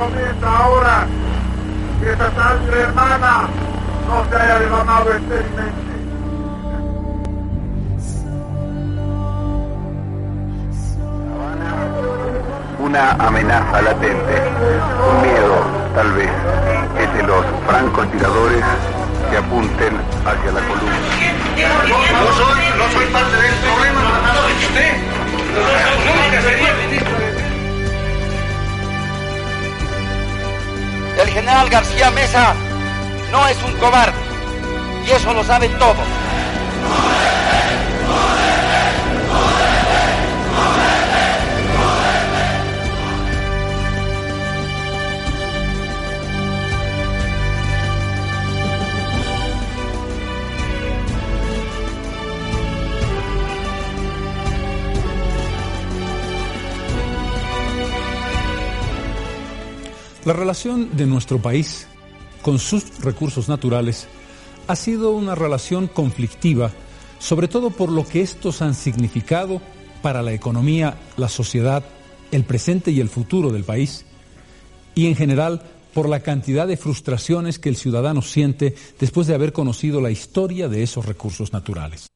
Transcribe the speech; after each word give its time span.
Promesa 0.00 0.56
ahora 0.56 1.06
que 2.00 2.10
esta 2.10 2.34
sangre 2.34 2.80
hermana 2.80 3.48
no 4.08 4.24
se 4.30 4.36
haya 4.36 4.58
derramado. 4.60 5.10
Una 12.78 13.10
amenaza 13.10 13.82
latente, 13.82 14.42
un 15.06 15.20
miedo 15.20 15.56
tal 15.94 16.12
vez, 16.12 16.30
es 16.98 17.14
de 17.14 17.22
los 17.24 17.44
francotiradores 17.66 18.64
que 19.30 19.36
apunten 19.36 20.00
hacia 20.24 20.52
la 20.52 20.60
columna. 20.62 20.96
No 21.90 22.32
soy, 22.32 22.60
no 22.78 22.88
soy 22.94 23.06
parte 23.12 23.36
del 23.36 23.54
problema, 23.54 24.00
no 24.32 24.46
usted. 24.64 25.20
Nunca 26.06 26.40
sería 26.40 26.89
El 31.20 31.28
general 31.28 31.68
García 31.68 32.10
Mesa 32.12 32.54
no 33.30 33.46
es 33.46 33.56
un 33.62 33.74
cobarde 33.74 34.16
y 35.06 35.10
eso 35.10 35.34
lo 35.34 35.44
saben 35.44 35.70
todos. 35.78 36.06
La 60.26 60.34
relación 60.34 60.96
de 60.98 61.06
nuestro 61.06 61.40
país 61.40 61.86
con 62.42 62.58
sus 62.58 63.00
recursos 63.00 63.48
naturales 63.48 64.06
ha 64.66 64.76
sido 64.76 65.12
una 65.12 65.34
relación 65.34 65.86
conflictiva, 65.88 66.70
sobre 67.18 67.48
todo 67.48 67.70
por 67.70 67.90
lo 67.90 68.06
que 68.06 68.20
estos 68.20 68.60
han 68.60 68.74
significado 68.74 69.62
para 70.02 70.22
la 70.22 70.34
economía, 70.34 70.98
la 71.16 71.30
sociedad, 71.30 71.84
el 72.32 72.44
presente 72.44 72.90
y 72.90 73.00
el 73.00 73.08
futuro 73.08 73.50
del 73.50 73.64
país, 73.64 74.04
y 74.94 75.06
en 75.06 75.16
general 75.16 75.62
por 75.94 76.06
la 76.06 76.20
cantidad 76.20 76.68
de 76.68 76.76
frustraciones 76.76 77.58
que 77.58 77.70
el 77.70 77.76
ciudadano 77.76 78.20
siente 78.20 78.74
después 78.98 79.26
de 79.26 79.34
haber 79.34 79.54
conocido 79.54 80.02
la 80.02 80.10
historia 80.10 80.68
de 80.68 80.82
esos 80.82 81.06
recursos 81.06 81.54
naturales. 81.54 82.08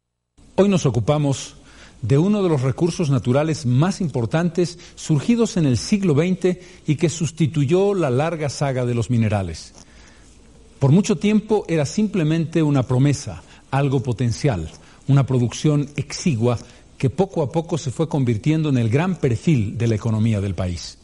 Hoy 0.57 0.69
nos 0.69 0.85
ocupamos 0.85 1.57
de 2.05 2.19
uno 2.19 2.43
de 2.43 2.51
los 2.51 2.61
recursos 2.61 3.09
naturales 3.09 3.65
más 3.65 4.03
importantes 4.03 4.79
surgidos 4.95 5.57
en 5.57 5.65
el 5.65 5.79
siglo 5.79 6.15
XX 6.15 6.59
y 6.87 6.97
que 6.97 7.09
sustituyó 7.09 7.95
la 7.95 8.11
larga 8.11 8.51
saga 8.51 8.85
de 8.85 8.95
los 8.95 9.09
minerales. 9.09 9.73
Por 10.79 10.93
mucho 10.93 11.17
tiempo 11.17 11.65
era 11.67 11.87
simplemente 11.87 12.63
una 12.63 12.83
promesa, 12.83 13.43
algo 13.71 14.03
potencial, 14.03 14.71
una 15.09 15.25
producción 15.25 15.89
exigua 15.97 16.59
que 16.99 17.09
poco 17.09 17.43
a 17.43 17.51
poco 17.51 17.79
se 17.79 17.91
fue 17.91 18.07
convirtiendo 18.07 18.69
en 18.69 18.77
el 18.77 18.91
gran 18.91 19.17
perfil 19.17 19.79
de 19.79 19.87
la 19.87 19.95
economía 19.95 20.43
del 20.43 20.55
país. 20.55 20.99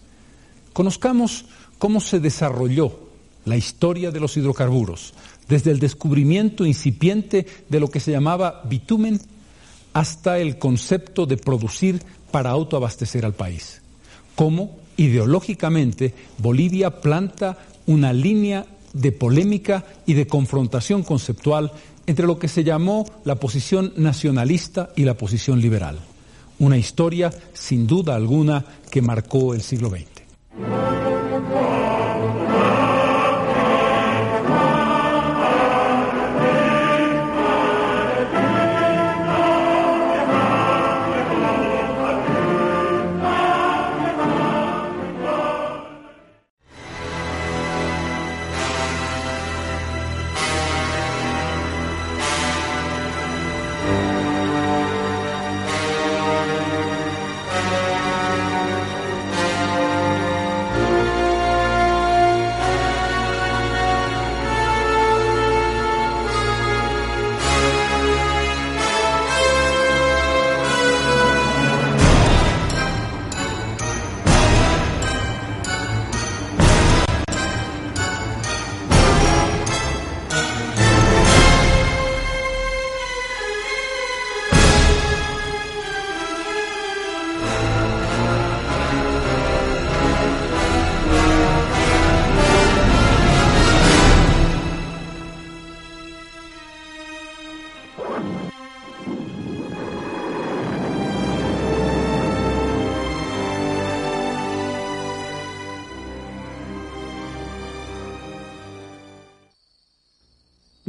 Conozcamos 0.75 1.47
cómo 1.79 2.03
se 2.03 2.21
desarrolló 2.21 3.09
la 3.47 3.57
historia 3.57 4.11
de 4.11 4.21
los 4.21 4.37
hidrocarburos, 4.37 5.15
desde 5.49 5.71
el 5.71 5.79
descubrimiento 5.79 6.67
incipiente 6.67 7.47
de 7.71 7.81
lo 7.81 7.89
que 7.89 8.01
se 8.01 8.13
llamaba 8.13 8.61
bitumen 8.69 9.19
hasta 9.93 10.39
el 10.39 10.59
concepto 10.59 11.27
de 11.27 11.37
producir 11.37 12.03
para 12.31 12.51
autoabastecer 12.51 13.25
al 13.25 13.35
país. 13.35 13.81
Cómo 14.35 14.79
ideológicamente 14.97 16.15
Bolivia 16.39 17.01
planta 17.01 17.59
una 17.87 18.13
línea 18.13 18.67
de 18.93 19.13
polémica 19.13 19.85
y 20.07 20.15
de 20.15 20.27
confrontación 20.27 21.03
conceptual 21.03 21.73
entre 22.07 22.27
lo 22.27 22.39
que 22.39 22.49
se 22.49 22.65
llamó 22.65 23.07
la 23.25 23.37
posición 23.37 23.93
nacionalista 23.97 24.91
y 24.97 25.05
la 25.05 25.15
posición 25.15 25.61
liberal. 25.61 25.99
Una 26.59 26.77
historia, 26.77 27.33
sin 27.55 27.87
duda 27.87 28.15
alguna, 28.15 28.65
que 28.91 29.01
marcó 29.01 29.55
el 29.55 29.63
siglo 29.63 29.89
XX. 29.89 30.07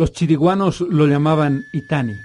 Los 0.02 0.14
chiriguanos 0.14 0.82
lo 0.82 1.06
llamaban 1.06 1.68
Itani. 1.74 2.16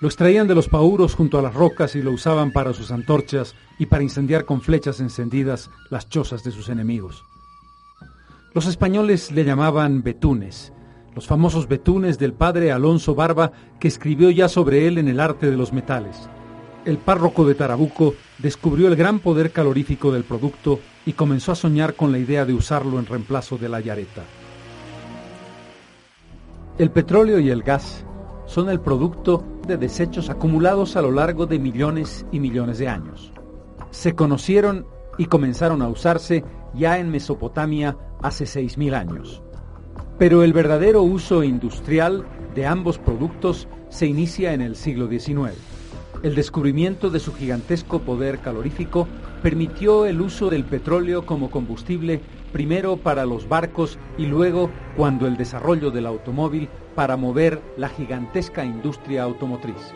Lo 0.00 0.08
extraían 0.08 0.48
de 0.48 0.54
los 0.54 0.70
pauros 0.70 1.14
junto 1.14 1.38
a 1.38 1.42
las 1.42 1.52
rocas 1.52 1.94
y 1.94 2.00
lo 2.00 2.12
usaban 2.12 2.50
para 2.50 2.72
sus 2.72 2.90
antorchas 2.90 3.54
y 3.78 3.84
para 3.84 4.02
incendiar 4.02 4.46
con 4.46 4.62
flechas 4.62 5.00
encendidas 5.00 5.68
las 5.90 6.08
chozas 6.08 6.44
de 6.44 6.50
sus 6.50 6.70
enemigos. 6.70 7.22
Los 8.54 8.64
españoles 8.66 9.32
le 9.32 9.44
llamaban 9.44 10.02
betunes, 10.02 10.72
los 11.14 11.26
famosos 11.26 11.68
betunes 11.68 12.18
del 12.18 12.32
padre 12.32 12.72
Alonso 12.72 13.14
Barba 13.14 13.52
que 13.78 13.88
escribió 13.88 14.30
ya 14.30 14.48
sobre 14.48 14.86
él 14.86 14.96
en 14.96 15.08
el 15.08 15.20
arte 15.20 15.50
de 15.50 15.58
los 15.58 15.74
metales. 15.74 16.30
El 16.86 16.96
párroco 16.96 17.46
de 17.46 17.54
Tarabuco 17.54 18.14
descubrió 18.38 18.88
el 18.88 18.96
gran 18.96 19.18
poder 19.18 19.52
calorífico 19.52 20.10
del 20.10 20.24
producto 20.24 20.80
y 21.04 21.12
comenzó 21.12 21.52
a 21.52 21.56
soñar 21.56 21.96
con 21.96 22.12
la 22.12 22.18
idea 22.18 22.46
de 22.46 22.54
usarlo 22.54 22.98
en 22.98 23.04
reemplazo 23.04 23.58
de 23.58 23.68
la 23.68 23.80
yareta. 23.80 24.22
El 26.80 26.90
petróleo 26.90 27.38
y 27.40 27.50
el 27.50 27.62
gas 27.62 28.06
son 28.46 28.70
el 28.70 28.80
producto 28.80 29.44
de 29.68 29.76
desechos 29.76 30.30
acumulados 30.30 30.96
a 30.96 31.02
lo 31.02 31.12
largo 31.12 31.44
de 31.44 31.58
millones 31.58 32.24
y 32.32 32.40
millones 32.40 32.78
de 32.78 32.88
años. 32.88 33.34
Se 33.90 34.14
conocieron 34.14 34.86
y 35.18 35.26
comenzaron 35.26 35.82
a 35.82 35.88
usarse 35.88 36.42
ya 36.72 36.98
en 36.98 37.10
Mesopotamia 37.10 37.98
hace 38.22 38.46
6.000 38.46 38.94
años. 38.94 39.42
Pero 40.18 40.42
el 40.42 40.54
verdadero 40.54 41.02
uso 41.02 41.44
industrial 41.44 42.24
de 42.54 42.66
ambos 42.66 42.96
productos 42.96 43.68
se 43.90 44.06
inicia 44.06 44.54
en 44.54 44.62
el 44.62 44.74
siglo 44.74 45.06
XIX. 45.06 45.52
El 46.22 46.34
descubrimiento 46.34 47.10
de 47.10 47.20
su 47.20 47.34
gigantesco 47.34 47.98
poder 47.98 48.38
calorífico 48.38 49.06
permitió 49.42 50.06
el 50.06 50.22
uso 50.22 50.48
del 50.48 50.64
petróleo 50.64 51.26
como 51.26 51.50
combustible 51.50 52.22
primero 52.52 52.96
para 52.96 53.24
los 53.24 53.48
barcos 53.48 53.98
y 54.18 54.26
luego, 54.26 54.70
cuando 54.96 55.26
el 55.26 55.36
desarrollo 55.36 55.90
del 55.90 56.06
automóvil, 56.06 56.68
para 56.94 57.16
mover 57.16 57.60
la 57.76 57.88
gigantesca 57.88 58.64
industria 58.64 59.22
automotriz. 59.22 59.94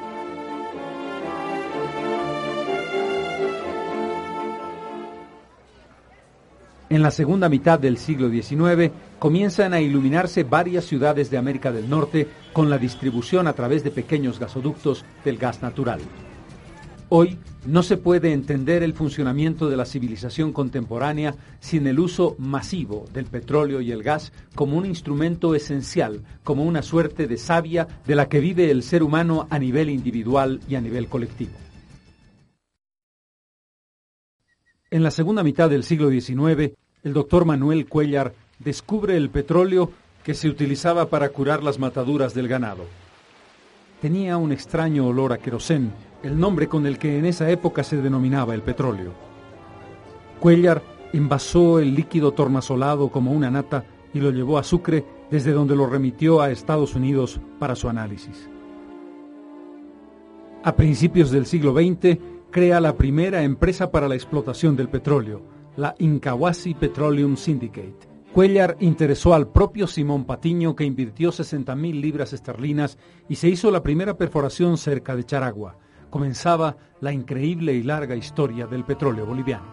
En 6.95 7.03
la 7.03 7.11
segunda 7.11 7.49
mitad 7.49 7.79
del 7.79 7.99
siglo 7.99 8.31
XIX 8.31 8.93
comienzan 9.19 9.75
a 9.75 9.81
iluminarse 9.81 10.45
varias 10.45 10.85
ciudades 10.85 11.29
de 11.29 11.39
América 11.39 11.73
del 11.73 11.91
Norte 11.91 12.29
con 12.53 12.71
la 12.71 12.79
distribución 12.79 13.49
a 13.49 13.53
través 13.53 13.83
de 13.83 13.91
pequeños 13.91 14.39
gasoductos 14.39 15.05
del 15.25 15.39
gas 15.39 15.61
natural. 15.61 16.01
Hoy 17.11 17.39
no 17.67 17.83
se 17.83 17.97
puede 17.97 18.33
entender 18.33 18.83
el 18.83 18.95
funcionamiento 18.95 19.69
de 19.69 19.77
la 19.77 19.85
civilización 19.85 20.53
contemporánea 20.53 21.35
sin 21.61 21.87
el 21.87 22.01
uso 22.01 22.35
masivo 22.39 23.05
del 23.13 23.27
petróleo 23.27 23.81
y 23.81 23.93
el 23.93 24.03
gas 24.03 24.33
como 24.55 24.77
un 24.77 24.87
instrumento 24.87 25.55
esencial, 25.55 26.23
como 26.45 26.65
una 26.65 26.83
suerte 26.83 27.27
de 27.27 27.37
savia 27.37 27.87
de 28.07 28.15
la 28.15 28.29
que 28.29 28.41
vive 28.41 28.71
el 28.71 28.83
ser 28.83 29.03
humano 29.03 29.47
a 29.51 29.59
nivel 29.59 29.91
individual 29.91 30.61
y 30.69 30.77
a 30.77 30.81
nivel 30.81 31.09
colectivo. 31.09 31.53
En 34.91 35.03
la 35.03 35.11
segunda 35.11 35.43
mitad 35.43 35.69
del 35.69 35.83
siglo 35.83 36.09
XIX, 36.09 36.73
el 37.03 37.13
doctor 37.13 37.45
Manuel 37.45 37.87
Cuellar 37.87 38.35
descubre 38.61 39.17
el 39.17 39.29
petróleo 39.29 39.91
que 40.23 40.35
se 40.35 40.49
utilizaba 40.49 41.11
para 41.11 41.29
curar 41.29 41.63
las 41.63 41.79
mataduras 41.79 42.33
del 42.33 42.49
ganado. 42.49 42.87
Tenía 44.05 44.37
un 44.37 44.53
extraño 44.53 45.07
olor 45.07 45.33
a 45.33 45.39
querosén, 45.39 45.91
el 46.23 46.39
nombre 46.39 46.69
con 46.69 46.85
el 46.85 46.99
que 46.99 47.19
en 47.19 47.25
esa 47.25 47.49
época 47.49 47.83
se 47.83 47.97
denominaba 47.97 48.53
el 48.53 48.61
petróleo. 48.61 49.15
Cuellar 50.41 50.83
envasó 51.15 51.79
el 51.79 51.95
líquido 51.95 52.33
tornasolado 52.33 53.09
como 53.09 53.33
una 53.33 53.51
nata 53.51 53.87
y 54.13 54.21
lo 54.21 54.31
llevó 54.31 54.59
a 54.59 54.63
Sucre, 54.63 55.07
desde 55.31 55.53
donde 55.53 55.75
lo 55.75 55.87
remitió 55.87 56.43
a 56.43 56.51
Estados 56.51 56.95
Unidos 56.95 57.41
para 57.59 57.75
su 57.75 57.89
análisis. 57.89 58.51
A 60.63 60.77
principios 60.77 61.31
del 61.31 61.47
siglo 61.47 61.73
XX, 61.73 62.19
crea 62.51 62.83
la 62.83 62.99
primera 62.99 63.43
empresa 63.43 63.91
para 63.91 64.07
la 64.07 64.17
explotación 64.17 64.77
del 64.77 64.91
petróleo, 64.91 65.41
la 65.79 65.95
Incahuasi 65.99 66.75
Petroleum 66.75 67.39
Syndicate. 67.39 68.14
Cuellar 68.35 68.77
interesó 68.81 69.33
al 69.33 69.47
propio 69.47 69.87
Simón 69.87 70.25
Patiño 70.25 70.75
que 70.75 70.83
invirtió 70.83 71.31
60.000 71.31 72.01
libras 72.01 72.33
esterlinas 72.33 72.99
y 73.29 73.37
se 73.37 73.49
hizo 73.49 73.71
la 73.71 73.85
primera 73.85 74.19
perforación 74.19 74.77
cerca 74.77 75.15
de 75.15 75.23
Charagua. 75.23 75.79
Comenzaba 76.11 76.77
la 77.01 77.13
increíble 77.13 77.75
y 77.75 77.85
larga 77.85 78.17
historia 78.17 78.67
del 78.67 78.83
petróleo 78.83 79.25
boliviano. 79.25 79.73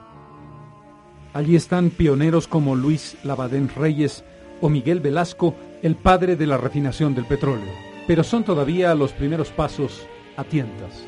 Allí 1.33 1.55
están 1.55 1.89
pioneros 1.89 2.47
como 2.47 2.75
Luis 2.75 3.17
Labadén 3.23 3.67
Reyes 3.67 4.23
o 4.61 4.69
Miguel 4.69 4.99
Velasco, 4.99 5.55
el 5.81 5.95
padre 5.95 6.35
de 6.35 6.45
la 6.45 6.57
refinación 6.57 7.15
del 7.15 7.25
petróleo, 7.25 7.73
pero 8.05 8.23
son 8.23 8.43
todavía 8.43 8.93
los 8.93 9.11
primeros 9.11 9.49
pasos 9.49 10.05
a 10.37 10.43
tientas. 10.43 11.07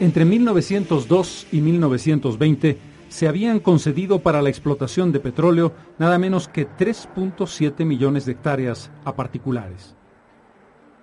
Entre 0.00 0.24
1902 0.24 1.46
y 1.52 1.60
1920 1.60 2.89
se 3.10 3.26
habían 3.26 3.58
concedido 3.58 4.20
para 4.20 4.40
la 4.40 4.48
explotación 4.48 5.10
de 5.10 5.18
petróleo 5.18 5.72
nada 5.98 6.16
menos 6.18 6.48
que 6.48 6.66
3.7 6.66 7.84
millones 7.84 8.24
de 8.24 8.32
hectáreas 8.32 8.90
a 9.04 9.16
particulares. 9.16 9.96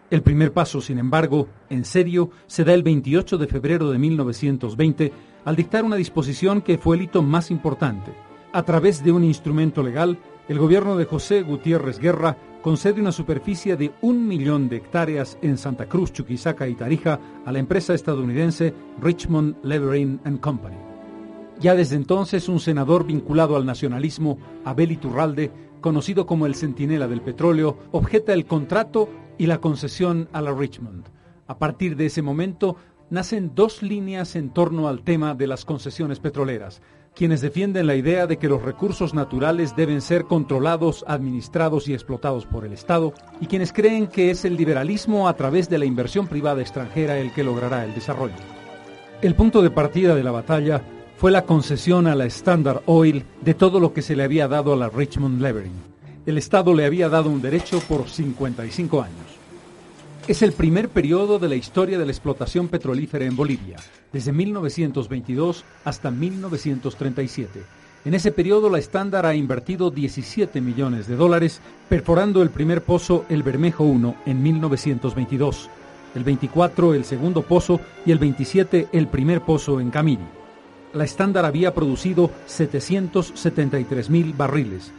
El 0.09 0.21
primer 0.21 0.54
paso, 0.54 0.80
sin 0.80 1.00
embargo, 1.00 1.50
en 1.69 1.83
serio, 1.83 2.31
se 2.48 2.63
da 2.63 2.74
el 2.74 2.81
28 2.81 3.38
de 3.38 3.48
febrero 3.48 3.92
de 3.92 3.98
1920 3.98 5.12
al 5.44 5.57
dictar 5.57 5.83
una 5.83 5.98
disposición 5.98 6.62
que 6.62 6.77
fue 6.77 6.95
el 6.95 7.04
hito 7.04 7.21
más 7.21 7.51
importante. 7.51 8.13
A 8.54 8.63
través 8.63 9.04
de 9.04 9.12
un 9.12 9.25
instrumento 9.25 9.83
legal, 9.83 10.18
el 10.48 10.59
gobierno 10.59 10.95
de 10.95 11.04
José 11.04 11.42
Gutiérrez 11.42 12.00
Guerra 12.00 12.38
concede 12.62 13.01
una 13.01 13.12
superficie 13.12 13.75
de 13.75 13.92
un 14.01 14.25
millón 14.25 14.69
de 14.69 14.77
hectáreas 14.77 15.38
en 15.42 15.57
Santa 15.57 15.88
Cruz, 15.88 16.13
Chuquisaca 16.13 16.69
y 16.69 16.75
Tarija 16.75 17.19
a 17.45 17.51
la 17.51 17.59
empresa 17.59 17.94
estadounidense 17.94 18.74
Richmond 19.01 19.57
Levering 19.63 20.19
Company. 20.39 20.87
Ya 21.59 21.75
desde 21.75 21.95
entonces, 21.95 22.50
un 22.50 22.59
senador 22.59 23.06
vinculado 23.06 23.56
al 23.56 23.65
nacionalismo, 23.65 24.38
Abel 24.63 24.92
Iturralde, 24.92 25.51
conocido 25.81 26.25
como 26.25 26.45
el 26.45 26.56
Centinela 26.56 27.07
del 27.07 27.21
Petróleo, 27.21 27.77
objeta 27.92 28.33
el 28.33 28.45
contrato 28.45 29.09
y 29.38 29.48
la 29.48 29.59
concesión 29.59 30.30
a 30.33 30.42
la 30.42 30.54
Richmond. 30.54 31.06
A 31.48 31.57
partir 31.57 31.95
de 31.95 32.07
ese 32.07 32.21
momento, 32.21 32.75
nacen 33.09 33.54
dos 33.56 33.81
líneas 33.81 34.36
en 34.36 34.51
torno 34.51 34.88
al 34.88 35.01
tema 35.01 35.33
de 35.33 35.48
las 35.48 35.65
concesiones 35.65 36.19
petroleras 36.19 36.81
quienes 37.18 37.42
defienden 37.42 37.88
la 37.88 37.95
idea 37.95 38.27
de 38.27 38.38
que 38.38 38.48
los 38.48 38.62
recursos 38.62 39.15
naturales 39.15 39.75
deben 39.75 40.01
ser 40.01 40.25
controlados, 40.25 41.04
administrados 41.07 41.88
y 41.88 41.94
explotados 41.94 42.45
por 42.45 42.63
el 42.63 42.74
Estado, 42.74 43.12
y 43.42 43.48
quienes 43.48 43.74
creen 43.74 44.06
que 44.06 44.30
es 44.30 44.45
el 44.45 44.56
liberalismo 44.56 45.27
a 45.27 45.36
través 45.36 45.68
de 45.68 45.80
la 45.80 45.86
inversión 45.86 46.27
privada 46.27 46.62
extranjera 46.62 47.18
el 47.18 47.33
que 47.33 47.44
logrará 47.44 47.83
el 47.86 47.95
desarrollo. 47.95 48.36
El 49.24 49.33
punto 49.33 49.63
de 49.63 49.71
partida 49.71 50.13
de 50.13 50.24
la 50.24 50.30
batalla 50.30 50.83
fue 51.18 51.31
la 51.31 51.46
concesión 51.46 52.06
a 52.06 52.14
la 52.14 52.25
Standard 52.25 52.84
Oil 52.86 53.25
de 53.42 53.56
todo 53.56 53.80
lo 53.80 53.92
que 53.92 54.04
se 54.04 54.16
le 54.16 54.24
había 54.24 54.48
dado 54.48 54.74
a 54.74 54.75
la 54.75 54.90
Richmond 54.90 55.42
Levering. 55.42 55.74
El 56.28 56.38
Estado 56.38 56.75
le 56.75 56.86
había 56.86 57.10
dado 57.10 57.31
un 57.31 57.42
derecho 57.42 57.80
por 57.80 58.08
55 58.08 59.02
años. 59.02 59.25
Es 60.28 60.44
el 60.44 60.52
primer 60.52 60.90
periodo 60.90 61.40
de 61.40 61.50
la 61.50 61.56
historia 61.56 61.98
de 61.98 62.06
la 62.06 62.12
explotación 62.12 62.68
petrolífera 62.68 63.25
en 63.25 63.36
Bolivia, 63.36 63.78
desde 64.14 64.31
1922 64.31 65.66
hasta 65.86 66.12
1937. 66.12 67.64
En 68.06 68.14
ese 68.14 68.31
periodo 68.31 68.69
la 68.69 68.78
estándar 68.78 69.25
ha 69.25 69.34
invertido 69.34 69.90
17 69.90 70.62
millones 70.62 71.08
de 71.08 71.16
dólares, 71.16 71.62
perforando 71.90 72.44
el 72.44 72.52
primer 72.52 72.84
pozo 72.84 73.25
El 73.28 73.42
Bermejo 73.42 73.86
1 73.86 74.16
en 74.28 74.44
1922, 74.44 75.68
el 76.14 76.24
24 76.24 76.94
el 76.94 77.06
segundo 77.06 77.42
pozo 77.42 77.80
y 78.06 78.12
el 78.12 78.19
27 78.19 78.90
el 78.92 79.08
primer 79.08 79.42
pozo 79.42 79.81
en 79.81 79.90
Camiri. 79.90 80.38
La 80.94 81.04
estándar 81.04 81.45
había 81.45 81.74
producido 81.74 82.31
773 82.45 84.10
mil 84.10 84.34
barriles, 84.34 84.92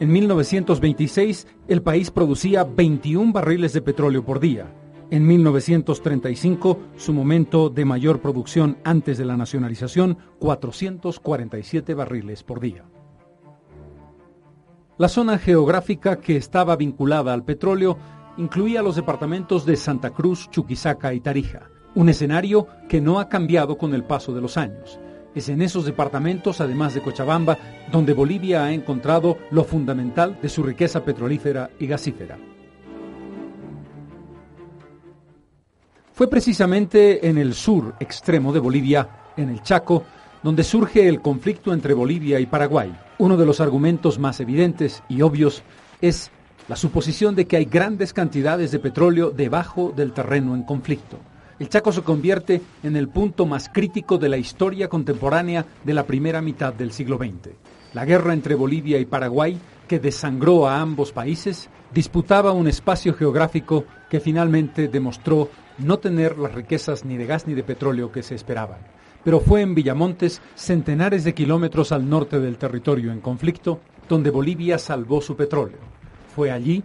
en 0.00 0.10
1926, 0.10 1.46
el 1.68 1.80
país 1.80 2.10
producía 2.10 2.64
21 2.64 3.32
barriles 3.32 3.72
de 3.72 3.80
petróleo 3.80 4.24
por 4.24 4.40
día. 4.40 4.66
En 5.10 5.24
1935, 5.24 6.78
su 6.96 7.12
momento 7.12 7.70
de 7.70 7.84
mayor 7.84 8.20
producción 8.20 8.76
antes 8.82 9.18
de 9.18 9.24
la 9.24 9.36
nacionalización, 9.36 10.18
447 10.40 11.94
barriles 11.94 12.42
por 12.42 12.58
día. 12.58 12.84
La 14.98 15.08
zona 15.08 15.38
geográfica 15.38 16.20
que 16.20 16.36
estaba 16.36 16.74
vinculada 16.74 17.32
al 17.32 17.44
petróleo 17.44 17.96
incluía 18.36 18.82
los 18.82 18.96
departamentos 18.96 19.64
de 19.64 19.76
Santa 19.76 20.10
Cruz, 20.10 20.50
Chuquisaca 20.50 21.14
y 21.14 21.20
Tarija, 21.20 21.70
un 21.94 22.08
escenario 22.08 22.66
que 22.88 23.00
no 23.00 23.20
ha 23.20 23.28
cambiado 23.28 23.78
con 23.78 23.94
el 23.94 24.04
paso 24.04 24.32
de 24.34 24.40
los 24.40 24.56
años. 24.56 24.98
Es 25.34 25.48
en 25.48 25.62
esos 25.62 25.84
departamentos, 25.84 26.60
además 26.60 26.94
de 26.94 27.02
Cochabamba, 27.02 27.58
donde 27.90 28.12
Bolivia 28.12 28.64
ha 28.64 28.72
encontrado 28.72 29.38
lo 29.50 29.64
fundamental 29.64 30.38
de 30.40 30.48
su 30.48 30.62
riqueza 30.62 31.04
petrolífera 31.04 31.70
y 31.78 31.86
gasífera. 31.86 32.38
Fue 36.12 36.28
precisamente 36.28 37.28
en 37.28 37.38
el 37.38 37.54
sur 37.54 37.96
extremo 37.98 38.52
de 38.52 38.60
Bolivia, 38.60 39.08
en 39.36 39.48
el 39.48 39.62
Chaco, 39.62 40.04
donde 40.44 40.62
surge 40.62 41.08
el 41.08 41.20
conflicto 41.20 41.72
entre 41.72 41.94
Bolivia 41.94 42.38
y 42.38 42.46
Paraguay. 42.46 42.94
Uno 43.18 43.36
de 43.36 43.46
los 43.46 43.60
argumentos 43.60 44.20
más 44.20 44.38
evidentes 44.38 45.02
y 45.08 45.22
obvios 45.22 45.64
es 46.00 46.30
la 46.68 46.76
suposición 46.76 47.34
de 47.34 47.46
que 47.46 47.56
hay 47.56 47.64
grandes 47.64 48.12
cantidades 48.12 48.70
de 48.70 48.78
petróleo 48.78 49.30
debajo 49.30 49.92
del 49.96 50.12
terreno 50.12 50.54
en 50.54 50.62
conflicto 50.62 51.18
el 51.58 51.68
Chaco 51.68 51.92
se 51.92 52.02
convierte 52.02 52.60
en 52.82 52.96
el 52.96 53.08
punto 53.08 53.46
más 53.46 53.68
crítico 53.68 54.18
de 54.18 54.28
la 54.28 54.36
historia 54.36 54.88
contemporánea 54.88 55.64
de 55.84 55.94
la 55.94 56.04
primera 56.04 56.42
mitad 56.42 56.72
del 56.72 56.92
siglo 56.92 57.16
XX. 57.16 57.54
La 57.92 58.04
guerra 58.04 58.32
entre 58.32 58.56
Bolivia 58.56 58.98
y 58.98 59.04
Paraguay, 59.04 59.58
que 59.86 60.00
desangró 60.00 60.66
a 60.66 60.80
ambos 60.80 61.12
países, 61.12 61.70
disputaba 61.92 62.52
un 62.52 62.66
espacio 62.66 63.14
geográfico 63.14 63.84
que 64.10 64.18
finalmente 64.18 64.88
demostró 64.88 65.48
no 65.78 65.98
tener 65.98 66.38
las 66.38 66.54
riquezas 66.54 67.04
ni 67.04 67.16
de 67.16 67.26
gas 67.26 67.46
ni 67.46 67.54
de 67.54 67.62
petróleo 67.62 68.10
que 68.10 68.22
se 68.22 68.34
esperaban. 68.34 68.80
Pero 69.22 69.40
fue 69.40 69.62
en 69.62 69.74
Villamontes, 69.74 70.42
centenares 70.54 71.24
de 71.24 71.34
kilómetros 71.34 71.92
al 71.92 72.08
norte 72.08 72.40
del 72.40 72.58
territorio 72.58 73.12
en 73.12 73.20
conflicto, 73.20 73.80
donde 74.08 74.30
Bolivia 74.30 74.76
salvó 74.78 75.20
su 75.20 75.36
petróleo. 75.36 75.78
Fue 76.34 76.50
allí 76.50 76.82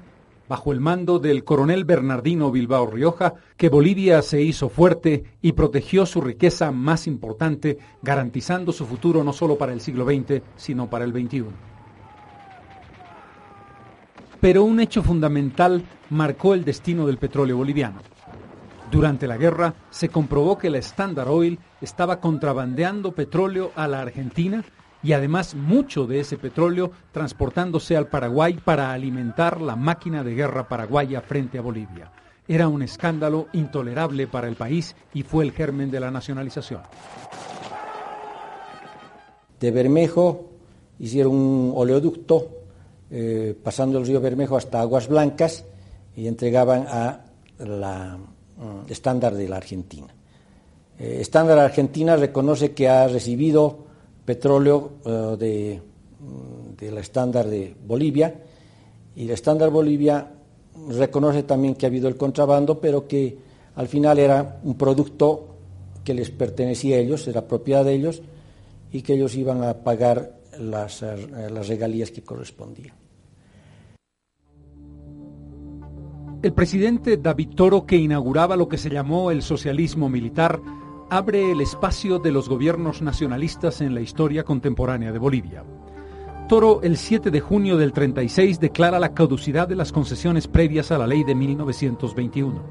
bajo 0.50 0.74
el 0.74 0.80
mando 0.80 1.20
del 1.20 1.44
coronel 1.44 1.86
Bernardino 1.86 2.52
Bilbao 2.52 2.88
Rioja, 2.88 3.36
que 3.56 3.70
Bolivia 3.70 4.24
se 4.24 4.42
hizo 4.42 4.68
fuerte 4.68 5.24
y 5.44 5.52
protegió 5.52 6.08
su 6.08 6.22
riqueza 6.22 6.72
más 6.72 7.06
importante, 7.06 7.78
garantizando 8.02 8.72
su 8.72 8.88
futuro 8.88 9.24
no 9.24 9.32
solo 9.32 9.60
para 9.60 9.74
el 9.74 9.80
siglo 9.80 10.06
XX, 10.06 10.42
sino 10.58 10.90
para 10.90 11.06
el 11.06 11.12
XXI. 11.12 11.46
Pero 14.42 14.64
un 14.64 14.80
hecho 14.80 15.04
fundamental 15.04 15.84
marcó 16.10 16.56
el 16.56 16.66
destino 16.66 17.06
del 17.06 17.18
petróleo 17.18 17.58
boliviano. 17.58 18.00
Durante 18.90 19.28
la 19.28 19.38
guerra 19.38 19.76
se 19.92 20.10
comprobó 20.10 20.58
que 20.58 20.72
la 20.72 20.80
Standard 20.80 21.30
Oil 21.30 21.60
estaba 21.80 22.20
contrabandeando 22.20 23.12
petróleo 23.12 23.72
a 23.76 23.88
la 23.88 24.02
Argentina 24.02 24.64
y 25.02 25.14
además 25.14 25.56
mucho 25.56 26.06
de 26.06 26.20
ese 26.20 26.38
petróleo 26.38 26.92
transportándose 27.12 27.96
al 27.96 28.08
Paraguay 28.08 28.60
para 28.64 28.92
alimentar 28.92 29.62
la 29.62 29.76
máquina 29.76 30.24
de 30.24 30.36
guerra 30.36 30.68
paraguaya 30.68 31.22
frente 31.22 31.58
a 31.58 31.62
Bolivia. 31.62 32.12
Era 32.48 32.68
un 32.68 32.82
escándalo 32.82 33.48
intolerable 33.54 34.28
para 34.28 34.48
el 34.48 34.56
país 34.56 34.96
y 35.14 35.24
fue 35.24 35.46
el 35.46 35.52
germen 35.52 35.92
de 35.92 36.00
la 36.00 36.12
nacionalización. 36.12 36.82
De 39.60 39.72
Bermejo 39.72 40.50
hicieron 41.00 41.36
un 41.36 41.74
oleoducto 41.76 42.50
eh, 43.12 43.56
pasando 43.64 44.00
el 44.00 44.06
río 44.06 44.22
Bermejo 44.22 44.58
hasta 44.58 44.82
Aguas 44.82 45.08
Blancas 45.08 45.66
y 46.16 46.28
entregaban 46.28 46.86
a 46.88 47.26
la 47.60 48.18
mm, 48.18 48.92
estándar 48.92 49.36
de 49.36 49.48
la 49.48 49.58
Argentina. 49.58 50.08
Estándar 50.98 51.58
Argentina 51.60 52.18
reconoce 52.18 52.74
que 52.74 52.90
ha 52.90 53.08
recibido 53.08 53.86
petróleo 54.30 54.92
de, 55.40 55.82
de 56.78 56.92
la 56.92 57.00
estándar 57.00 57.48
de 57.48 57.74
Bolivia 57.88 58.44
y 59.16 59.26
la 59.26 59.34
estándar 59.34 59.72
Bolivia 59.72 60.28
reconoce 60.88 61.42
también 61.42 61.74
que 61.74 61.88
ha 61.88 61.90
habido 61.90 62.08
el 62.08 62.16
contrabando, 62.16 62.80
pero 62.80 63.08
que 63.08 63.36
al 63.74 63.88
final 63.88 64.20
era 64.20 64.60
un 64.64 64.76
producto 64.76 65.48
que 66.04 66.14
les 66.14 66.30
pertenecía 66.30 66.98
a 66.98 67.00
ellos, 67.00 67.28
era 67.28 67.48
propiedad 67.48 67.84
de 67.84 67.94
ellos, 67.94 68.22
y 68.92 69.02
que 69.02 69.14
ellos 69.14 69.34
iban 69.36 69.64
a 69.64 69.74
pagar 69.74 70.38
las, 70.60 71.02
eh, 71.02 71.50
las 71.52 71.68
regalías 71.68 72.12
que 72.12 72.22
correspondían. 72.22 72.94
El 76.44 76.54
presidente 76.54 77.18
David 77.18 77.50
Toro, 77.56 77.88
que 77.88 77.98
inauguraba 77.98 78.56
lo 78.56 78.70
que 78.70 78.78
se 78.78 78.92
llamó 78.92 79.32
el 79.32 79.42
socialismo 79.42 80.08
militar, 80.08 80.62
abre 81.10 81.52
el 81.52 81.62
espacio 81.62 82.20
de 82.20 82.32
los 82.32 82.48
gobiernos 82.48 83.02
nacionalistas 83.02 83.82
en 83.82 83.96
la 83.96 84.02
historia 84.02 84.44
contemporánea 84.44 85.12
de 85.12 85.18
Bolivia. 85.20 85.64
Toro, 86.48 86.82
el 86.84 86.98
7 86.98 87.32
de 87.32 87.40
junio 87.40 87.78
del 87.78 87.94
36, 87.94 88.60
declara 88.60 89.00
la 89.00 89.14
caducidad 89.14 89.68
de 89.68 89.76
las 89.76 89.92
concesiones 89.92 90.48
previas 90.48 90.92
a 90.92 90.98
la 90.98 91.08
ley 91.08 91.24
de 91.24 91.36
1921. 91.36 92.64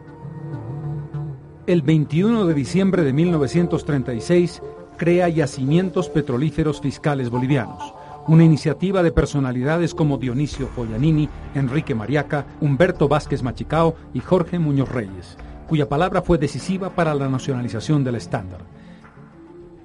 El 1.66 1.83
21 1.83 2.47
de 2.47 2.54
diciembre 2.54 3.02
de 3.02 3.12
1936, 3.12 4.62
crea 4.97 5.28
yacimientos 5.28 6.09
petrolíferos 6.09 6.80
fiscales 6.80 7.30
bolivianos, 7.30 7.95
una 8.26 8.45
iniciativa 8.45 9.02
de 9.02 9.12
personalidades 9.12 9.95
como 9.95 10.18
Dionisio 10.18 10.68
Foyanini, 10.68 11.28
Enrique 11.54 11.95
Mariaca, 11.95 12.47
Humberto 12.61 13.09
Vázquez 13.09 13.42
Machicao 13.42 13.95
y 14.12 14.21
Jorge 14.21 14.59
Muñoz 14.59 14.88
Reyes, 14.90 15.37
cuya 15.69 15.89
palabra 15.89 16.23
fue 16.23 16.39
decisiva 16.39 16.91
para 16.91 17.15
la 17.15 17.29
nacionalización 17.29 18.03
del 18.03 18.17
estándar. 18.17 18.61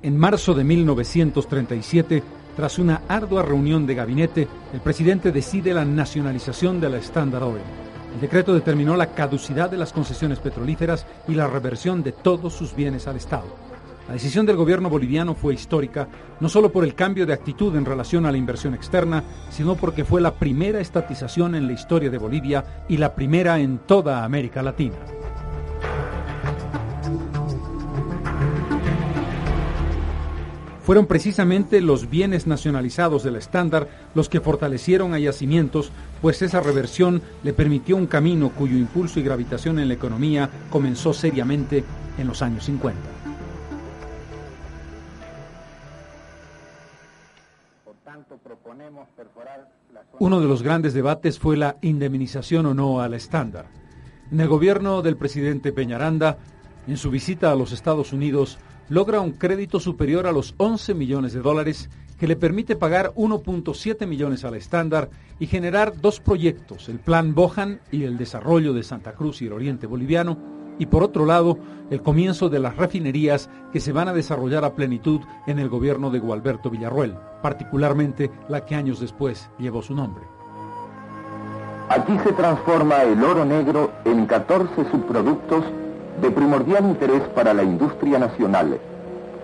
En 0.02 0.18
marzo 0.18 0.54
de 0.54 0.64
1937, 0.64 2.24
tras 2.56 2.80
una 2.80 3.02
ardua 3.08 3.44
reunión 3.44 3.86
de 3.86 3.96
gabinete, 3.96 4.48
el 4.74 4.80
presidente 4.80 5.32
decide 5.32 5.74
la 5.74 5.86
nacionalización 5.86 6.80
de 6.80 6.90
la 6.90 6.98
Standard 6.98 7.44
Oil. 7.44 7.62
El 8.16 8.22
decreto 8.22 8.54
determinó 8.54 8.96
la 8.96 9.08
caducidad 9.08 9.70
de 9.70 9.78
las 9.78 9.92
concesiones 9.92 10.40
petrolíferas 10.40 11.06
y 11.28 11.34
la 11.34 11.48
reversión 11.48 12.04
de 12.04 12.12
todos 12.12 12.54
sus 12.54 12.76
bienes 12.76 13.08
al 13.08 13.18
Estado. 13.18 13.48
La 14.08 14.14
decisión 14.14 14.46
del 14.46 14.58
gobierno 14.58 14.90
boliviano 14.90 15.34
fue 15.34 15.54
histórica, 15.54 16.08
no 16.40 16.50
solo 16.50 16.72
por 16.72 16.84
el 16.84 16.94
cambio 16.94 17.26
de 17.26 17.34
actitud 17.34 17.76
en 17.76 17.86
relación 17.86 18.26
a 18.26 18.32
la 18.32 18.38
inversión 18.38 18.74
externa, 18.74 19.24
sino 19.50 19.76
porque 19.76 20.04
fue 20.06 20.22
la 20.22 20.36
primera 20.36 20.80
estatización 20.80 21.56
en 21.56 21.68
la 21.68 21.74
historia 21.74 22.10
de 22.10 22.18
Bolivia 22.18 22.86
y 22.90 22.98
la 22.98 23.16
primera 23.16 23.60
en 23.60 23.80
toda 23.80 24.24
América 24.24 24.62
Latina. 24.62 24.98
Fueron 30.84 31.06
precisamente 31.06 31.80
los 31.80 32.10
bienes 32.10 32.46
nacionalizados 32.46 33.24
del 33.24 33.38
estándar 33.38 33.88
los 34.16 34.28
que 34.28 34.42
fortalecieron 34.42 35.14
a 35.14 35.20
Yacimientos, 35.20 35.92
pues 36.22 36.42
esa 36.42 36.60
reversión 36.60 37.22
le 37.42 37.54
permitió 37.54 37.96
un 37.96 38.06
camino 38.06 38.50
cuyo 38.50 38.78
impulso 38.78 39.20
y 39.20 39.24
gravitación 39.24 39.80
en 39.80 39.88
la 39.88 39.94
economía 39.94 40.50
comenzó 40.70 41.14
seriamente 41.14 41.86
en 42.18 42.28
los 42.28 42.42
años 42.42 42.66
50. 42.66 43.00
Uno 50.20 50.42
de 50.42 50.48
los 50.48 50.64
grandes 50.64 50.94
debates 50.94 51.40
fue 51.40 51.56
la 51.56 51.78
indemnización 51.82 52.66
o 52.66 52.74
no 52.74 53.02
al 53.02 53.14
estándar. 53.14 53.68
En 54.32 54.42
el 54.42 54.50
gobierno 54.50 55.02
del 55.02 55.16
presidente 55.16 55.72
Peñaranda, 55.72 56.38
en 56.88 56.98
su 56.98 57.10
visita 57.10 57.52
a 57.52 57.56
los 57.56 57.72
Estados 57.72 58.12
Unidos, 58.12 58.58
logra 58.90 59.22
un 59.22 59.32
crédito 59.32 59.80
superior 59.80 60.28
a 60.28 60.32
los 60.32 60.54
11 60.58 60.94
millones 60.94 61.34
de 61.34 61.42
dólares 61.42 61.90
que 62.20 62.28
le 62.28 62.36
permite 62.36 62.76
pagar 62.76 63.12
1.7 63.16 64.08
millones 64.08 64.46
al 64.46 64.56
estándar 64.56 65.10
y 65.40 65.48
generar 65.48 66.00
dos 66.00 66.20
proyectos, 66.20 66.88
el 66.90 67.00
Plan 67.00 67.36
Bohan 67.36 67.82
y 67.92 68.04
el 68.04 68.18
desarrollo 68.18 68.74
de 68.74 68.84
Santa 68.84 69.14
Cruz 69.14 69.42
y 69.42 69.48
el 69.48 69.54
Oriente 69.54 69.88
Boliviano, 69.88 70.38
y 70.80 70.86
por 70.86 71.04
otro 71.04 71.26
lado, 71.26 71.58
el 71.90 72.02
comienzo 72.02 72.50
de 72.50 72.60
las 72.60 72.78
refinerías 72.78 73.50
que 73.72 73.80
se 73.80 73.92
van 73.92 74.08
a 74.08 74.14
desarrollar 74.14 74.64
a 74.66 74.74
plenitud 74.74 75.22
en 75.48 75.60
el 75.60 75.70
gobierno 75.70 76.10
de 76.10 76.20
Gualberto 76.20 76.70
Villarruel, 76.70 77.16
particularmente 77.42 78.32
la 78.48 78.66
que 78.66 78.76
años 78.76 79.00
después 79.00 79.50
llevó 79.60 79.82
su 79.82 79.94
nombre. 79.94 80.24
Aquí 81.90 82.18
se 82.24 82.32
transforma 82.32 83.04
el 83.04 83.24
oro 83.24 83.46
negro 83.46 83.92
en 84.06 84.26
14 84.26 84.90
subproductos 84.90 85.66
de 86.24 86.32
primordial 86.32 86.86
interés 86.86 87.22
para 87.36 87.54
la 87.54 87.64
industria 87.64 88.18
nacional 88.18 88.80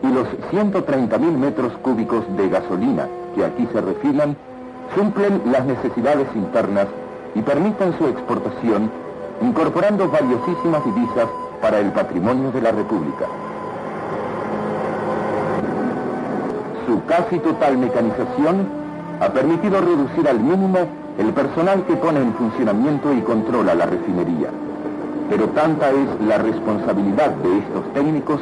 y 0.01 0.07
los 0.07 0.27
130.000 0.50 1.19
metros 1.19 1.74
cúbicos 1.81 2.24
de 2.38 2.48
gasolina 2.48 3.05
que 3.36 3.43
aquí 3.43 3.67
se 3.74 3.81
refinan 3.81 4.38
cumplen 4.95 5.41
las 5.51 5.65
necesidades 5.65 6.27
internas 6.33 6.88
y 7.36 7.41
permiten 7.41 7.98
su 7.98 8.07
exportación 8.07 8.89
incorporando 9.41 10.09
valiosísimas 10.09 10.86
divisas 10.86 11.27
para 11.62 11.79
el 11.79 11.91
patrimonio 11.91 12.50
de 12.53 12.62
la 12.62 12.71
República. 12.71 13.25
Su 16.88 17.03
casi 17.07 17.39
total 17.39 17.77
mecanización 17.77 18.69
ha 19.19 19.27
permitido 19.33 19.81
reducir 19.81 20.29
al 20.29 20.39
mínimo 20.39 20.79
el 21.17 21.33
personal 21.33 21.83
que 21.86 21.98
pone 21.98 22.21
en 22.21 22.33
funcionamiento 22.36 23.13
y 23.13 23.19
controla 23.21 23.75
la 23.75 23.86
refinería. 23.86 24.68
Pero 25.29 25.48
tanta 25.50 25.89
es 25.91 26.27
la 26.27 26.38
responsabilidad 26.39 27.36
de 27.36 27.59
estos 27.59 27.93
técnicos 27.93 28.41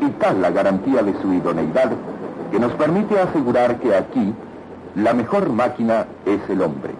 y 0.00 0.10
tal 0.20 0.40
la 0.40 0.50
garantía 0.50 1.02
de 1.02 1.20
su 1.20 1.32
idoneidad 1.32 1.90
que 2.50 2.58
nos 2.58 2.72
permite 2.74 3.18
asegurar 3.18 3.78
que 3.80 3.94
aquí 3.94 4.32
la 4.94 5.12
mejor 5.14 5.50
máquina 5.52 6.06
es 6.24 6.40
el 6.48 6.62
hombre. 6.62 6.92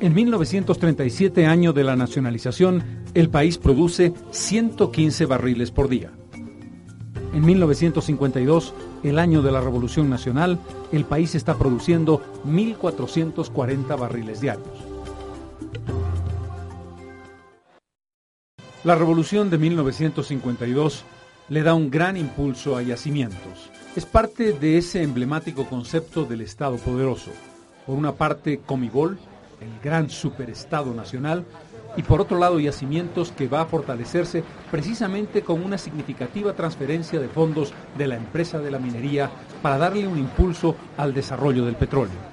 En 0.00 0.14
1937, 0.14 1.44
año 1.44 1.74
de 1.74 1.84
la 1.84 1.94
nacionalización, 1.94 2.82
el 3.12 3.28
país 3.28 3.58
produce 3.58 4.14
115 4.30 5.26
barriles 5.26 5.70
por 5.70 5.90
día. 5.90 6.10
En 7.34 7.44
1952, 7.44 8.72
el 9.02 9.18
año 9.18 9.42
de 9.42 9.52
la 9.52 9.60
Revolución 9.60 10.08
Nacional, 10.08 10.58
el 10.92 11.04
país 11.04 11.34
está 11.34 11.56
produciendo 11.56 12.22
1.440 12.46 13.98
barriles 13.98 14.40
diarios. 14.40 14.68
La 18.82 18.94
Revolución 18.94 19.50
de 19.50 19.58
1952 19.58 21.04
le 21.50 21.62
da 21.62 21.74
un 21.74 21.90
gran 21.90 22.16
impulso 22.16 22.76
a 22.76 22.82
yacimientos. 22.82 23.70
Es 23.94 24.06
parte 24.06 24.52
de 24.52 24.78
ese 24.78 25.02
emblemático 25.02 25.66
concepto 25.66 26.24
del 26.24 26.40
Estado 26.40 26.76
poderoso. 26.76 27.32
Por 27.86 27.98
una 27.98 28.12
parte, 28.12 28.60
Comibol, 28.64 29.18
el 29.60 29.80
gran 29.82 30.08
superestado 30.08 30.94
nacional, 30.94 31.44
y 31.96 32.02
por 32.02 32.20
otro 32.20 32.38
lado 32.38 32.60
yacimientos 32.60 33.32
que 33.32 33.48
va 33.48 33.62
a 33.62 33.66
fortalecerse 33.66 34.44
precisamente 34.70 35.42
con 35.42 35.62
una 35.62 35.78
significativa 35.78 36.54
transferencia 36.54 37.20
de 37.20 37.28
fondos 37.28 37.72
de 37.98 38.06
la 38.06 38.16
empresa 38.16 38.58
de 38.58 38.70
la 38.70 38.78
minería 38.78 39.30
para 39.62 39.78
darle 39.78 40.06
un 40.06 40.18
impulso 40.18 40.76
al 40.96 41.14
desarrollo 41.14 41.64
del 41.64 41.76
petróleo. 41.76 42.30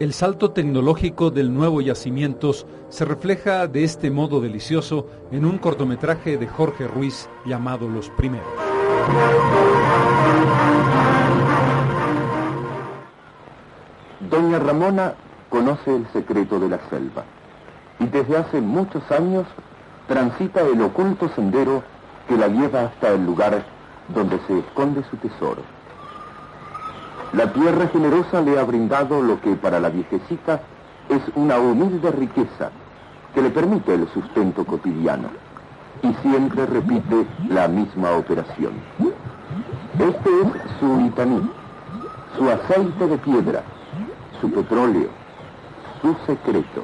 El 0.00 0.14
salto 0.14 0.52
tecnológico 0.52 1.30
del 1.30 1.52
nuevo 1.52 1.82
yacimientos 1.82 2.66
se 2.88 3.04
refleja 3.04 3.66
de 3.66 3.84
este 3.84 4.10
modo 4.10 4.40
delicioso 4.40 5.06
en 5.30 5.44
un 5.44 5.58
cortometraje 5.58 6.38
de 6.38 6.46
Jorge 6.46 6.88
Ruiz 6.88 7.28
llamado 7.44 7.86
Los 7.86 8.08
Primeros. 8.08 8.48
Doña 14.30 14.58
Ramona 14.58 15.14
conoce 15.50 15.94
el 15.94 16.06
secreto 16.12 16.58
de 16.58 16.68
la 16.70 16.78
selva 16.88 17.24
y 17.98 18.06
desde 18.06 18.38
hace 18.38 18.60
muchos 18.60 19.02
años 19.10 19.46
transita 20.08 20.62
el 20.62 20.80
oculto 20.80 21.28
sendero 21.34 21.82
que 22.26 22.36
la 22.36 22.48
lleva 22.48 22.84
hasta 22.84 23.08
el 23.10 23.26
lugar 23.26 23.62
donde 24.08 24.40
se 24.46 24.58
esconde 24.58 25.04
su 25.10 25.16
tesoro. 25.18 25.62
La 27.32 27.52
tierra 27.52 27.88
generosa 27.88 28.40
le 28.40 28.58
ha 28.58 28.64
brindado 28.64 29.22
lo 29.22 29.40
que 29.40 29.54
para 29.54 29.78
la 29.78 29.90
viejecita 29.90 30.62
es 31.08 31.20
una 31.34 31.58
humilde 31.58 32.10
riqueza 32.10 32.70
que 33.34 33.42
le 33.42 33.50
permite 33.50 33.94
el 33.94 34.08
sustento 34.08 34.64
cotidiano 34.64 35.28
y 36.02 36.12
siempre 36.22 36.66
repite 36.66 37.26
la 37.48 37.68
misma 37.68 38.12
operación. 38.12 38.72
Este 39.98 40.30
es 40.30 40.78
su 40.80 41.00
itaní, 41.00 41.50
su 42.36 42.48
aceite 42.48 43.06
de 43.06 43.18
piedra, 43.18 43.62
su 44.40 44.50
petróleo, 44.50 45.19
su 46.02 46.14
secreto. 46.26 46.82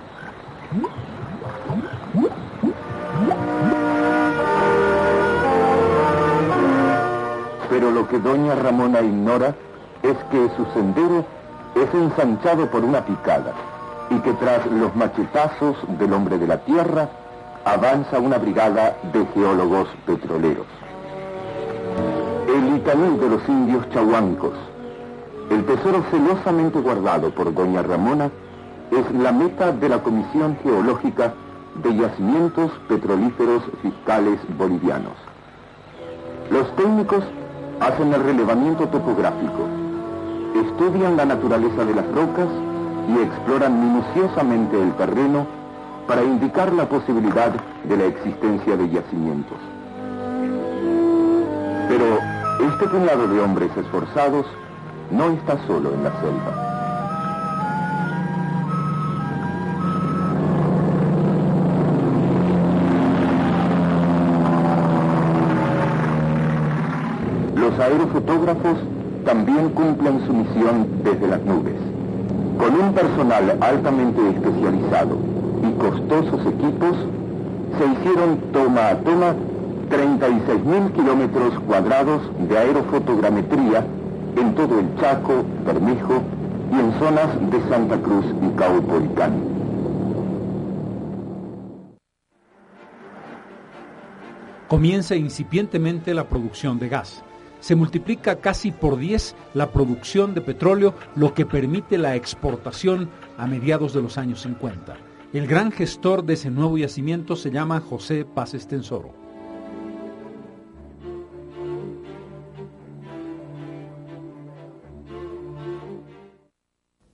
Pero 7.71 7.91
lo 7.91 8.09
que 8.09 8.19
doña 8.19 8.55
Ramona 8.55 9.01
ignora 9.01 9.55
es 10.03 10.17
que 10.31 10.51
su 10.57 10.65
sendero 10.73 11.25
es 11.75 11.95
ensanchado 11.95 12.71
por 12.71 12.85
una 12.85 13.05
picada 13.05 13.53
y 14.11 14.19
que 14.21 14.33
tras 14.35 14.65
los 14.67 14.95
machetazos 14.95 15.77
del 15.99 16.13
hombre 16.13 16.39
de 16.39 16.47
la 16.47 16.59
tierra 16.59 17.09
avanza 17.65 18.19
una 18.19 18.39
brigada 18.39 18.97
de 19.13 19.27
geólogos 19.35 19.89
petroleros. 20.07 20.67
El 22.49 22.77
Itanú 22.77 23.19
de 23.19 23.29
los 23.29 23.49
indios 23.49 23.89
chahuancos, 23.91 24.55
el 25.51 25.65
tesoro 25.67 26.05
celosamente 26.11 26.81
guardado 26.81 27.31
por 27.31 27.53
doña 27.53 27.83
Ramona, 27.83 28.31
es 28.91 29.13
la 29.13 29.33
meta 29.33 29.73
de 29.73 29.89
la 29.89 30.03
Comisión 30.03 30.57
Geológica 30.63 31.35
de 31.83 31.95
Yacimientos 31.97 32.71
Petrolíferos 32.89 33.63
Fiscales 33.83 34.39
Bolivianos. 34.57 35.15
Los 36.51 36.75
técnicos 36.77 37.25
hacen 37.81 38.15
el 38.15 38.23
relevamiento 38.23 38.89
topográfico, 38.89 39.67
estudian 40.55 41.17
la 41.17 41.27
naturaleza 41.27 41.85
de 41.85 41.95
las 41.95 42.07
rocas 42.13 42.49
y 43.09 43.23
exploran 43.23 43.81
minuciosamente 43.81 44.81
el 44.81 44.93
terreno 44.95 45.47
para 46.07 46.23
indicar 46.23 46.73
la 46.73 46.89
posibilidad 46.89 47.53
de 47.85 47.97
la 47.97 48.05
existencia 48.05 48.77
de 48.77 48.89
yacimientos. 48.89 49.59
Pero 51.89 52.19
este 52.73 52.89
puñado 52.89 53.29
de 53.29 53.41
hombres 53.41 53.71
esforzados 53.77 54.47
no 55.11 55.31
está 55.31 55.59
solo 55.67 55.93
en 55.93 56.05
la 56.05 56.13
selva. 56.21 56.76
Aerofotógrafos 67.87 68.79
también 69.25 69.71
cumplen 69.71 70.25
su 70.27 70.33
misión 70.33 70.87
desde 71.03 71.29
las 71.29 71.43
nubes. 71.45 71.75
Con 72.59 72.75
un 72.75 72.93
personal 72.93 73.57
altamente 73.61 74.21
especializado 74.31 75.19
y 75.63 75.73
costosos 75.79 76.41
equipos, 76.47 76.97
se 77.79 77.87
hicieron 77.93 78.39
toma 78.53 78.89
a 78.89 78.97
toma 78.99 79.35
36.000 79.91 80.93
kilómetros 80.93 81.61
cuadrados 81.61 82.23
de 82.49 82.59
aerofotogrametría 82.59 83.85
en 84.37 84.55
todo 84.55 84.81
el 84.81 84.97
Chaco, 85.01 85.45
Bermejo 85.65 86.23
y 86.73 86.81
en 86.81 86.93
zonas 86.99 87.29
de 87.51 87.69
Santa 87.69 87.97
Cruz 87.99 88.25
y 88.43 88.57
Caupolicán. 88.57 89.33
Comienza 94.69 95.15
incipientemente 95.15 96.13
la 96.15 96.25
producción 96.25 96.79
de 96.81 96.89
gas 96.89 97.23
se 97.67 97.75
multiplica 97.75 98.37
casi 98.37 98.71
por 98.71 98.97
10 98.97 99.35
la 99.55 99.73
producción 99.73 100.35
de 100.35 100.41
petróleo, 100.41 100.95
lo 101.17 101.35
que 101.35 101.45
permite 101.45 101.99
la 101.99 102.15
exportación 102.15 103.11
a 103.37 103.49
mediados 103.49 103.93
de 103.93 104.01
los 104.01 104.19
años 104.19 104.43
50. 104.43 104.97
El 105.33 105.49
gran 105.49 105.73
gestor 105.73 106.25
de 106.25 106.35
ese 106.35 106.49
nuevo 106.49 106.79
yacimiento 106.79 107.35
se 107.35 107.51
llama 107.51 107.81
José 107.81 108.25
Paz 108.25 108.55
Estensoro. 108.55 109.11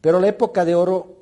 Pero 0.02 0.20
la 0.20 0.28
época 0.28 0.66
de 0.66 0.74
oro 0.74 1.16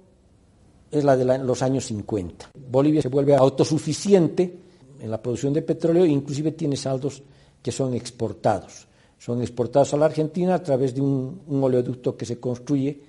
es 0.90 1.04
la 1.04 1.16
de 1.16 1.38
los 1.38 1.62
años 1.62 1.84
50. 1.84 2.50
Bolivia 2.68 3.00
se 3.00 3.08
vuelve 3.08 3.36
autosuficiente 3.36 4.58
en 4.98 5.08
la 5.08 5.22
producción 5.22 5.52
de 5.52 5.62
petróleo 5.62 6.04
e 6.04 6.08
inclusive 6.08 6.50
tiene 6.50 6.76
saldos 6.76 7.22
que 7.62 7.70
son 7.70 7.94
exportados 7.94 8.89
son 9.20 9.42
exportados 9.42 9.92
a 9.92 9.98
la 9.98 10.06
Argentina 10.06 10.54
a 10.54 10.62
través 10.62 10.94
de 10.94 11.02
un, 11.02 11.42
oleoducto 11.46 12.16
que 12.16 12.24
se 12.24 12.40
construye 12.40 13.02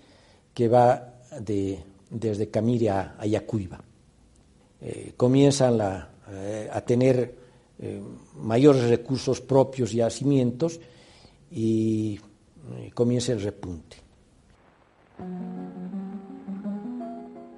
que 0.53 0.67
va 0.67 1.21
desde 1.39 2.49
Camire 2.49 2.89
a, 2.89 3.25
Yacuiba. 3.25 3.79
Eh, 4.81 5.13
comienzan 5.15 5.79
eh, 6.29 6.69
a 6.69 6.81
tener 6.81 7.33
eh, 7.79 8.01
mayores 8.35 8.89
recursos 8.89 9.39
propios 9.39 9.93
y 9.93 9.97
yacimientos 9.97 10.81
y 11.49 12.19
comienza 12.93 13.31
el 13.31 13.41
repunte. 13.41 13.95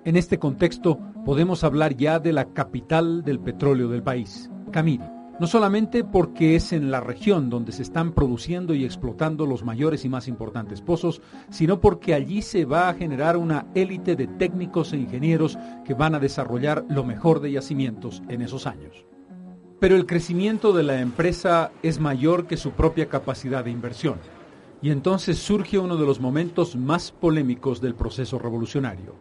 En 0.06 0.16
este 0.16 0.38
contexto 0.38 1.00
podemos 1.26 1.64
hablar 1.64 1.98
ya 1.98 2.20
de 2.20 2.34
la 2.34 2.54
capital 2.54 3.24
del 3.24 3.40
petróleo 3.40 3.88
del 3.88 4.04
país, 4.04 4.48
Camiri 4.72 5.13
no 5.40 5.48
solamente 5.48 6.04
porque 6.04 6.56
es 6.56 6.74
en 6.74 6.92
la 6.92 7.00
región 7.00 7.50
donde 7.50 7.72
se 7.72 7.82
están 7.82 8.14
produciendo 8.14 8.74
y 8.74 8.86
explotando 8.86 9.46
los 9.46 9.64
mayores 9.64 10.06
y 10.06 10.10
más 10.10 10.28
importantes 10.28 10.82
pozos, 10.82 11.22
sino 11.50 11.80
porque 11.80 12.14
allí 12.14 12.42
se 12.42 12.66
va 12.66 12.90
a 12.90 12.94
generar 12.94 13.38
una 13.38 13.66
élite 13.74 14.16
de 14.16 14.28
técnicos 14.28 14.94
e 14.94 14.98
ingenieros 14.98 15.58
que 15.86 15.94
van 15.94 16.16
a 16.16 16.20
desarrollar 16.20 16.86
lo 16.90 17.04
mejor 17.04 17.40
de 17.40 17.52
yacimientos 17.52 18.22
en 18.30 18.42
esos 18.42 18.68
años. 18.68 19.06
Pero 19.80 19.96
el 19.96 20.06
crecimiento 20.06 20.72
de 20.72 20.84
la 20.84 21.02
empresa 21.02 21.72
es 21.82 22.00
mayor 22.00 22.48
que 22.48 22.58
su 22.58 22.72
propia 22.72 23.10
capacidad 23.10 23.66
de 23.66 23.72
inversión, 23.72 24.18
y 24.82 24.92
entonces 24.92 25.40
surge 25.40 25.80
uno 25.80 25.96
de 25.96 26.06
los 26.06 26.20
momentos 26.20 26.76
más 26.76 27.12
polémicos 27.12 27.80
del 27.80 27.96
proceso 27.96 28.38
revolucionario. 28.38 29.16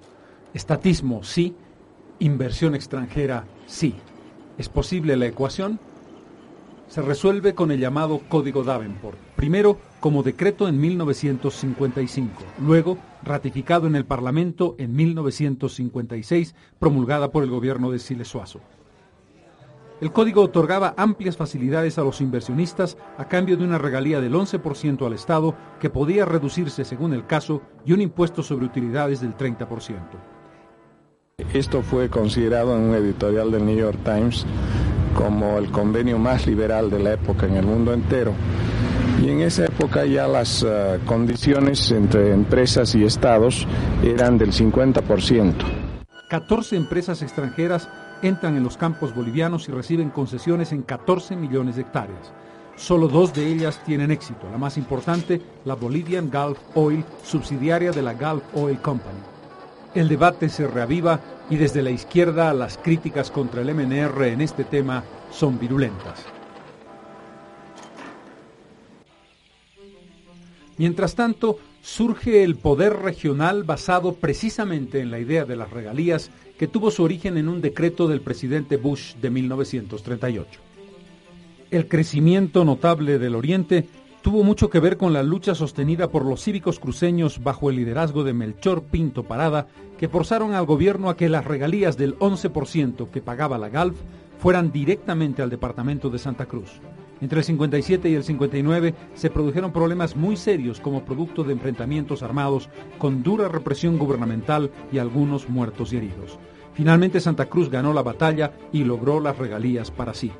Estatismo 0.53 1.23
sí, 1.23 1.55
inversión 2.19 2.75
extranjera 2.75 3.45
sí. 3.67 3.95
¿Es 4.59 4.69
posible 4.69 5.17
la 5.17 5.27
ecuación? 5.27 5.79
Se 6.93 7.01
resuelve 7.01 7.55
con 7.55 7.71
el 7.71 7.81
llamado 7.81 8.21
Código 8.29 8.65
Davenport, 8.65 9.17
primero 9.35 9.79
como 9.99 10.23
decreto 10.23 10.69
en 10.69 10.79
1955, 10.79 12.43
luego 12.61 12.99
ratificado 13.23 13.87
en 13.87 13.97
el 13.97 14.05
Parlamento 14.05 14.75
en 14.77 14.95
1956, 14.95 16.55
promulgada 16.79 17.31
por 17.31 17.45
el 17.45 17.51
gobierno 17.51 17.91
de 17.91 17.99
Siles 17.99 18.29
Suazo. 18.29 18.61
El 20.03 20.13
código 20.13 20.43
otorgaba 20.43 20.93
amplias 20.99 21.39
facilidades 21.39 21.97
a 21.97 22.03
los 22.03 22.21
inversionistas 22.21 22.99
a 23.17 23.27
cambio 23.27 23.57
de 23.57 23.65
una 23.65 23.79
regalía 23.79 24.21
del 24.21 24.35
11% 24.35 25.07
al 25.07 25.15
Estado 25.15 25.55
que 25.81 25.89
podía 25.89 26.27
reducirse 26.27 26.85
según 26.85 27.15
el 27.15 27.27
caso 27.27 27.63
y 27.87 27.95
un 27.95 28.03
impuesto 28.03 28.43
sobre 28.43 28.67
utilidades 28.67 29.23
del 29.23 29.35
30%. 29.35 29.97
Esto 31.55 31.81
fue 31.81 32.11
considerado 32.11 32.77
en 32.77 32.83
un 32.83 32.95
editorial 32.95 33.51
del 33.51 33.65
New 33.65 33.79
York 33.79 33.99
Times 34.05 34.45
como 35.15 35.59
el 35.59 35.71
convenio 35.71 36.19
más 36.19 36.47
liberal 36.47 36.91
de 36.91 36.99
la 36.99 37.13
época 37.15 37.47
en 37.47 37.57
el 37.57 37.67
mundo 37.67 37.93
entero. 37.93 38.33
Y 39.23 39.29
en 39.29 39.41
esa 39.41 39.67
época 39.67 40.05
ya 40.05 40.27
las 40.27 40.65
eh, 40.67 40.99
condiciones 41.07 41.91
entre 41.93 42.33
empresas 42.33 42.95
y 42.95 43.05
estados 43.05 43.67
eran 44.03 44.39
del 44.39 44.53
50%. 44.53 45.55
14 46.29 46.77
empresas 46.77 47.23
extranjeras 47.23 47.89
entran 48.23 48.57
en 48.57 48.63
los 48.63 48.77
campos 48.77 49.15
bolivianos 49.15 49.69
y 49.69 49.73
reciben 49.73 50.11
concesiones 50.11 50.73
en 50.73 50.83
14 50.83 51.37
millones 51.37 51.77
de 51.77 51.83
hectáreas. 51.83 52.33
Solo 52.77 53.07
dos 53.07 53.35
de 53.35 53.47
ellas 53.47 53.81
tienen 53.85 54.11
éxito. 54.11 54.49
La 54.51 54.59
más 54.59 54.79
importante, 54.79 55.41
la 55.65 55.75
Bolivian 55.75 56.31
Gulf 56.31 56.59
Oil, 56.75 57.05
subsidiaria 57.23 57.93
de 57.93 58.03
la 58.03 58.15
Gulf 58.15 58.43
Oil 58.55 58.79
Company. 58.81 59.32
El 59.95 60.09
debate 60.09 60.49
se 60.49 60.67
reaviva 60.67 61.21
y 61.51 61.57
desde 61.57 61.83
la 61.83 61.91
izquierda 61.91 62.55
las 62.55 62.79
críticas 62.79 63.31
contra 63.31 63.61
el 63.61 63.75
MNR 63.75 64.25
en 64.25 64.41
este 64.41 64.65
tema 64.65 65.05
son 65.31 65.59
virulentas. 65.59 66.25
Mientras 70.79 71.15
tanto, 71.15 71.59
surge 71.83 72.43
el 72.43 72.57
poder 72.57 72.95
regional 72.95 73.65
basado 73.65 74.15
precisamente 74.15 75.01
en 75.01 75.11
la 75.11 75.19
idea 75.19 75.45
de 75.45 75.57
las 75.57 75.71
regalías 75.71 76.31
que 76.59 76.67
tuvo 76.69 76.91
su 76.91 77.03
origen 77.03 77.37
en 77.37 77.49
un 77.49 77.61
decreto 77.61 78.09
del 78.09 78.23
presidente 78.23 78.79
Bush 78.79 79.15
de 79.17 79.31
1938. 79.31 80.61
El 81.71 81.89
crecimiento 81.89 82.65
notable 82.65 83.19
del 83.19 83.35
Oriente 83.35 83.87
tuvo 84.23 84.45
mucho 84.45 84.71
que 84.71 84.81
ver 84.81 84.97
con 84.97 85.13
la 85.13 85.25
lucha 85.25 85.55
sostenida 85.55 86.11
por 86.11 86.25
los 86.25 86.43
cívicos 86.43 86.79
cruceños 86.79 87.43
bajo 87.43 87.69
el 87.69 87.77
liderazgo 87.77 88.23
de 88.23 88.33
Melchor 88.33 88.85
Pinto 88.85 89.25
Parada, 89.25 89.67
que 89.99 90.09
forzaron 90.09 90.55
al 90.55 90.65
gobierno 90.65 91.11
a 91.11 91.17
que 91.17 91.29
las 91.29 91.45
regalías 91.45 91.97
del 91.97 92.17
11% 92.19 93.11
que 93.11 93.21
pagaba 93.21 93.59
la 93.59 93.69
GALF 93.69 93.97
fueran 94.39 94.73
directamente 94.73 95.43
al 95.43 95.51
departamento 95.51 96.09
de 96.09 96.19
Santa 96.19 96.47
Cruz. 96.47 96.81
Entre 97.21 97.39
el 97.39 97.45
57 97.45 98.09
y 98.09 98.15
el 98.15 98.25
59 98.25 98.95
se 99.15 99.31
produjeron 99.31 99.73
problemas 99.73 100.17
muy 100.17 100.37
serios 100.37 100.81
como 100.81 101.05
producto 101.05 101.45
de 101.45 101.53
enfrentamientos 101.53 102.23
armados 102.23 102.69
con 102.99 103.23
dura 103.23 103.49
represión 103.49 103.99
gubernamental 103.99 104.71
y 104.93 104.99
algunos 104.99 105.49
muertos 105.49 105.93
y 105.93 105.99
heridos. 105.99 106.39
Finalmente 106.75 107.21
Santa 107.21 107.47
Cruz 107.47 107.71
ganó 107.71 107.93
la 107.93 108.03
batalla 108.03 108.53
y 108.73 108.85
logró 108.85 109.21
las 109.21 109.37
regalías 109.37 109.91
para 109.91 110.15
sí. 110.15 110.33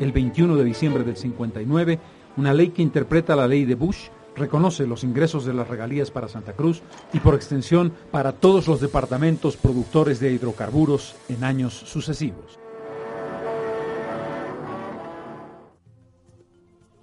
El 0.00 0.12
21 0.12 0.56
de 0.56 0.64
diciembre 0.64 1.04
del 1.04 1.16
59 1.16 1.98
una 2.36 2.54
ley 2.54 2.70
que 2.70 2.82
interpreta 2.82 3.36
la 3.36 3.46
ley 3.46 3.64
de 3.64 3.74
Bush, 3.74 4.08
reconoce 4.36 4.86
los 4.86 5.04
ingresos 5.04 5.44
de 5.44 5.52
las 5.52 5.68
regalías 5.68 6.10
para 6.10 6.28
Santa 6.28 6.54
Cruz 6.54 6.82
y 7.12 7.20
por 7.20 7.34
extensión 7.34 7.92
para 8.10 8.32
todos 8.32 8.66
los 8.66 8.80
departamentos 8.80 9.56
productores 9.56 10.20
de 10.20 10.32
hidrocarburos 10.32 11.16
en 11.28 11.44
años 11.44 11.74
sucesivos. 11.74 12.58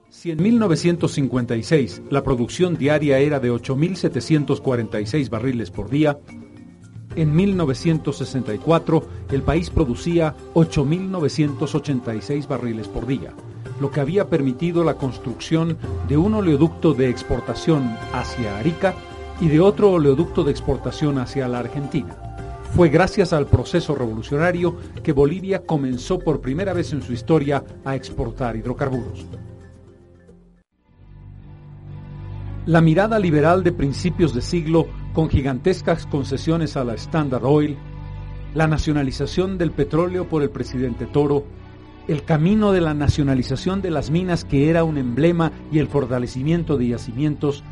Si 0.10 0.32
en 0.32 0.42
1956 0.44 2.02
la 2.10 2.24
producción 2.24 2.78
diaria 2.78 3.20
era 3.20 3.40
de 3.40 3.52
8.746 3.52 5.30
barriles 5.30 5.72
por 5.72 5.90
día, 5.90 6.20
En 7.16 7.36
1964, 7.36 9.04
el 9.32 9.42
país 9.42 9.70
producía 9.72 10.36
8.986 10.54 12.48
barriles 12.48 12.88
por 12.88 13.08
día, 13.08 13.34
lo 13.80 13.92
que 13.92 14.02
había 14.02 14.30
permitido 14.30 14.84
la 14.84 14.96
construcción 14.96 15.78
de 16.08 16.18
un 16.18 16.34
oleoducto 16.34 16.94
de 16.94 17.10
exportación 17.10 17.96
hacia 18.14 18.58
Arica 18.58 18.94
y 19.40 19.48
de 19.48 19.60
otro 19.60 19.92
oleoducto 19.92 20.44
de 20.44 20.52
exportación 20.52 21.18
hacia 21.18 21.48
la 21.48 21.60
Argentina. 21.60 22.16
Fue 22.76 22.90
gracias 22.90 23.34
al 23.34 23.48
proceso 23.48 23.96
revolucionario 23.96 24.78
que 25.02 25.12
Bolivia 25.12 25.66
comenzó 25.66 26.20
por 26.20 26.40
primera 26.40 26.74
vez 26.74 26.94
en 26.94 27.02
su 27.02 27.14
historia 27.14 27.64
a 27.84 27.96
exportar 27.96 28.56
hidrocarburos. 28.56 29.26
La 32.66 32.82
mirada 32.82 33.18
liberal 33.18 33.64
de 33.64 33.72
principios 33.72 34.36
de 34.36 34.42
siglo, 34.42 34.86
con 35.14 35.30
gigantescas 35.30 36.06
concesiones 36.06 36.78
a 36.78 36.84
la 36.84 36.94
Standard 36.94 37.44
Oil, 37.44 37.78
la 38.54 38.68
nacionalización 38.68 39.58
del 39.58 39.72
petróleo 39.72 40.28
por 40.28 40.44
el 40.44 40.52
presidente 40.52 41.08
Toro, 41.08 41.46
el 42.10 42.24
camino 42.24 42.72
de 42.72 42.82
la 42.82 42.96
nacionalización 42.96 43.82
de 43.82 43.92
las 43.92 44.10
minas 44.10 44.44
que 44.44 44.70
era 44.70 44.84
un 44.84 44.98
emblema 44.98 45.52
y 45.72 45.78
el 45.78 45.88
fortalecimiento 45.88 46.76
de 46.76 46.88
yacimientos, 46.88 47.64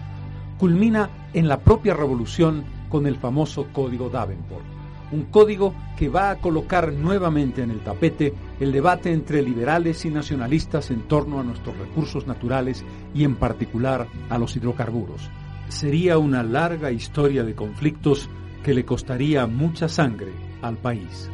culmina 0.60 1.10
en 1.34 1.48
la 1.48 1.60
propia 1.60 1.96
revolución 1.96 2.64
con 2.88 3.08
el 3.08 3.16
famoso 3.18 3.68
Código 3.74 4.10
Davenport 4.10 4.78
un 5.12 5.24
código 5.26 5.74
que 5.98 6.10
va 6.10 6.32
a 6.32 6.36
colocar 6.38 6.92
nuevamente 6.94 7.62
en 7.62 7.72
el 7.72 7.80
tapete 7.80 8.34
el 8.60 8.72
debate 8.72 9.12
entre 9.12 9.42
liberales 9.42 10.06
y 10.06 10.10
nacionalistas 10.10 10.92
en 10.92 11.04
torno 11.08 11.40
a 11.40 11.44
nuestros 11.44 11.78
recursos 11.78 12.28
naturales 12.28 12.84
y 13.14 13.24
en 13.24 13.36
particular 13.36 14.08
a 14.30 14.38
los 14.38 14.56
hidrocarburos. 14.56 15.30
Sería 15.70 16.18
una 16.18 16.44
larga 16.44 16.92
historia 16.92 17.44
de 17.44 17.56
conflictos 17.56 18.30
que 18.64 18.74
le 18.74 18.86
costaría 18.86 19.48
mucha 19.48 19.88
sangre 19.88 20.34
al 20.62 20.78
país. 20.78 21.30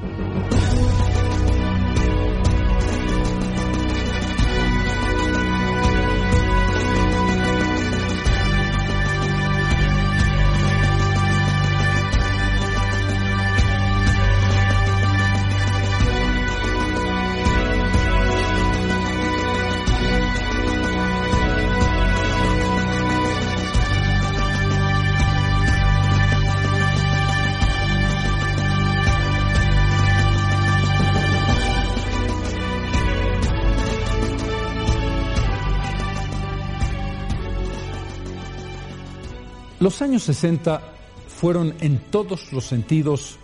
Los 39.93 40.01
años 40.01 40.23
60 40.23 40.81
fueron 41.27 41.75
en 41.79 41.99
todos 41.99 42.51
los 42.51 42.65
sentidos 42.65 43.37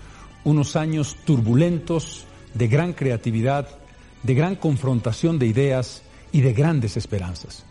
unos 0.43 0.75
años 0.75 1.15
turbulentos, 1.23 2.25
de 2.55 2.67
gran 2.67 2.93
creatividad, 2.93 3.67
de 4.23 4.33
gran 4.33 4.55
confrontación 4.55 5.37
de 5.37 5.45
ideas 5.45 6.01
y 6.31 6.41
de 6.41 6.53
grandes 6.53 6.97
esperanzas. 6.97 7.65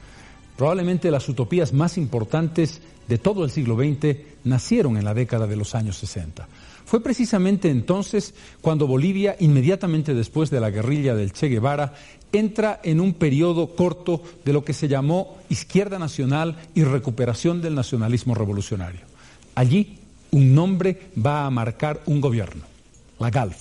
Probablemente 0.56 1.10
las 1.10 1.28
utopías 1.28 1.72
más 1.72 1.98
importantes 1.98 2.80
de 3.08 3.18
todo 3.18 3.44
el 3.44 3.50
siglo 3.50 3.74
XX 3.74 4.16
nacieron 4.44 4.96
en 4.96 5.06
la 5.06 5.12
década 5.12 5.48
de 5.48 5.56
los 5.56 5.74
años 5.74 5.96
60. 5.96 6.46
Fue 6.88 7.02
precisamente 7.02 7.68
entonces 7.68 8.32
cuando 8.62 8.86
Bolivia, 8.86 9.36
inmediatamente 9.40 10.14
después 10.14 10.48
de 10.48 10.58
la 10.58 10.70
guerrilla 10.70 11.14
del 11.14 11.34
Che 11.34 11.48
Guevara, 11.48 11.92
entra 12.32 12.80
en 12.82 13.02
un 13.02 13.12
periodo 13.12 13.76
corto 13.76 14.22
de 14.42 14.54
lo 14.54 14.64
que 14.64 14.72
se 14.72 14.88
llamó 14.88 15.36
izquierda 15.50 15.98
nacional 15.98 16.56
y 16.74 16.84
recuperación 16.84 17.60
del 17.60 17.74
nacionalismo 17.74 18.34
revolucionario. 18.34 19.02
Allí 19.54 19.98
un 20.30 20.54
nombre 20.54 21.10
va 21.14 21.44
a 21.44 21.50
marcar 21.50 22.00
un 22.06 22.22
gobierno, 22.22 22.62
la 23.18 23.28
GALF. 23.28 23.58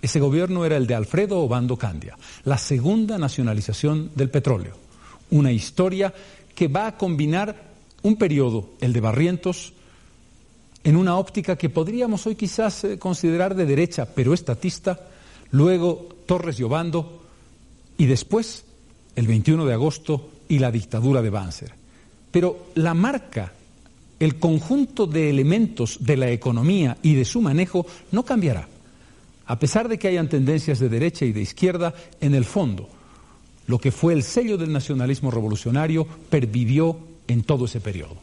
Ese 0.00 0.18
gobierno 0.18 0.64
era 0.64 0.78
el 0.78 0.86
de 0.86 0.94
Alfredo 0.94 1.38
Obando 1.38 1.76
Candia, 1.76 2.16
la 2.44 2.56
segunda 2.56 3.18
nacionalización 3.18 4.10
del 4.14 4.30
petróleo. 4.30 4.78
Una 5.30 5.52
historia 5.52 6.14
que 6.54 6.68
va 6.68 6.86
a 6.86 6.96
combinar 6.96 7.62
un 8.00 8.16
periodo, 8.16 8.70
el 8.80 8.94
de 8.94 9.00
Barrientos, 9.00 9.74
en 10.82 10.96
una 10.96 11.16
óptica 11.16 11.56
que 11.56 11.68
podríamos 11.68 12.26
hoy 12.26 12.34
quizás 12.34 12.84
eh, 12.84 12.98
considerar 12.98 13.54
de 13.54 13.66
derecha, 13.66 14.06
pero 14.14 14.32
estatista, 14.32 15.08
luego 15.50 16.08
Torres 16.26 16.58
y 16.60 16.62
Obando, 16.62 17.22
y 17.98 18.06
después 18.06 18.64
el 19.16 19.26
21 19.26 19.66
de 19.66 19.74
agosto 19.74 20.30
y 20.48 20.58
la 20.58 20.70
dictadura 20.70 21.22
de 21.22 21.30
Banzer. 21.30 21.72
Pero 22.30 22.68
la 22.74 22.94
marca, 22.94 23.52
el 24.18 24.38
conjunto 24.38 25.06
de 25.06 25.28
elementos 25.28 25.98
de 26.00 26.16
la 26.16 26.30
economía 26.30 26.96
y 27.02 27.14
de 27.14 27.24
su 27.24 27.40
manejo 27.40 27.86
no 28.12 28.24
cambiará. 28.24 28.68
A 29.46 29.58
pesar 29.58 29.88
de 29.88 29.98
que 29.98 30.08
hayan 30.08 30.28
tendencias 30.28 30.78
de 30.78 30.88
derecha 30.88 31.24
y 31.24 31.32
de 31.32 31.42
izquierda, 31.42 31.92
en 32.20 32.34
el 32.34 32.44
fondo, 32.44 32.88
lo 33.66 33.78
que 33.78 33.90
fue 33.90 34.12
el 34.12 34.22
sello 34.22 34.56
del 34.56 34.72
nacionalismo 34.72 35.30
revolucionario 35.30 36.06
pervivió 36.06 36.96
en 37.26 37.42
todo 37.42 37.64
ese 37.64 37.80
periodo. 37.80 38.16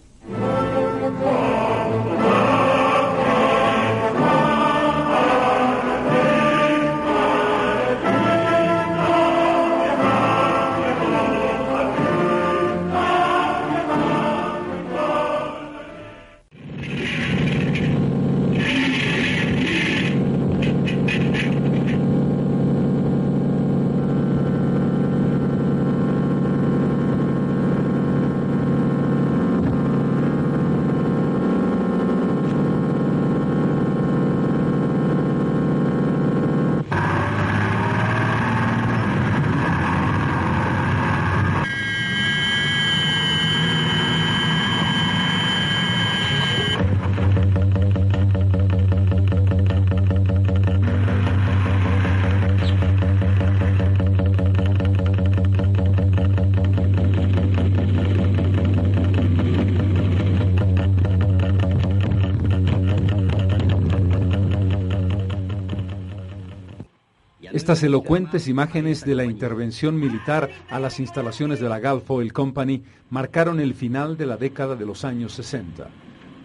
Estas 67.67 67.83
elocuentes 67.83 68.47
imágenes 68.47 69.03
de 69.03 69.13
la 69.13 69.25
intervención 69.25 69.99
militar 69.99 70.49
a 70.69 70.79
las 70.79 71.01
instalaciones 71.01 71.59
de 71.59 71.67
la 71.67 71.81
Gulf 71.81 72.09
Oil 72.09 72.31
Company 72.31 72.81
marcaron 73.09 73.59
el 73.59 73.73
final 73.73 74.15
de 74.15 74.25
la 74.25 74.37
década 74.37 74.77
de 74.77 74.85
los 74.85 75.03
años 75.03 75.33
60, 75.33 75.89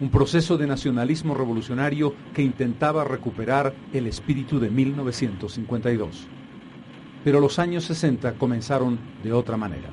un 0.01 0.09
proceso 0.09 0.57
de 0.57 0.67
nacionalismo 0.67 1.33
revolucionario 1.33 2.13
que 2.33 2.41
intentaba 2.41 3.05
recuperar 3.05 3.73
el 3.93 4.07
espíritu 4.07 4.59
de 4.59 4.69
1952. 4.69 6.27
Pero 7.23 7.39
los 7.39 7.57
años 7.57 7.85
60 7.85 8.33
comenzaron 8.33 8.99
de 9.23 9.31
otra 9.31 9.55
manera. 9.55 9.91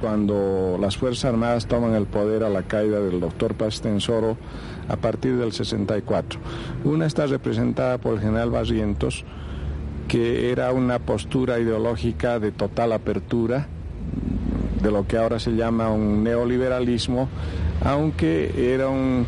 Cuando 0.00 0.78
las 0.80 0.96
Fuerzas 0.96 1.24
Armadas 1.24 1.66
toman 1.66 1.94
el 1.94 2.06
poder 2.06 2.44
a 2.44 2.48
la 2.48 2.62
caída 2.62 3.00
del 3.00 3.18
doctor 3.18 3.56
Pastensoro 3.56 4.38
a 4.86 4.94
partir 4.94 5.36
del 5.36 5.50
64. 5.50 6.38
Una 6.84 7.06
está 7.06 7.26
representada 7.26 7.98
por 7.98 8.14
el 8.14 8.20
general 8.20 8.50
Barrientos, 8.50 9.24
que 10.10 10.50
era 10.50 10.72
una 10.72 10.98
postura 10.98 11.60
ideológica 11.60 12.40
de 12.40 12.50
total 12.50 12.92
apertura, 12.92 13.68
de 14.82 14.90
lo 14.90 15.06
que 15.06 15.16
ahora 15.16 15.38
se 15.38 15.52
llama 15.52 15.92
un 15.92 16.24
neoliberalismo, 16.24 17.28
aunque 17.84 18.74
era 18.74 18.88
un 18.88 19.24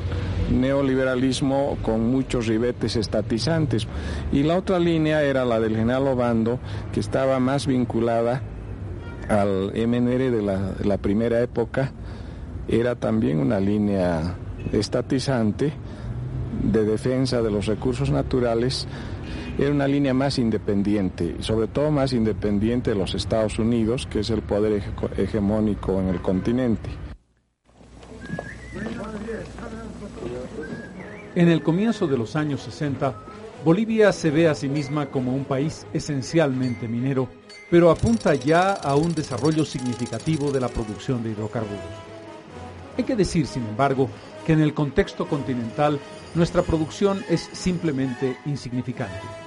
neoliberalismo 0.50 1.78
con 1.82 2.10
muchos 2.10 2.48
ribetes 2.48 2.96
estatizantes. 2.96 3.86
Y 4.32 4.42
la 4.42 4.56
otra 4.56 4.80
línea 4.80 5.22
era 5.22 5.44
la 5.44 5.60
del 5.60 5.76
general 5.76 6.08
Obando, 6.08 6.58
que 6.92 6.98
estaba 6.98 7.38
más 7.38 7.68
vinculada 7.68 8.42
al 9.28 9.72
MNR 9.76 10.32
de 10.32 10.42
la, 10.42 10.72
de 10.72 10.84
la 10.84 10.98
primera 10.98 11.40
época, 11.42 11.92
era 12.66 12.96
también 12.96 13.38
una 13.38 13.60
línea 13.60 14.34
estatizante 14.72 15.72
de 16.60 16.84
defensa 16.84 17.40
de 17.40 17.52
los 17.52 17.66
recursos 17.66 18.10
naturales 18.10 18.88
era 19.58 19.70
una 19.70 19.86
línea 19.86 20.14
más 20.14 20.38
independiente, 20.38 21.36
sobre 21.40 21.66
todo 21.66 21.90
más 21.90 22.12
independiente 22.12 22.90
de 22.90 22.96
los 22.96 23.14
Estados 23.14 23.58
Unidos, 23.58 24.06
que 24.06 24.20
es 24.20 24.30
el 24.30 24.42
poder 24.42 24.82
hegemónico 25.16 26.00
en 26.00 26.08
el 26.08 26.20
continente. 26.20 26.90
En 31.34 31.48
el 31.48 31.62
comienzo 31.62 32.06
de 32.06 32.18
los 32.18 32.36
años 32.36 32.62
60, 32.62 33.14
Bolivia 33.64 34.12
se 34.12 34.30
ve 34.30 34.48
a 34.48 34.54
sí 34.54 34.68
misma 34.68 35.06
como 35.06 35.34
un 35.34 35.44
país 35.44 35.86
esencialmente 35.92 36.88
minero, 36.88 37.28
pero 37.70 37.90
apunta 37.90 38.34
ya 38.34 38.72
a 38.72 38.96
un 38.96 39.14
desarrollo 39.14 39.64
significativo 39.64 40.50
de 40.50 40.60
la 40.60 40.68
producción 40.68 41.22
de 41.22 41.30
hidrocarburos. 41.30 41.78
Hay 42.98 43.04
que 43.04 43.16
decir, 43.16 43.46
sin 43.46 43.64
embargo, 43.64 44.10
que 44.44 44.52
en 44.52 44.60
el 44.60 44.74
contexto 44.74 45.26
continental 45.26 45.98
nuestra 46.34 46.62
producción 46.62 47.24
es 47.28 47.48
simplemente 47.52 48.36
insignificante. 48.44 49.41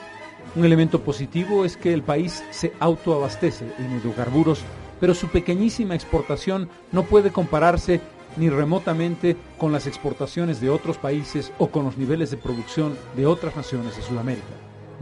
Un 0.56 0.64
elemento 0.64 1.02
positivo 1.02 1.66
es 1.66 1.76
que 1.76 1.94
el 1.94 2.02
país 2.02 2.42
se 2.50 2.72
autoabastece 2.80 3.66
en 3.78 3.98
hidrocarburos, 3.98 4.62
pero 5.02 5.14
su 5.14 5.28
pequeñísima 5.28 5.96
exportación 5.96 6.70
no 6.94 7.04
puede 7.04 7.32
compararse 7.32 8.00
ni 8.38 8.50
remotamente 8.50 9.36
con 9.58 9.74
las 9.74 9.86
exportaciones 9.86 10.62
de 10.62 10.70
otros 10.70 10.98
países 10.98 11.52
o 11.58 11.68
con 11.68 11.84
los 11.84 11.98
niveles 11.98 12.32
de 12.32 12.38
producción 12.38 12.96
de 13.18 13.26
otras 13.26 13.58
naciones 13.58 13.98
de 13.98 14.02
Sudamérica. 14.02 14.46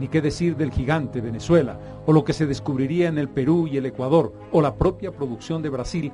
Ni 0.00 0.08
qué 0.08 0.20
decir 0.20 0.56
del 0.56 0.72
gigante 0.72 1.20
Venezuela, 1.20 1.78
o 2.04 2.12
lo 2.12 2.24
que 2.24 2.32
se 2.32 2.46
descubriría 2.46 3.06
en 3.06 3.18
el 3.18 3.28
Perú 3.28 3.68
y 3.68 3.76
el 3.76 3.86
Ecuador, 3.86 4.32
o 4.50 4.60
la 4.60 4.74
propia 4.74 5.12
producción 5.12 5.62
de 5.62 5.68
Brasil, 5.68 6.12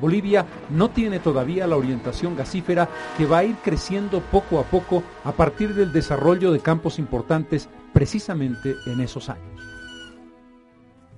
Bolivia 0.00 0.46
no 0.70 0.90
tiene 0.90 1.18
todavía 1.18 1.66
la 1.66 1.76
orientación 1.76 2.36
gasífera 2.36 2.88
que 3.16 3.26
va 3.26 3.38
a 3.38 3.44
ir 3.44 3.56
creciendo 3.56 4.20
poco 4.20 4.58
a 4.58 4.64
poco 4.64 5.02
a 5.24 5.32
partir 5.32 5.74
del 5.74 5.92
desarrollo 5.92 6.52
de 6.52 6.60
campos 6.60 6.98
importantes 6.98 7.68
precisamente 7.92 8.74
en 8.86 9.00
esos 9.00 9.28
años. 9.28 9.56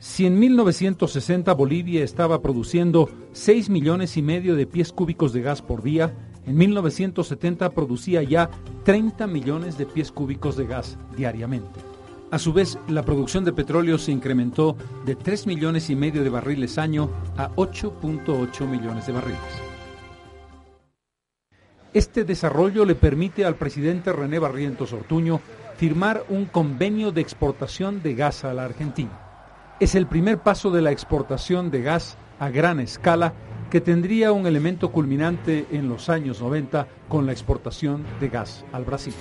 Si 0.00 0.26
en 0.26 0.38
1960 0.38 1.52
Bolivia 1.54 2.04
estaba 2.04 2.40
produciendo 2.40 3.10
6 3.32 3.68
millones 3.68 4.16
y 4.16 4.22
medio 4.22 4.54
de 4.54 4.66
pies 4.66 4.92
cúbicos 4.92 5.32
de 5.32 5.42
gas 5.42 5.60
por 5.60 5.82
día, 5.82 6.14
en 6.46 6.56
1970 6.56 7.70
producía 7.70 8.22
ya 8.22 8.48
30 8.84 9.26
millones 9.26 9.76
de 9.76 9.86
pies 9.86 10.12
cúbicos 10.12 10.56
de 10.56 10.66
gas 10.66 10.96
diariamente. 11.16 11.87
A 12.30 12.38
su 12.38 12.52
vez, 12.52 12.78
la 12.88 13.04
producción 13.04 13.44
de 13.44 13.54
petróleo 13.54 13.96
se 13.96 14.12
incrementó 14.12 14.76
de 15.06 15.14
3 15.14 15.46
millones 15.46 15.88
y 15.88 15.96
medio 15.96 16.22
de 16.22 16.28
barriles 16.28 16.76
año 16.76 17.10
a 17.38 17.50
8.8 17.52 18.66
millones 18.66 19.06
de 19.06 19.12
barriles. 19.14 19.40
Este 21.94 22.24
desarrollo 22.24 22.84
le 22.84 22.94
permite 22.94 23.46
al 23.46 23.54
presidente 23.54 24.12
René 24.12 24.38
Barrientos 24.38 24.92
Ortuño 24.92 25.40
firmar 25.78 26.24
un 26.28 26.44
convenio 26.44 27.12
de 27.12 27.22
exportación 27.22 28.02
de 28.02 28.14
gas 28.14 28.44
a 28.44 28.52
la 28.52 28.66
Argentina. 28.66 29.76
Es 29.80 29.94
el 29.94 30.06
primer 30.06 30.38
paso 30.38 30.70
de 30.70 30.82
la 30.82 30.90
exportación 30.90 31.70
de 31.70 31.80
gas 31.80 32.18
a 32.38 32.50
gran 32.50 32.78
escala 32.78 33.32
que 33.70 33.80
tendría 33.80 34.32
un 34.32 34.46
elemento 34.46 34.92
culminante 34.92 35.66
en 35.70 35.88
los 35.88 36.10
años 36.10 36.42
90 36.42 36.86
con 37.08 37.24
la 37.24 37.32
exportación 37.32 38.04
de 38.20 38.28
gas 38.28 38.66
al 38.72 38.84
Brasil. 38.84 39.14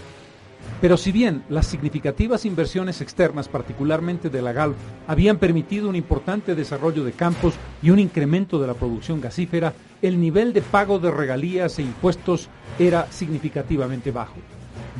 Pero 0.80 0.96
si 0.96 1.12
bien 1.12 1.44
las 1.50 1.66
significativas 1.66 2.46
inversiones 2.46 3.02
externas, 3.02 3.48
particularmente 3.48 4.30
de 4.30 4.42
la 4.44 4.54
GALF, 4.54 4.76
habían 5.08 5.38
permitido 5.38 5.90
un 5.90 5.96
importante 5.96 6.54
desarrollo 6.54 7.04
de 7.04 7.14
campos 7.14 7.56
y 7.82 7.90
un 7.90 7.98
incremento 7.98 8.60
de 8.60 8.68
la 8.68 8.76
producción 8.76 9.20
gasífera, 9.20 9.74
el 10.04 10.22
nivel 10.22 10.54
de 10.54 10.62
pago 10.62 11.00
de 11.00 11.10
regalías 11.10 11.80
e 11.80 11.82
impuestos 11.82 12.50
era 12.78 13.12
significativamente 13.12 14.12
bajo. 14.12 14.36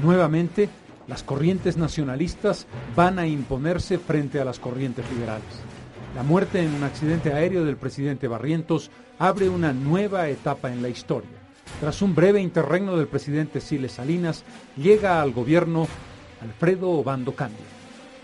Nuevamente, 0.02 0.68
las 1.08 1.22
corrientes 1.22 1.78
nacionalistas 1.78 2.66
van 2.96 3.20
a 3.20 3.28
imponerse 3.28 4.00
frente 4.00 4.40
a 4.40 4.46
las 4.46 4.60
corrientes 4.60 5.06
liberales. 5.12 5.44
La 6.16 6.24
muerte 6.24 6.64
en 6.64 6.74
un 6.74 6.84
accidente 6.84 7.32
aéreo 7.32 7.64
del 7.64 7.78
presidente 7.78 8.28
Barrientos 8.28 8.90
abre 9.20 9.48
una 9.48 9.74
nueva 9.74 10.28
etapa 10.30 10.72
en 10.72 10.82
la 10.82 10.90
historia 10.90 11.37
tras 11.80 12.02
un 12.02 12.16
breve 12.16 12.42
interregno 12.42 12.98
del 12.98 13.08
presidente 13.08 13.62
Siles 13.62 13.94
Salinas, 13.94 14.44
llega 14.76 15.22
al 15.22 15.32
gobierno 15.32 15.88
Alfredo 16.42 16.90
Obando 16.90 17.36
Candia. 17.36 17.66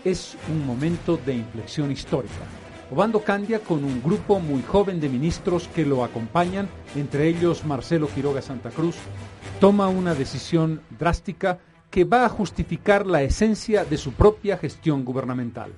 Es 0.04 0.36
un 0.50 0.66
momento 0.66 1.18
de 1.24 1.34
inflexión 1.34 1.90
histórica. 1.90 2.44
Obando 2.90 3.20
Candia, 3.20 3.60
con 3.60 3.82
un 3.84 4.02
grupo 4.02 4.40
muy 4.40 4.62
joven 4.62 5.00
de 5.00 5.08
ministros 5.08 5.68
que 5.68 5.86
lo 5.86 6.04
acompañan, 6.04 6.68
entre 6.96 7.28
ellos 7.28 7.64
Marcelo 7.64 8.08
Quiroga 8.08 8.42
Santa 8.42 8.70
Cruz, 8.70 8.96
toma 9.60 9.88
una 9.88 10.14
decisión 10.14 10.82
drástica 10.98 11.58
que 11.90 12.04
va 12.04 12.26
a 12.26 12.28
justificar 12.28 13.06
la 13.06 13.22
esencia 13.22 13.84
de 13.84 13.96
su 13.96 14.12
propia 14.12 14.58
gestión 14.58 15.04
gubernamental. 15.04 15.72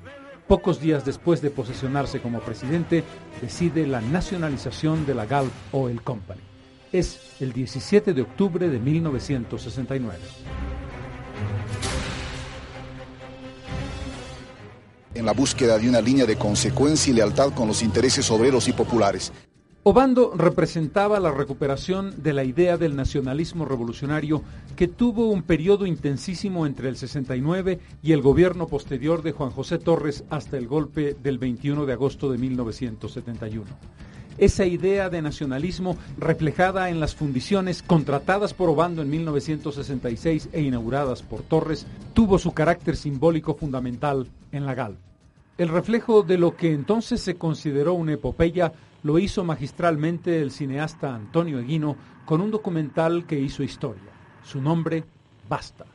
Pocos 0.49 0.81
días 0.81 1.05
después 1.05 1.43
de 1.43 1.51
posesionarse 1.51 2.21
como 2.21 2.41
presidente, 2.41 3.05
decide 3.41 3.87
la 3.87 4.01
nacionalización 4.01 5.07
de 5.07 5.15
la 5.15 5.27
Gulf 5.27 5.53
Oil 5.73 6.03
Company 6.03 6.56
es 6.93 7.21
el 7.41 7.53
17 7.53 8.15
de 8.15 8.23
octubre 8.23 8.69
de 8.69 8.79
1969. 8.79 10.19
En 15.15 15.25
la 15.25 15.33
búsqueda 15.33 15.79
de 15.79 15.89
una 15.89 16.01
línea 16.01 16.27
de 16.27 16.37
consecuencia 16.37 17.11
y 17.11 17.17
lealtad 17.17 17.53
con 17.55 17.69
los 17.69 17.83
intereses 17.83 18.31
obreros 18.31 18.69
y 18.69 18.73
populares. 18.73 19.33
Obando 19.83 20.33
representaba 20.37 21.21
la 21.21 21.31
recuperación 21.31 22.21
de 22.21 22.33
la 22.33 22.43
idea 22.43 22.77
del 22.77 22.97
nacionalismo 22.97 23.65
revolucionario 23.65 24.43
que 24.75 24.89
tuvo 24.89 25.29
un 25.29 25.43
periodo 25.45 25.87
intensísimo 25.87 26.67
entre 26.67 26.89
el 26.89 26.97
69 26.97 27.79
y 28.03 28.11
el 28.11 28.21
gobierno 28.21 28.67
posterior 28.67 29.23
de 29.23 29.31
Juan 29.31 29.51
José 29.51 29.79
Torres 29.79 30.25
hasta 30.29 30.59
el 30.59 30.67
golpe 30.67 31.15
del 31.15 31.39
21 31.39 31.87
de 31.87 31.93
agosto 31.93 32.33
de 32.33 32.39
1971 32.39 33.65
esa 34.39 34.65
idea 34.65 35.11
de 35.11 35.23
nacionalismo 35.23 35.97
reflejada 36.19 36.91
en 36.91 37.01
las 37.01 37.15
fundiciones 37.15 37.83
contratadas 37.83 38.55
por 38.55 38.69
Obando 38.69 39.03
en 39.03 39.11
1966 39.11 40.51
e 40.53 40.63
inauguradas 40.63 41.23
por 41.23 41.43
Torres, 41.43 41.87
tuvo 42.15 42.39
su 42.39 42.53
carácter 42.53 42.97
simbólico 42.97 43.55
fundamental 43.55 44.29
en 44.53 44.67
la 44.67 44.75
GAL. 44.75 44.97
El 45.59 45.69
reflejo 45.69 46.23
de 46.23 46.37
lo 46.37 46.55
que 46.55 46.73
entonces 46.73 47.21
se 47.21 47.37
consideró 47.37 47.95
una 47.95 48.13
epopeya 48.13 48.73
lo 49.03 49.19
hizo 49.19 49.45
magistralmente 49.45 50.43
el 50.43 50.51
cineasta 50.51 51.15
Antonio 51.15 51.59
Eguino 51.59 51.97
con 52.25 52.41
un 52.41 52.51
documental 52.51 53.25
que 53.25 53.39
hizo 53.39 53.63
historia. 53.63 54.03
Su 54.43 54.61
nombre, 54.61 55.05
Basta. 55.49 55.87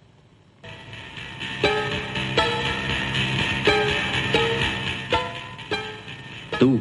Tú 6.58 6.80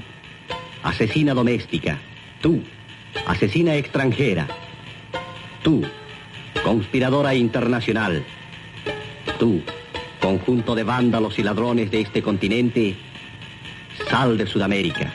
asesina 0.90 1.35
doméstica, 1.35 1.98
tú, 2.40 2.61
asesina 3.24 3.76
extranjera, 3.76 4.48
tú, 5.62 5.83
conspiradora 6.64 7.33
internacional, 7.33 8.24
tú, 9.38 9.62
conjunto 10.20 10.74
de 10.74 10.83
vándalos 10.83 11.38
y 11.38 11.44
ladrones 11.44 11.92
de 11.92 12.00
este 12.00 12.22
continente, 12.22 12.96
sal 14.09 14.37
de 14.37 14.46
Sudamérica. 14.46 15.12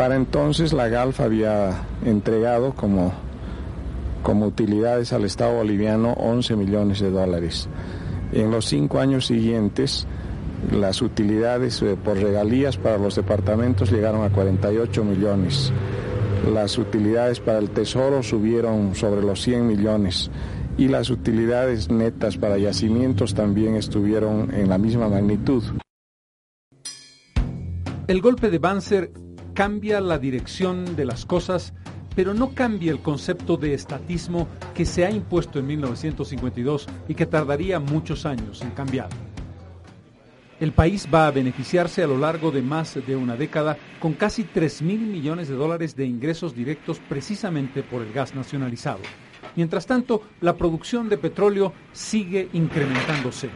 Para 0.00 0.16
entonces 0.16 0.72
la 0.72 0.88
GALF 0.88 1.20
había 1.20 1.82
entregado 2.06 2.72
como, 2.72 3.12
como 4.22 4.46
utilidades 4.46 5.12
al 5.12 5.26
Estado 5.26 5.56
boliviano 5.56 6.14
11 6.14 6.56
millones 6.56 7.00
de 7.00 7.10
dólares. 7.10 7.68
En 8.32 8.50
los 8.50 8.64
cinco 8.64 8.98
años 8.98 9.26
siguientes, 9.26 10.06
las 10.72 11.02
utilidades 11.02 11.82
eh, 11.82 11.98
por 12.02 12.16
regalías 12.16 12.78
para 12.78 12.96
los 12.96 13.14
departamentos 13.14 13.92
llegaron 13.92 14.24
a 14.24 14.30
48 14.30 15.04
millones. 15.04 15.70
Las 16.50 16.78
utilidades 16.78 17.38
para 17.38 17.58
el 17.58 17.68
Tesoro 17.68 18.22
subieron 18.22 18.94
sobre 18.94 19.20
los 19.20 19.42
100 19.42 19.66
millones 19.66 20.30
y 20.78 20.88
las 20.88 21.10
utilidades 21.10 21.90
netas 21.90 22.38
para 22.38 22.56
yacimientos 22.56 23.34
también 23.34 23.74
estuvieron 23.76 24.50
en 24.54 24.70
la 24.70 24.78
misma 24.78 25.10
magnitud. 25.10 25.62
El 28.06 28.22
golpe 28.22 28.48
de 28.48 28.58
Banzer 28.58 29.12
cambia 29.54 30.00
la 30.00 30.18
dirección 30.18 30.96
de 30.96 31.04
las 31.04 31.26
cosas, 31.26 31.72
pero 32.14 32.34
no 32.34 32.54
cambia 32.54 32.92
el 32.92 33.00
concepto 33.00 33.56
de 33.56 33.74
estatismo 33.74 34.48
que 34.74 34.84
se 34.84 35.04
ha 35.04 35.10
impuesto 35.10 35.58
en 35.58 35.66
1952 35.66 36.86
y 37.08 37.14
que 37.14 37.26
tardaría 37.26 37.80
muchos 37.80 38.26
años 38.26 38.62
en 38.62 38.70
cambiar. 38.70 39.08
El 40.60 40.72
país 40.72 41.08
va 41.12 41.26
a 41.26 41.30
beneficiarse 41.30 42.02
a 42.02 42.06
lo 42.06 42.18
largo 42.18 42.50
de 42.50 42.60
más 42.60 42.98
de 43.06 43.16
una 43.16 43.34
década 43.34 43.78
con 43.98 44.12
casi 44.12 44.44
3 44.44 44.82
mil 44.82 45.00
millones 45.00 45.48
de 45.48 45.54
dólares 45.54 45.96
de 45.96 46.04
ingresos 46.04 46.54
directos 46.54 47.00
precisamente 47.08 47.82
por 47.82 48.02
el 48.02 48.12
gas 48.12 48.34
nacionalizado. 48.34 49.00
Mientras 49.56 49.86
tanto, 49.86 50.22
la 50.42 50.56
producción 50.56 51.08
de 51.08 51.16
petróleo 51.16 51.72
sigue 51.92 52.50
incrementándose. 52.52 53.48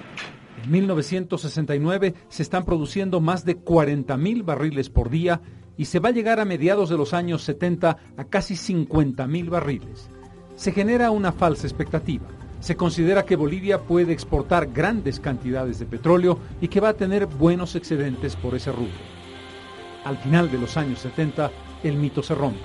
En 0.64 0.70
1969 0.70 2.14
se 2.28 2.42
están 2.42 2.64
produciendo 2.64 3.20
más 3.20 3.44
de 3.44 3.58
40.000 3.58 4.42
barriles 4.42 4.88
por 4.88 5.10
día 5.10 5.42
y 5.76 5.86
se 5.86 5.98
va 5.98 6.10
a 6.10 6.12
llegar 6.12 6.40
a 6.40 6.44
mediados 6.44 6.88
de 6.88 6.96
los 6.96 7.14
años 7.14 7.42
70 7.42 7.96
a 8.16 8.24
casi 8.24 8.54
50.000 8.54 9.50
barriles. 9.50 10.08
Se 10.56 10.72
genera 10.72 11.10
una 11.10 11.32
falsa 11.32 11.66
expectativa. 11.66 12.26
Se 12.60 12.76
considera 12.76 13.24
que 13.24 13.36
Bolivia 13.36 13.82
puede 13.82 14.12
exportar 14.12 14.68
grandes 14.72 15.20
cantidades 15.20 15.78
de 15.78 15.86
petróleo 15.86 16.38
y 16.60 16.68
que 16.68 16.80
va 16.80 16.90
a 16.90 16.94
tener 16.94 17.26
buenos 17.26 17.74
excedentes 17.74 18.36
por 18.36 18.54
ese 18.54 18.72
rubro. 18.72 18.92
Al 20.04 20.16
final 20.18 20.50
de 20.50 20.58
los 20.58 20.76
años 20.76 21.00
70, 21.00 21.50
el 21.82 21.96
mito 21.96 22.22
se 22.22 22.34
rompe. 22.34 22.60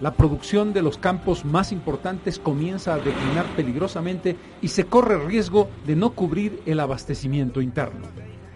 La 0.00 0.14
producción 0.14 0.72
de 0.72 0.82
los 0.82 0.98
campos 0.98 1.44
más 1.44 1.72
importantes 1.72 2.38
comienza 2.38 2.94
a 2.94 2.98
declinar 2.98 3.46
peligrosamente 3.56 4.36
y 4.62 4.68
se 4.68 4.84
corre 4.84 5.18
riesgo 5.26 5.68
de 5.86 5.96
no 5.96 6.10
cubrir 6.10 6.62
el 6.66 6.78
abastecimiento 6.78 7.60
interno. 7.60 8.06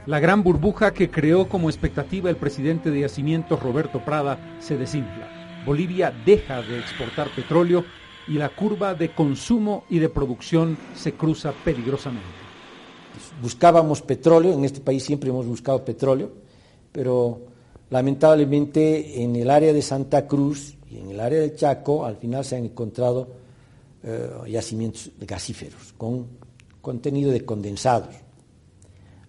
La 0.07 0.19
gran 0.19 0.43
burbuja 0.43 0.93
que 0.93 1.11
creó 1.11 1.49
como 1.49 1.71
expectativa 1.71 2.29
el 2.29 2.37
presidente 2.37 2.91
de 2.91 3.01
Yacimientos 3.01 3.63
Roberto 3.63 4.05
Prada 4.05 4.57
se 4.59 4.77
desinfla. 4.77 5.63
Bolivia 5.65 6.13
deja 6.27 6.61
de 6.61 6.81
exportar 6.81 7.29
petróleo 7.37 7.85
y 8.27 8.33
la 8.33 8.49
curva 8.49 8.95
de 8.95 9.15
consumo 9.15 9.85
y 9.89 10.01
de 10.01 10.09
producción 10.09 10.77
se 10.97 11.13
cruza 11.13 11.53
peligrosamente. 11.65 12.27
Buscábamos 13.41 14.03
petróleo, 14.03 14.53
en 14.55 14.65
este 14.65 14.81
país 14.81 15.05
siempre 15.05 15.31
hemos 15.31 15.47
buscado 15.47 15.85
petróleo, 15.85 16.33
pero 16.91 17.43
lamentablemente 17.91 19.23
en 19.23 19.37
el 19.37 19.51
área 19.51 19.73
de 19.73 19.83
Santa 19.83 20.27
Cruz 20.27 20.75
y 20.91 20.99
en 20.99 21.11
el 21.11 21.21
área 21.21 21.39
del 21.39 21.55
Chaco 21.55 22.05
al 22.05 22.17
final 22.17 22.45
se 22.45 22.57
han 22.57 22.65
encontrado 22.65 23.29
eh, 24.03 24.31
yacimientos 24.49 25.13
gasíferos 25.21 25.95
con 25.97 26.27
contenido 26.81 27.31
de 27.31 27.45
condensados. 27.45 28.32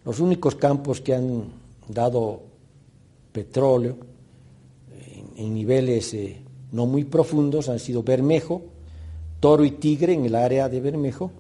Los 0.06 0.20
únicos 0.20 0.56
campos 0.56 1.00
que 1.00 1.16
han 1.16 1.46
dado 1.88 2.42
petróleo 3.32 3.98
en, 5.36 5.54
niveles 5.54 6.13
eh, 6.13 6.42
no 6.72 6.86
muy 6.86 7.06
profundos 7.06 7.70
han 7.70 7.80
sido 7.80 8.04
Bermejo, 8.04 8.63
Toro 9.39 9.63
y 9.63 9.72
Tigre 9.72 10.13
en 10.13 10.26
el 10.26 10.36
área 10.36 10.70
de 10.70 10.82
Bermejo, 10.82 11.32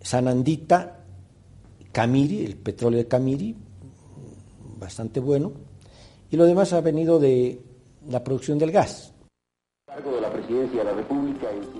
Sanandita, 0.00 1.04
Camiri, 1.92 2.44
el 2.44 2.56
petróleo 2.56 2.98
de 2.98 3.08
Camiri, 3.08 3.54
bastante 4.78 5.20
bueno, 5.20 5.52
y 6.30 6.36
lo 6.36 6.46
demás 6.46 6.72
ha 6.72 6.80
venido 6.80 7.18
de 7.20 7.60
la 8.08 8.24
producción 8.24 8.58
del 8.58 8.72
gas. 8.72 9.12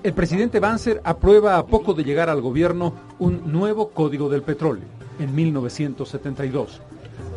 El 0.02 0.12
presidente 0.12 0.60
Banzer 0.60 1.00
aprueba 1.04 1.56
a 1.56 1.66
poco 1.66 1.94
de 1.94 2.04
llegar 2.04 2.28
al 2.28 2.42
gobierno 2.42 2.94
un 3.18 3.50
nuevo 3.50 3.90
código 3.90 4.28
del 4.28 4.42
petróleo 4.42 5.01
en 5.18 5.34
1972. 5.34 6.80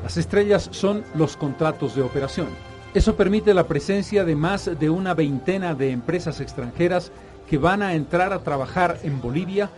Las 0.04 0.18
estrellas 0.18 0.70
son 0.72 1.04
los 1.16 1.38
contratos 1.38 1.96
de 1.96 2.02
operación. 2.02 2.48
Eso 2.94 3.16
permite 3.16 3.54
la 3.54 3.68
presencia 3.68 4.24
de 4.24 4.36
más 4.36 4.70
de 4.80 4.90
una 4.90 5.14
veintena 5.14 5.76
de 5.76 5.92
empresas 5.92 6.40
extranjeras 6.40 7.12
que 7.50 7.58
van 7.58 7.82
a 7.82 7.94
entrar 7.94 8.34
a 8.34 8.44
trabajar 8.44 9.00
en 9.04 9.22
Bolivia 9.22 9.70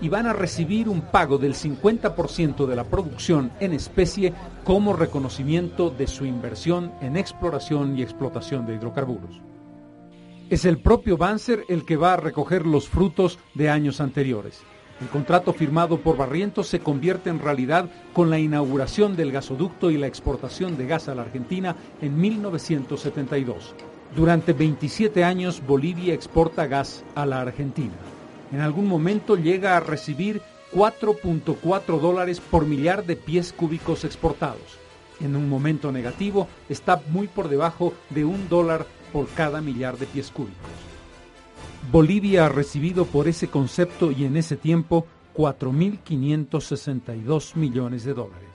y 0.00 0.08
van 0.08 0.26
a 0.26 0.32
recibir 0.32 0.88
un 0.88 1.00
pago 1.00 1.38
del 1.38 1.54
50% 1.54 2.66
de 2.66 2.76
la 2.76 2.84
producción 2.84 3.50
en 3.60 3.72
especie 3.72 4.34
como 4.64 4.92
reconocimiento 4.92 5.90
de 5.90 6.06
su 6.06 6.26
inversión 6.26 6.92
en 7.00 7.16
exploración 7.16 7.98
y 7.98 8.02
explotación 8.02 8.66
de 8.66 8.74
hidrocarburos. 8.74 9.40
Es 10.50 10.64
el 10.64 10.78
propio 10.78 11.16
Banzer 11.16 11.64
el 11.68 11.84
que 11.84 11.96
va 11.96 12.12
a 12.12 12.18
recoger 12.18 12.66
los 12.66 12.88
frutos 12.88 13.38
de 13.54 13.70
años 13.70 14.00
anteriores. 14.00 14.62
El 15.00 15.08
contrato 15.08 15.52
firmado 15.52 15.98
por 15.98 16.16
Barrientos 16.16 16.68
se 16.68 16.80
convierte 16.80 17.28
en 17.28 17.38
realidad 17.38 17.90
con 18.14 18.30
la 18.30 18.38
inauguración 18.38 19.14
del 19.14 19.30
gasoducto 19.30 19.90
y 19.90 19.98
la 19.98 20.06
exportación 20.06 20.78
de 20.78 20.86
gas 20.86 21.08
a 21.08 21.14
la 21.14 21.22
Argentina 21.22 21.76
en 22.00 22.18
1972. 22.18 23.74
Durante 24.14 24.54
27 24.54 25.22
años 25.22 25.62
Bolivia 25.66 26.14
exporta 26.14 26.66
gas 26.66 27.04
a 27.14 27.26
la 27.26 27.42
Argentina. 27.42 27.92
En 28.52 28.60
algún 28.60 28.86
momento 28.86 29.36
llega 29.36 29.76
a 29.76 29.80
recibir 29.80 30.40
4.4 30.72 32.00
dólares 32.00 32.40
por 32.40 32.64
millar 32.64 33.04
de 33.04 33.16
pies 33.16 33.52
cúbicos 33.52 34.04
exportados. 34.04 34.78
En 35.20 35.36
un 35.36 35.48
momento 35.48 35.92
negativo 35.92 36.48
está 36.70 37.02
muy 37.08 37.28
por 37.28 37.48
debajo 37.50 37.92
de 38.10 38.24
un 38.24 38.48
dólar 38.48 38.86
por 39.12 39.28
cada 39.28 39.60
millar 39.60 39.98
de 39.98 40.06
pies 40.06 40.30
cúbicos. 40.30 40.95
Bolivia 41.90 42.46
ha 42.46 42.48
recibido 42.48 43.04
por 43.06 43.26
ese 43.28 43.48
concepto 43.48 44.10
y 44.10 44.24
en 44.24 44.36
ese 44.36 44.56
tiempo 44.56 45.06
4.562 45.36 47.54
millones 47.54 48.04
de 48.04 48.14
dólares. 48.14 48.48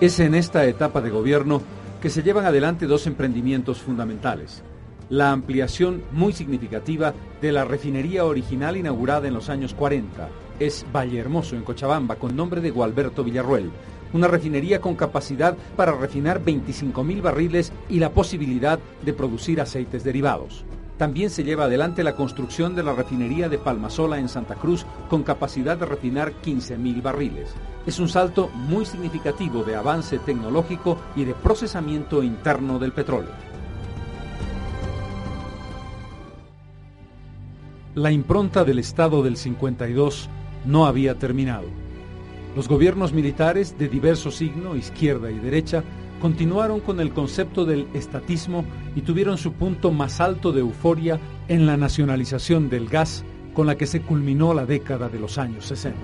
Es 0.00 0.20
en 0.20 0.34
esta 0.34 0.66
etapa 0.66 1.00
de 1.00 1.08
gobierno 1.08 1.62
que 2.02 2.10
se 2.10 2.22
llevan 2.22 2.44
adelante 2.44 2.86
dos 2.86 3.06
emprendimientos 3.06 3.78
fundamentales. 3.78 4.62
La 5.08 5.32
ampliación 5.32 6.02
muy 6.12 6.34
significativa 6.34 7.14
de 7.40 7.52
la 7.52 7.64
refinería 7.64 8.26
original 8.26 8.76
inaugurada 8.76 9.28
en 9.28 9.34
los 9.34 9.48
años 9.48 9.72
40 9.72 10.28
es 10.58 10.84
Valle 10.94 11.18
Hermoso, 11.18 11.56
en 11.56 11.62
Cochabamba, 11.62 12.16
con 12.16 12.36
nombre 12.36 12.60
de 12.60 12.70
Gualberto 12.70 13.24
Villarruel, 13.24 13.70
una 14.12 14.28
refinería 14.28 14.80
con 14.80 14.94
capacidad 14.94 15.56
para 15.76 15.92
refinar 15.92 16.44
25.000 16.44 17.22
barriles 17.22 17.72
y 17.88 17.98
la 17.98 18.10
posibilidad 18.12 18.78
de 19.02 19.12
producir 19.12 19.60
aceites 19.60 20.04
derivados. 20.04 20.64
También 20.98 21.28
se 21.28 21.44
lleva 21.44 21.64
adelante 21.64 22.02
la 22.02 22.16
construcción 22.16 22.74
de 22.74 22.82
la 22.82 22.94
refinería 22.94 23.50
de 23.50 23.58
Palmasola 23.58 24.18
en 24.18 24.30
Santa 24.30 24.54
Cruz 24.54 24.86
con 25.10 25.22
capacidad 25.22 25.76
de 25.76 25.84
refinar 25.84 26.32
15.000 26.42 27.02
barriles. 27.02 27.54
Es 27.86 27.98
un 27.98 28.08
salto 28.08 28.48
muy 28.48 28.86
significativo 28.86 29.62
de 29.62 29.76
avance 29.76 30.18
tecnológico 30.18 30.98
y 31.14 31.24
de 31.24 31.34
procesamiento 31.34 32.22
interno 32.22 32.78
del 32.78 32.92
petróleo. 32.92 33.32
La 37.94 38.10
impronta 38.10 38.64
del 38.64 38.78
Estado 38.78 39.22
del 39.22 39.36
52 39.36 40.28
no 40.64 40.86
había 40.86 41.18
terminado. 41.18 41.85
Los 42.56 42.68
gobiernos 42.68 43.12
militares 43.12 43.76
de 43.78 43.86
diverso 43.86 44.30
signo, 44.30 44.76
izquierda 44.76 45.30
y 45.30 45.38
derecha, 45.38 45.84
continuaron 46.22 46.80
con 46.80 47.00
el 47.00 47.12
concepto 47.12 47.66
del 47.66 47.86
estatismo 47.92 48.64
y 48.96 49.02
tuvieron 49.02 49.36
su 49.36 49.52
punto 49.52 49.92
más 49.92 50.22
alto 50.22 50.52
de 50.52 50.60
euforia 50.60 51.20
en 51.48 51.66
la 51.66 51.76
nacionalización 51.76 52.70
del 52.70 52.88
gas 52.88 53.24
con 53.52 53.66
la 53.66 53.76
que 53.76 53.86
se 53.86 54.00
culminó 54.00 54.54
la 54.54 54.64
década 54.64 55.10
de 55.10 55.18
los 55.18 55.36
años 55.36 55.66
60. 55.66 55.98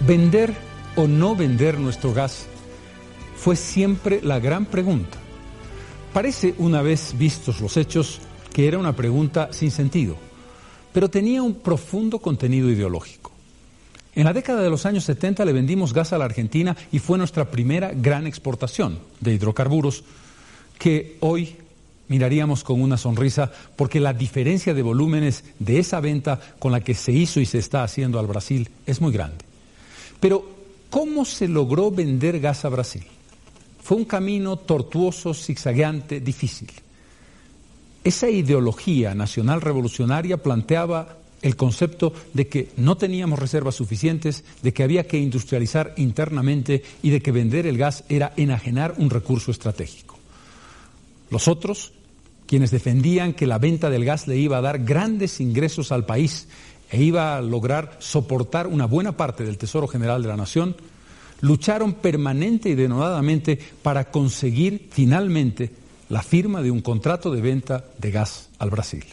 Vender 0.00 0.52
o 0.96 1.06
no 1.06 1.36
vender 1.36 1.78
nuestro 1.78 2.12
gas 2.12 2.48
fue 3.36 3.54
siempre 3.54 4.20
la 4.24 4.40
gran 4.40 4.66
pregunta. 4.66 5.18
Parece, 6.14 6.54
una 6.58 6.80
vez 6.80 7.14
vistos 7.18 7.60
los 7.60 7.76
hechos, 7.76 8.20
que 8.54 8.68
era 8.68 8.78
una 8.78 8.94
pregunta 8.94 9.48
sin 9.50 9.72
sentido, 9.72 10.16
pero 10.92 11.10
tenía 11.10 11.42
un 11.42 11.56
profundo 11.56 12.20
contenido 12.20 12.70
ideológico. 12.70 13.32
En 14.14 14.24
la 14.24 14.32
década 14.32 14.62
de 14.62 14.70
los 14.70 14.86
años 14.86 15.02
70 15.04 15.44
le 15.44 15.52
vendimos 15.52 15.92
gas 15.92 16.12
a 16.12 16.18
la 16.18 16.24
Argentina 16.24 16.76
y 16.92 17.00
fue 17.00 17.18
nuestra 17.18 17.50
primera 17.50 17.90
gran 17.92 18.28
exportación 18.28 19.00
de 19.18 19.34
hidrocarburos 19.34 20.04
que 20.78 21.16
hoy 21.18 21.56
miraríamos 22.06 22.62
con 22.62 22.80
una 22.80 22.96
sonrisa 22.96 23.50
porque 23.74 23.98
la 23.98 24.12
diferencia 24.12 24.72
de 24.72 24.82
volúmenes 24.82 25.42
de 25.58 25.80
esa 25.80 25.98
venta 25.98 26.38
con 26.60 26.70
la 26.70 26.80
que 26.80 26.94
se 26.94 27.10
hizo 27.10 27.40
y 27.40 27.46
se 27.46 27.58
está 27.58 27.82
haciendo 27.82 28.20
al 28.20 28.28
Brasil 28.28 28.70
es 28.86 29.00
muy 29.00 29.12
grande. 29.12 29.44
Pero, 30.20 30.44
¿cómo 30.90 31.24
se 31.24 31.48
logró 31.48 31.90
vender 31.90 32.38
gas 32.38 32.64
a 32.64 32.68
Brasil? 32.68 33.04
Fue 33.82 33.96
un 33.96 34.04
camino 34.04 34.58
tortuoso, 34.58 35.34
zigzagueante, 35.34 36.20
difícil. 36.20 36.70
Esa 38.04 38.28
ideología 38.28 39.14
nacional 39.14 39.62
revolucionaria 39.62 40.36
planteaba 40.36 41.16
el 41.40 41.56
concepto 41.56 42.12
de 42.34 42.48
que 42.48 42.68
no 42.76 42.96
teníamos 42.96 43.38
reservas 43.38 43.74
suficientes, 43.74 44.44
de 44.62 44.72
que 44.74 44.82
había 44.82 45.06
que 45.06 45.18
industrializar 45.18 45.94
internamente 45.96 46.82
y 47.02 47.10
de 47.10 47.20
que 47.20 47.32
vender 47.32 47.66
el 47.66 47.78
gas 47.78 48.04
era 48.10 48.32
enajenar 48.36 48.94
un 48.98 49.08
recurso 49.08 49.50
estratégico. 49.50 50.18
Los 51.30 51.48
otros, 51.48 51.92
quienes 52.46 52.70
defendían 52.70 53.32
que 53.32 53.46
la 53.46 53.58
venta 53.58 53.88
del 53.88 54.04
gas 54.04 54.28
le 54.28 54.36
iba 54.36 54.58
a 54.58 54.62
dar 54.62 54.84
grandes 54.84 55.40
ingresos 55.40 55.90
al 55.90 56.04
país 56.04 56.46
e 56.90 57.02
iba 57.02 57.36
a 57.36 57.42
lograr 57.42 57.96
soportar 58.00 58.66
una 58.66 58.86
buena 58.86 59.16
parte 59.16 59.44
del 59.44 59.58
Tesoro 59.58 59.88
General 59.88 60.22
de 60.22 60.28
la 60.28 60.36
Nación, 60.36 60.76
lucharon 61.40 61.94
permanente 61.94 62.68
y 62.68 62.74
denodadamente 62.74 63.58
para 63.82 64.10
conseguir 64.10 64.88
finalmente 64.90 65.83
la 66.08 66.22
firma 66.22 66.62
de 66.62 66.70
un 66.70 66.80
contrato 66.80 67.30
de 67.30 67.40
venta 67.40 67.84
de 67.98 68.10
gas 68.10 68.48
al 68.58 68.70
Brasil. 68.70 69.04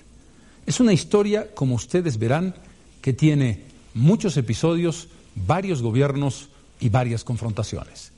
Es 0.65 0.79
una 0.79 0.93
historia, 0.93 1.53
como 1.53 1.75
ustedes 1.75 2.17
verán, 2.17 2.55
que 3.01 3.13
tiene 3.13 3.63
muchos 3.93 4.37
episodios, 4.37 5.07
varios 5.35 5.81
gobiernos 5.81 6.49
y 6.79 6.89
varias 6.89 7.23
confrontaciones. 7.23 8.11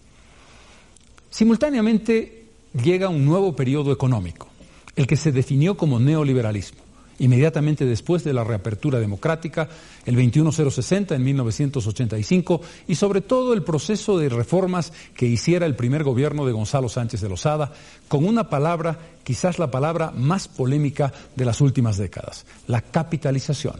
Simultáneamente 1.29 2.45
llega 2.83 3.09
un 3.09 3.25
nuevo 3.25 3.55
periodo 3.55 3.91
económico, 3.91 4.47
el 4.95 5.07
que 5.07 5.15
se 5.15 5.31
definió 5.31 5.77
como 5.77 5.99
neoliberalismo 5.99 6.82
inmediatamente 7.19 7.85
después 7.85 8.23
de 8.23 8.33
la 8.33 8.43
reapertura 8.43 8.99
democrática, 8.99 9.69
el 10.05 10.15
21060 10.15 11.15
en 11.15 11.23
1985, 11.23 12.61
y 12.87 12.95
sobre 12.95 13.21
todo 13.21 13.53
el 13.53 13.63
proceso 13.63 14.17
de 14.17 14.29
reformas 14.29 14.93
que 15.15 15.25
hiciera 15.25 15.65
el 15.65 15.75
primer 15.75 16.03
gobierno 16.03 16.45
de 16.45 16.51
Gonzalo 16.51 16.89
Sánchez 16.89 17.21
de 17.21 17.29
Lozada, 17.29 17.71
con 18.07 18.25
una 18.25 18.49
palabra, 18.49 18.97
quizás 19.23 19.59
la 19.59 19.71
palabra 19.71 20.11
más 20.11 20.47
polémica 20.47 21.13
de 21.35 21.45
las 21.45 21.61
últimas 21.61 21.97
décadas, 21.97 22.45
la 22.67 22.81
capitalización. 22.81 23.75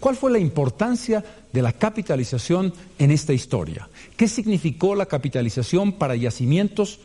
¿Cuál 0.00 0.16
fue 0.16 0.30
la 0.30 0.38
importancia 0.38 1.24
de 1.52 1.62
la 1.62 1.72
capitalización 1.72 2.72
en 2.98 3.10
esta 3.10 3.32
historia? 3.32 3.88
¿Qué 4.16 4.28
significó 4.28 4.94
la 4.94 5.06
capitalización 5.06 5.92
para 5.92 6.16
yacimientos 6.16 6.98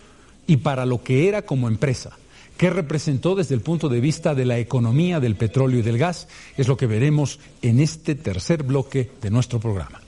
y 0.47 0.57
para 0.57 0.85
lo 0.85 1.03
que 1.03 1.27
era 1.27 1.43
como 1.43 1.67
empresa? 1.67 2.17
¿Qué 2.61 2.69
representó 2.69 3.33
desde 3.33 3.55
el 3.55 3.61
punto 3.61 3.89
de 3.89 3.99
vista 3.99 4.35
de 4.35 4.45
la 4.45 4.59
economía 4.59 5.19
del 5.19 5.35
petróleo 5.35 5.79
y 5.79 5.81
del 5.81 5.97
gas? 5.97 6.27
Es 6.55 6.67
lo 6.67 6.77
que 6.77 6.85
veremos 6.85 7.39
en 7.63 7.79
este 7.79 8.13
tercer 8.13 8.61
bloque 8.61 9.09
de 9.19 9.31
nuestro 9.31 9.59
programa. 9.59 9.99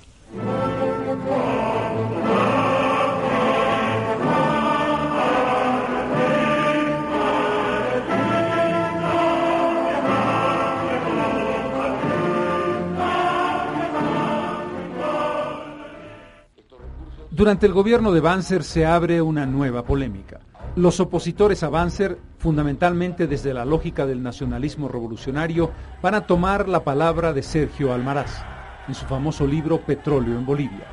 Durante 17.31 17.65
el 17.65 17.73
gobierno 17.73 18.11
de 18.11 18.19
Banzer 18.19 18.63
se 18.63 18.85
abre 18.85 19.23
una 19.23 19.47
nueva 19.47 19.83
polémica. 19.83 20.39
Los 20.75 20.99
opositores 20.99 21.61
a 21.61 21.69
Banzer, 21.69 22.17
fundamentalmente 22.39 23.27
desde 23.27 23.53
la 23.53 23.63
lógica 23.63 24.07
del 24.07 24.23
nacionalismo 24.23 24.87
revolucionario, 24.87 25.69
van 26.01 26.15
a 26.15 26.25
tomar 26.25 26.67
la 26.67 26.83
palabra 26.83 27.31
de 27.31 27.43
Sergio 27.43 27.93
Almaraz 27.93 28.41
en 28.87 28.95
su 28.95 29.05
famoso 29.05 29.45
libro 29.45 29.81
Petróleo 29.81 30.35
en 30.35 30.47
Bolivia. 30.47 30.87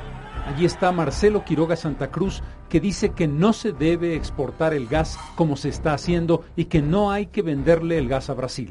Allí 0.46 0.66
está 0.66 0.92
Marcelo 0.92 1.46
Quiroga 1.46 1.76
Santa 1.76 2.10
Cruz, 2.10 2.42
que 2.68 2.78
dice 2.78 3.12
que 3.12 3.26
no 3.26 3.54
se 3.54 3.72
debe 3.72 4.14
exportar 4.16 4.74
el 4.74 4.86
gas 4.86 5.18
como 5.34 5.56
se 5.56 5.70
está 5.70 5.94
haciendo 5.94 6.44
y 6.56 6.66
que 6.66 6.82
no 6.82 7.10
hay 7.10 7.28
que 7.28 7.40
venderle 7.40 7.96
el 7.96 8.06
gas 8.06 8.28
a 8.28 8.34
Brasil. 8.34 8.68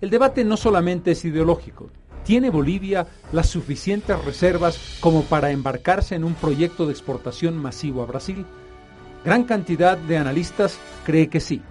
El 0.00 0.10
debate 0.10 0.44
no 0.44 0.56
solamente 0.56 1.10
es 1.10 1.24
ideológico. 1.24 1.90
¿Tiene 2.22 2.50
Bolivia 2.50 3.08
las 3.32 3.48
suficientes 3.48 4.24
reservas 4.24 4.98
como 5.00 5.22
para 5.22 5.50
embarcarse 5.50 6.14
en 6.14 6.22
un 6.22 6.34
proyecto 6.34 6.86
de 6.86 6.92
exportación 6.92 7.56
masivo 7.56 8.02
a 8.02 8.06
Brasil? 8.06 8.46
Gran 9.24 9.44
cantidad 9.44 9.96
de 9.96 10.18
analistas 10.18 10.78
cree 11.04 11.28
que 11.28 11.40
sí. 11.40 11.62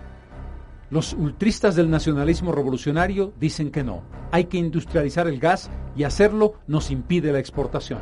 Los 0.90 1.14
ultristas 1.14 1.76
del 1.76 1.90
nacionalismo 1.90 2.52
revolucionario 2.52 3.32
dicen 3.40 3.70
que 3.70 3.84
no. 3.84 4.02
Hay 4.32 4.46
que 4.46 4.58
industrializar 4.58 5.28
el 5.28 5.40
gas 5.40 5.70
y 5.96 6.04
hacerlo 6.04 6.56
nos 6.66 6.90
impide 6.90 7.32
la 7.32 7.38
exportación. 7.38 8.00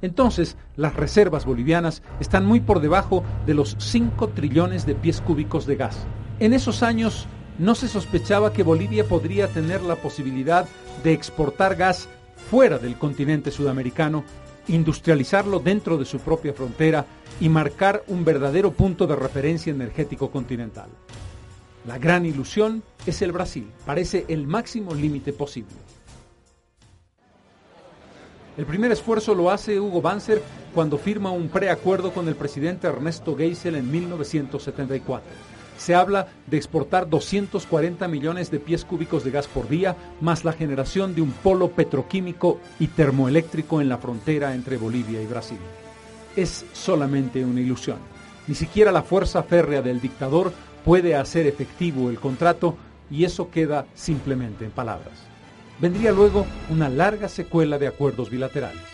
Entonces, 0.00 0.56
las 0.76 0.94
reservas 0.94 1.44
bolivianas 1.44 2.02
están 2.18 2.46
muy 2.46 2.60
por 2.60 2.80
debajo 2.80 3.22
de 3.46 3.54
los 3.54 3.76
5 3.78 4.28
trillones 4.28 4.86
de 4.86 4.94
pies 4.94 5.20
cúbicos 5.20 5.66
de 5.66 5.76
gas. 5.76 6.06
En 6.38 6.54
esos 6.54 6.82
años 6.82 7.26
no 7.58 7.74
se 7.74 7.88
sospechaba 7.88 8.52
que 8.52 8.62
Bolivia 8.62 9.04
podría 9.04 9.48
tener 9.48 9.82
la 9.82 9.96
posibilidad 9.96 10.66
de 11.02 11.12
exportar 11.12 11.76
gas 11.76 12.08
fuera 12.50 12.78
del 12.78 12.96
continente 12.96 13.50
sudamericano 13.50 14.24
industrializarlo 14.68 15.58
dentro 15.58 15.98
de 15.98 16.04
su 16.04 16.20
propia 16.20 16.52
frontera 16.52 17.06
y 17.40 17.48
marcar 17.48 18.04
un 18.08 18.24
verdadero 18.24 18.72
punto 18.72 19.06
de 19.06 19.16
referencia 19.16 19.70
energético 19.70 20.30
continental. 20.30 20.88
La 21.86 21.98
gran 21.98 22.24
ilusión 22.24 22.82
es 23.06 23.20
el 23.22 23.32
Brasil, 23.32 23.70
parece 23.84 24.24
el 24.28 24.46
máximo 24.46 24.94
límite 24.94 25.32
posible. 25.32 25.74
El 28.56 28.66
primer 28.66 28.92
esfuerzo 28.92 29.34
lo 29.34 29.50
hace 29.50 29.80
Hugo 29.80 30.00
Banzer 30.00 30.40
cuando 30.72 30.96
firma 30.96 31.30
un 31.30 31.48
preacuerdo 31.48 32.12
con 32.12 32.28
el 32.28 32.36
presidente 32.36 32.86
Ernesto 32.86 33.36
Geisel 33.36 33.74
en 33.74 33.90
1974 33.90 35.53
se 35.76 35.94
habla 35.94 36.28
de 36.46 36.56
exportar 36.56 37.08
240 37.08 38.06
millones 38.08 38.50
de 38.50 38.60
pies 38.60 38.84
cúbicos 38.84 39.24
de 39.24 39.30
gas 39.30 39.46
por 39.46 39.68
día, 39.68 39.96
más 40.20 40.44
la 40.44 40.52
generación 40.52 41.14
de 41.14 41.22
un 41.22 41.30
polo 41.32 41.70
petroquímico 41.70 42.60
y 42.78 42.88
termoeléctrico 42.88 43.80
en 43.80 43.88
la 43.88 43.98
frontera 43.98 44.54
entre 44.54 44.76
Bolivia 44.76 45.20
y 45.20 45.26
Brasil. 45.26 45.58
Es 46.36 46.64
solamente 46.72 47.44
una 47.44 47.60
ilusión. 47.60 47.98
Ni 48.46 48.54
siquiera 48.54 48.92
la 48.92 49.02
fuerza 49.02 49.42
férrea 49.42 49.82
del 49.82 50.00
dictador 50.00 50.52
puede 50.84 51.14
hacer 51.14 51.46
efectivo 51.46 52.10
el 52.10 52.20
contrato 52.20 52.76
y 53.10 53.24
eso 53.24 53.50
queda 53.50 53.86
simplemente 53.94 54.64
en 54.64 54.70
palabras. 54.70 55.12
Vendría 55.80 56.12
luego 56.12 56.46
una 56.70 56.88
larga 56.88 57.28
secuela 57.28 57.78
de 57.78 57.88
acuerdos 57.88 58.30
bilaterales. 58.30 58.93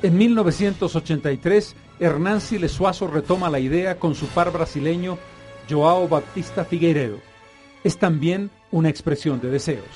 En 0.00 0.16
1983, 0.16 1.74
Hernán 1.98 2.40
Silesuazo 2.40 3.08
retoma 3.08 3.50
la 3.50 3.58
idea 3.58 3.98
con 3.98 4.14
su 4.14 4.26
par 4.26 4.52
brasileño 4.52 5.18
Joao 5.68 6.06
Baptista 6.06 6.64
Figueiredo. 6.64 7.18
Es 7.82 7.98
también 7.98 8.48
una 8.70 8.90
expresión 8.90 9.40
de 9.40 9.50
deseos. 9.50 9.88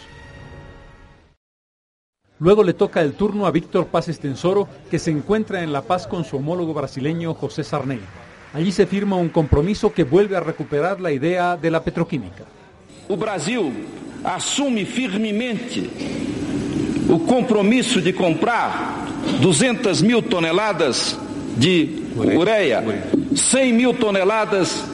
Luego 2.41 2.65
le 2.65 2.75
toca 2.75 3.01
el 3.01 3.13
turno 3.13 3.47
a 3.47 3.53
Víctor 3.53 3.87
Paz 3.87 4.09
Estensoro, 4.09 4.67
que 4.91 4.99
se 4.99 5.13
encuentra 5.13 5.63
en 5.63 5.73
La 5.73 5.83
Paz 5.83 6.09
con 6.09 6.25
su 6.25 6.39
homólogo 6.39 6.75
brasileño 6.75 7.35
José 7.35 7.63
Sarney. 7.63 8.01
Allí 8.55 8.73
se 8.73 8.89
firma 8.89 9.15
un 9.15 9.29
compromiso 9.29 9.93
que 9.93 10.03
vuelve 10.03 10.37
a 10.37 10.41
recuperar 10.41 11.01
la 11.01 11.13
idea 11.13 11.57
de 11.57 11.71
la 11.71 11.85
petroquímica. 11.85 12.45
El 13.09 13.17
Brasil 13.17 13.73
asume 14.25 14.85
firmemente 14.85 15.89
el 17.09 17.23
compromiso 17.25 18.01
de 18.01 18.13
comprar 18.13 19.12
200 19.41 20.03
mil 20.03 20.23
toneladas 20.23 21.19
de 21.57 22.03
ureia, 22.17 22.83
100 23.35 23.77
mil 23.77 23.95
toneladas 23.95 24.85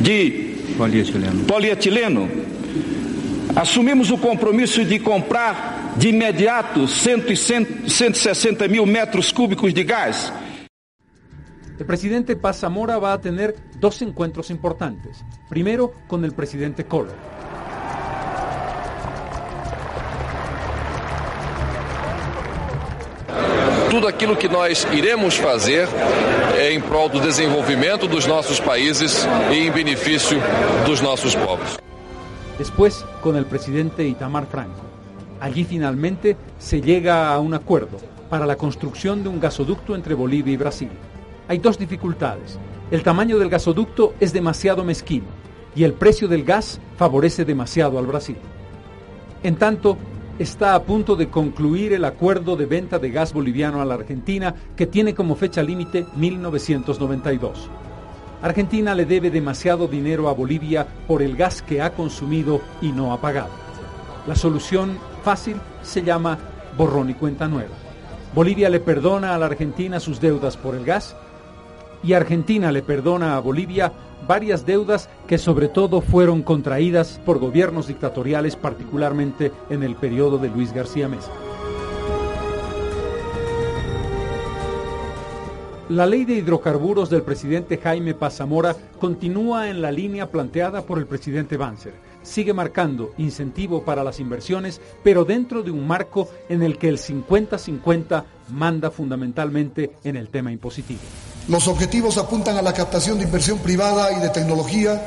de 0.00 0.74
polietileno. 0.76 1.46
polietileno. 1.46 2.28
Assumimos 3.54 4.10
o 4.10 4.18
compromisso 4.18 4.84
de 4.84 5.00
comprar 5.00 5.94
de 5.96 6.10
imediato 6.10 6.86
160 6.86 8.68
mil 8.68 8.86
metros 8.86 9.32
cúbicos 9.32 9.74
de 9.74 9.84
gás. 9.84 10.32
El 11.78 11.86
presidente 11.86 12.36
Paz 12.36 12.60
Zamora 12.60 12.98
va 12.98 13.12
a 13.12 13.20
tener 13.20 13.54
dos 13.80 14.02
encuentros 14.02 14.50
importantes. 14.50 15.24
Primero 15.48 15.92
con 16.08 16.24
el 16.24 16.32
presidente 16.32 16.84
Collor 16.84 17.37
tudo 23.98 24.06
aquilo 24.06 24.36
que 24.36 24.48
nós 24.48 24.86
iremos 24.92 25.36
fazer 25.36 25.88
em 26.70 26.80
prol 26.80 27.08
do 27.08 27.18
desenvolvimento 27.18 28.06
dos 28.06 28.28
nossos 28.28 28.60
países 28.60 29.26
e 29.50 29.66
em 29.66 29.72
benefício 29.72 30.38
dos 30.86 31.00
nossos 31.00 31.34
povos. 31.34 31.78
Después, 32.56 33.04
con 33.20 33.34
el 33.34 33.44
presidente 33.44 34.06
Itamar 34.06 34.46
Franco. 34.46 34.82
Allí 35.40 35.64
finalmente 35.64 36.36
se 36.60 36.80
llega 36.80 37.28
a 37.28 37.40
un 37.40 37.54
acuerdo 37.54 37.98
para 38.30 38.46
la 38.46 38.54
construcción 38.54 39.24
de 39.24 39.30
un 39.30 39.40
gasoducto 39.40 39.96
entre 39.96 40.14
Bolivia 40.14 40.52
y 40.52 40.56
Brasil. 40.56 40.90
Hay 41.48 41.58
dos 41.58 41.76
dificultades. 41.76 42.56
El 42.92 43.02
tamaño 43.02 43.36
del 43.36 43.50
gasoducto 43.50 44.14
es 44.20 44.32
demasiado 44.32 44.84
mezquino 44.84 45.26
y 45.74 45.82
el 45.82 45.92
precio 45.92 46.28
del 46.28 46.44
gas 46.44 46.80
favorece 46.96 47.44
demasiado 47.44 47.98
al 47.98 48.06
Brasil. 48.06 48.36
En 49.42 49.56
tanto, 49.56 49.98
está 50.38 50.74
a 50.74 50.82
punto 50.82 51.16
de 51.16 51.28
concluir 51.28 51.92
el 51.92 52.04
acuerdo 52.04 52.56
de 52.56 52.66
venta 52.66 52.98
de 52.98 53.10
gas 53.10 53.32
boliviano 53.32 53.80
a 53.80 53.84
la 53.84 53.94
Argentina 53.94 54.54
que 54.76 54.86
tiene 54.86 55.14
como 55.14 55.34
fecha 55.34 55.62
límite 55.62 56.06
1992. 56.16 57.68
Argentina 58.40 58.94
le 58.94 59.04
debe 59.04 59.30
demasiado 59.30 59.88
dinero 59.88 60.28
a 60.28 60.32
Bolivia 60.32 60.86
por 61.08 61.22
el 61.22 61.36
gas 61.36 61.60
que 61.60 61.82
ha 61.82 61.92
consumido 61.92 62.60
y 62.80 62.92
no 62.92 63.12
ha 63.12 63.20
pagado. 63.20 63.50
La 64.28 64.36
solución 64.36 64.96
fácil 65.24 65.56
se 65.82 66.02
llama 66.02 66.38
borrón 66.76 67.10
y 67.10 67.14
cuenta 67.14 67.48
nueva. 67.48 67.74
Bolivia 68.34 68.70
le 68.70 68.78
perdona 68.78 69.34
a 69.34 69.38
la 69.38 69.46
Argentina 69.46 69.98
sus 69.98 70.20
deudas 70.20 70.56
por 70.56 70.76
el 70.76 70.84
gas 70.84 71.16
y 72.04 72.12
Argentina 72.12 72.70
le 72.70 72.82
perdona 72.82 73.36
a 73.36 73.40
Bolivia 73.40 73.92
varias 74.28 74.66
deudas 74.66 75.08
que 75.26 75.38
sobre 75.38 75.68
todo 75.68 76.02
fueron 76.02 76.42
contraídas 76.42 77.20
por 77.24 77.38
gobiernos 77.38 77.88
dictatoriales, 77.88 78.54
particularmente 78.54 79.50
en 79.70 79.82
el 79.82 79.96
periodo 79.96 80.38
de 80.38 80.50
Luis 80.50 80.72
García 80.72 81.08
Mesa. 81.08 81.32
La 85.88 86.04
ley 86.04 86.26
de 86.26 86.34
hidrocarburos 86.34 87.08
del 87.08 87.22
presidente 87.22 87.78
Jaime 87.78 88.12
Pazamora 88.12 88.76
continúa 89.00 89.70
en 89.70 89.80
la 89.80 89.90
línea 89.90 90.30
planteada 90.30 90.82
por 90.82 90.98
el 90.98 91.06
presidente 91.06 91.56
Banzer. 91.56 91.94
Sigue 92.22 92.52
marcando 92.52 93.14
incentivo 93.16 93.82
para 93.82 94.04
las 94.04 94.20
inversiones, 94.20 94.82
pero 95.02 95.24
dentro 95.24 95.62
de 95.62 95.70
un 95.70 95.86
marco 95.86 96.28
en 96.50 96.62
el 96.62 96.76
que 96.76 96.90
el 96.90 96.98
50-50 96.98 98.24
manda 98.50 98.90
fundamentalmente 98.90 99.92
en 100.04 100.16
el 100.16 100.28
tema 100.28 100.52
impositivo. 100.52 101.00
Los 101.48 101.66
objetivos 101.66 102.18
apuntan 102.18 102.58
a 102.58 102.62
la 102.62 102.74
captación 102.74 103.16
de 103.16 103.24
inversión 103.24 103.58
privada 103.60 104.12
y 104.12 104.20
de 104.20 104.28
tecnología 104.28 105.02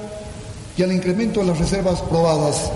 y 0.76 0.82
al 0.82 0.92
incremento 0.92 1.42
de 1.42 1.46
las 1.46 1.60
reservas 1.60 2.02
probadas. 2.02 2.72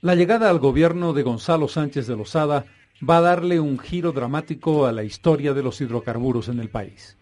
La 0.00 0.14
llegada 0.14 0.48
al 0.48 0.58
gobierno 0.58 1.12
de 1.12 1.22
Gonzalo 1.22 1.68
Sánchez 1.68 2.06
de 2.06 2.16
Lozada 2.16 2.64
va 3.06 3.18
a 3.18 3.20
darle 3.20 3.60
un 3.60 3.78
giro 3.78 4.12
dramático 4.12 4.86
a 4.86 4.92
la 4.92 5.02
historia 5.02 5.52
de 5.52 5.62
los 5.62 5.82
hidrocarburos 5.82 6.48
en 6.48 6.60
el 6.60 6.70
país. 6.70 7.18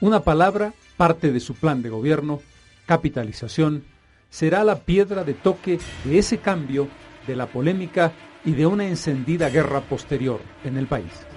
Una 0.00 0.24
palabra, 0.24 0.74
parte 0.96 1.30
de 1.30 1.38
su 1.38 1.54
plan 1.54 1.80
de 1.80 1.90
gobierno, 1.90 2.40
capitalización, 2.86 3.84
será 4.30 4.64
la 4.64 4.80
piedra 4.80 5.22
de 5.22 5.34
toque 5.34 5.78
de 6.04 6.18
ese 6.18 6.38
cambio, 6.38 6.88
de 7.28 7.36
la 7.36 7.46
polémica 7.46 8.10
y 8.44 8.52
de 8.52 8.66
una 8.66 8.88
encendida 8.88 9.48
guerra 9.48 9.82
posterior 9.82 10.40
en 10.64 10.76
el 10.76 10.88
país. 10.88 11.27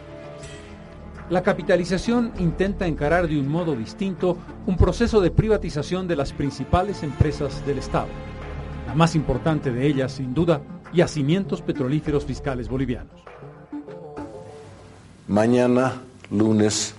La 1.32 1.44
capitalización 1.44 2.34
intenta 2.40 2.86
encarar 2.86 3.26
de 3.30 3.40
un 3.40 3.48
modo 3.48 3.74
distinto 3.74 4.38
un 4.66 4.76
proceso 4.76 5.22
de 5.22 5.32
privatización 5.32 6.06
de 6.06 6.18
las 6.18 6.34
principales 6.34 7.04
empresas 7.04 7.66
del 7.66 7.78
Estado. 7.78 8.10
La 8.86 8.96
más 8.96 9.16
importante 9.16 9.72
de 9.72 9.88
ellas, 9.88 10.12
sin 10.12 10.34
duda, 10.34 10.62
Yacimientos 10.94 11.62
Petrolíferos 11.62 12.26
Fiscales 12.26 12.68
Bolivianos. 12.68 13.24
Mañana, 15.30 16.02
lunes, 16.32 16.96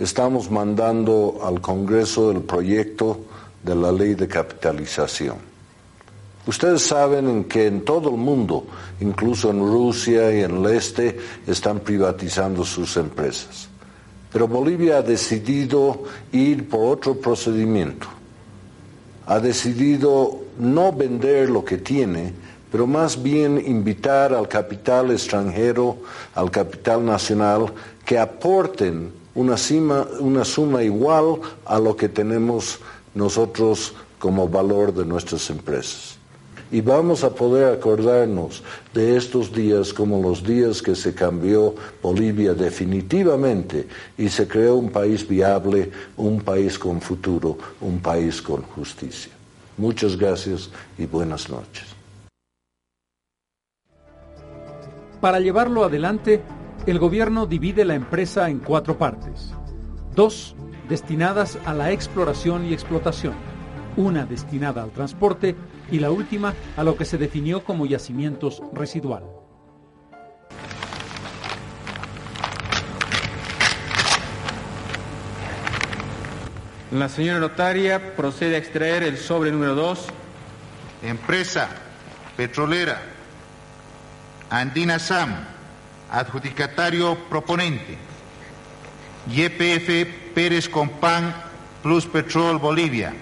estamos 0.00 0.50
mandando 0.50 1.38
al 1.44 1.60
Congreso 1.60 2.32
el 2.32 2.40
proyecto 2.40 3.20
de 3.62 3.76
la 3.76 3.92
ley 3.92 4.16
de 4.16 4.26
capitalización. 4.26 5.53
Ustedes 6.46 6.82
saben 6.82 7.44
que 7.44 7.66
en 7.66 7.84
todo 7.84 8.10
el 8.10 8.16
mundo, 8.16 8.66
incluso 9.00 9.50
en 9.50 9.60
Rusia 9.60 10.30
y 10.34 10.42
en 10.42 10.64
el 10.64 10.72
este, 10.72 11.18
están 11.46 11.80
privatizando 11.80 12.64
sus 12.64 12.96
empresas. 12.98 13.68
Pero 14.30 14.46
Bolivia 14.46 14.98
ha 14.98 15.02
decidido 15.02 16.02
ir 16.32 16.68
por 16.68 16.92
otro 16.98 17.14
procedimiento. 17.14 18.08
Ha 19.26 19.40
decidido 19.40 20.40
no 20.58 20.92
vender 20.92 21.48
lo 21.48 21.64
que 21.64 21.78
tiene, 21.78 22.34
pero 22.70 22.86
más 22.86 23.22
bien 23.22 23.62
invitar 23.64 24.34
al 24.34 24.48
capital 24.48 25.12
extranjero, 25.12 25.98
al 26.34 26.50
capital 26.50 27.06
nacional, 27.06 27.72
que 28.04 28.18
aporten 28.18 29.12
una, 29.34 29.56
suma 29.56 30.82
igual 30.82 31.40
a 31.64 31.78
lo 31.78 31.96
que 31.96 32.08
tenemos 32.08 32.80
nosotros 33.14 33.94
como 34.18 34.48
valor 34.48 34.92
de 34.92 35.04
nuestras 35.04 35.48
empresas. 35.50 36.13
Y 36.70 36.80
vamos 36.80 37.22
a 37.22 37.30
poder 37.34 37.72
acordarnos 37.72 38.62
de 38.92 39.16
estos 39.16 39.52
días 39.52 39.92
como 39.92 40.20
los 40.20 40.42
días 40.42 40.82
que 40.82 40.94
se 40.94 41.14
cambió 41.14 41.74
Bolivia 42.02 42.54
definitivamente 42.54 43.86
y 44.18 44.28
se 44.28 44.48
creó 44.48 44.76
un 44.76 44.90
país 44.90 45.26
viable, 45.26 45.90
un 46.16 46.40
país 46.40 46.78
con 46.78 47.00
futuro, 47.00 47.56
un 47.80 48.00
país 48.00 48.42
con 48.42 48.62
justicia. 48.62 49.32
Muchas 49.76 50.16
gracias 50.16 50.70
y 50.98 51.06
buenas 51.06 51.48
noches. 51.50 51.84
Para 55.20 55.40
llevarlo 55.40 55.84
adelante, 55.84 56.42
el 56.86 56.98
gobierno 56.98 57.46
divide 57.46 57.84
la 57.84 57.94
empresa 57.94 58.50
en 58.50 58.58
cuatro 58.58 58.98
partes. 58.98 59.54
Dos 60.14 60.54
destinadas 60.88 61.58
a 61.64 61.72
la 61.72 61.92
exploración 61.92 62.66
y 62.66 62.74
explotación, 62.74 63.32
una 63.96 64.26
destinada 64.26 64.82
al 64.82 64.90
transporte 64.90 65.56
y 65.90 65.98
la 65.98 66.10
última 66.10 66.54
a 66.76 66.84
lo 66.84 66.96
que 66.96 67.04
se 67.04 67.18
definió 67.18 67.64
como 67.64 67.86
yacimientos 67.86 68.62
residual. 68.72 69.24
La 76.90 77.08
señora 77.08 77.40
notaria 77.40 78.14
procede 78.14 78.54
a 78.54 78.58
extraer 78.58 79.02
el 79.02 79.18
sobre 79.18 79.50
número 79.50 79.74
2. 79.74 80.06
Empresa 81.02 81.68
petrolera 82.36 83.02
Andina 84.50 85.00
Sam, 85.00 85.34
adjudicatario 86.10 87.18
proponente. 87.28 87.98
YPF 89.26 90.34
Pérez 90.34 90.68
Compán 90.68 91.34
Plus 91.82 92.06
Petrol 92.06 92.58
Bolivia. 92.58 93.12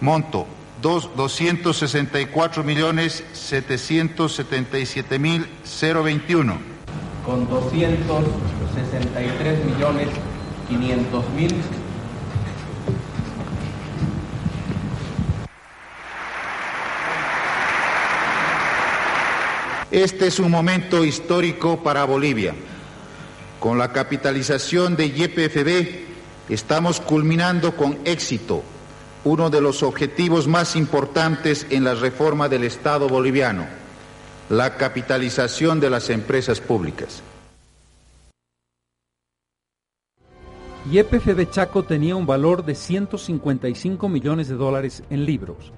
Monto, 0.00 0.46
264 0.80 2.62
millones 2.62 3.24
777 3.32 5.18
mil 5.18 5.44
021. 5.64 6.56
Con 7.26 7.48
263 7.48 9.64
millones 9.64 10.06
500 10.68 11.30
mil 11.30 11.52
Este 19.90 20.28
es 20.28 20.38
un 20.38 20.52
momento 20.52 21.04
histórico 21.04 21.82
para 21.82 22.04
Bolivia. 22.04 22.54
Con 23.58 23.78
la 23.78 23.92
capitalización 23.92 24.94
de 24.94 25.08
YPFB 25.08 26.52
estamos 26.52 27.00
culminando 27.00 27.74
con 27.74 27.98
éxito 28.04 28.62
uno 29.28 29.50
de 29.50 29.60
los 29.60 29.82
objetivos 29.82 30.48
más 30.48 30.76
importantes 30.76 31.66
en 31.70 31.84
la 31.84 31.94
reforma 31.94 32.48
del 32.48 32.64
Estado 32.64 33.08
boliviano, 33.08 33.66
la 34.48 34.76
capitalización 34.76 35.80
de 35.80 35.90
las 35.90 36.10
empresas 36.10 36.60
públicas. 36.60 37.22
YPFB 40.90 41.50
Chaco 41.50 41.84
tenía 41.84 42.16
un 42.16 42.26
valor 42.26 42.64
de 42.64 42.74
155 42.74 44.08
millones 44.08 44.48
de 44.48 44.54
dólares 44.54 45.02
en 45.10 45.26
libros 45.26 45.72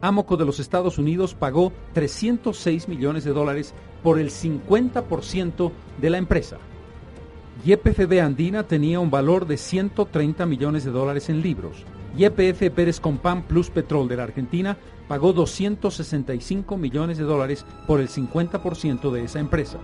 Amoco 0.00 0.36
de 0.36 0.44
los 0.44 0.60
Estados 0.60 0.98
Unidos 0.98 1.34
pagó 1.34 1.72
306 1.94 2.88
millones 2.88 3.24
de 3.24 3.32
dólares 3.32 3.74
por 4.02 4.20
el 4.20 4.30
50% 4.30 5.72
de 6.00 6.10
la 6.10 6.18
empresa. 6.18 6.58
YPFB 7.64 8.20
Andina 8.20 8.62
tenía 8.62 9.00
un 9.00 9.10
valor 9.10 9.46
de 9.46 9.56
130 9.56 10.46
millones 10.46 10.84
de 10.84 10.92
dólares 10.92 11.28
en 11.28 11.42
libros. 11.42 11.84
YPF 12.18 12.70
Pérez 12.74 12.98
Compán 12.98 13.44
Plus 13.44 13.70
Petrol 13.70 14.08
de 14.08 14.16
la 14.16 14.24
Argentina 14.24 14.76
pagó 15.06 15.32
265 15.32 16.76
millones 16.76 17.16
de 17.16 17.22
dólares 17.22 17.64
por 17.86 18.00
el 18.00 18.08
50% 18.08 19.12
de 19.12 19.22
esa 19.22 19.38
empresa. 19.38 19.78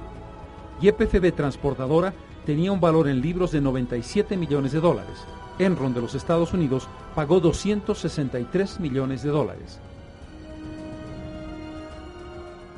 YPFB 0.80 1.32
Transportadora 1.32 2.12
tenía 2.44 2.72
un 2.72 2.80
valor 2.80 3.08
en 3.08 3.20
libros 3.20 3.52
de 3.52 3.60
97 3.60 4.36
millones 4.36 4.72
de 4.72 4.80
dólares. 4.80 5.16
Enron 5.60 5.94
de 5.94 6.00
los 6.00 6.16
Estados 6.16 6.52
Unidos 6.52 6.88
pagó 7.14 7.38
263 7.38 8.80
millones 8.80 9.22
de 9.22 9.30
dólares. 9.30 9.78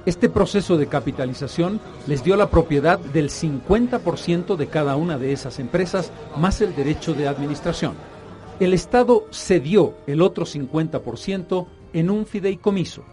Este 0.04 0.28
proceso 0.28 0.76
de 0.76 0.86
capitalización 0.86 1.80
les 2.06 2.22
dio 2.22 2.36
la 2.36 2.50
propiedad 2.50 2.98
del 2.98 3.30
50% 3.30 4.54
de 4.56 4.66
cada 4.66 4.96
una 4.96 5.16
de 5.16 5.32
esas 5.32 5.58
empresas, 5.58 6.12
más 6.36 6.60
el 6.60 6.76
derecho 6.76 7.14
de 7.14 7.26
administración. 7.26 7.94
El 8.58 8.72
Estado 8.72 9.26
cedió 9.32 9.94
el 10.06 10.22
otro 10.22 10.46
50% 10.46 11.66
en 11.92 12.08
un 12.08 12.24
fideicomiso. 12.24 13.04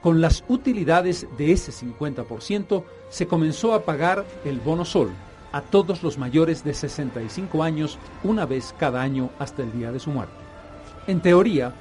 Con 0.00 0.20
las 0.20 0.44
utilidades 0.46 1.26
de 1.36 1.50
ese 1.50 1.72
50% 1.72 2.84
se 3.08 3.26
comenzó 3.26 3.74
a 3.74 3.82
pagar 3.82 4.24
el 4.44 4.60
bono 4.60 4.84
sol 4.84 5.10
a 5.50 5.60
todos 5.60 6.04
los 6.04 6.18
mayores 6.18 6.62
de 6.62 6.72
65 6.72 7.64
años 7.64 7.98
una 8.22 8.46
vez 8.46 8.72
cada 8.78 9.02
año 9.02 9.30
hasta 9.40 9.62
el 9.62 9.72
día 9.72 9.90
de 9.90 9.98
su 9.98 10.10
muerte. 10.10 10.34
En 11.08 11.20
teoría, 11.20 11.74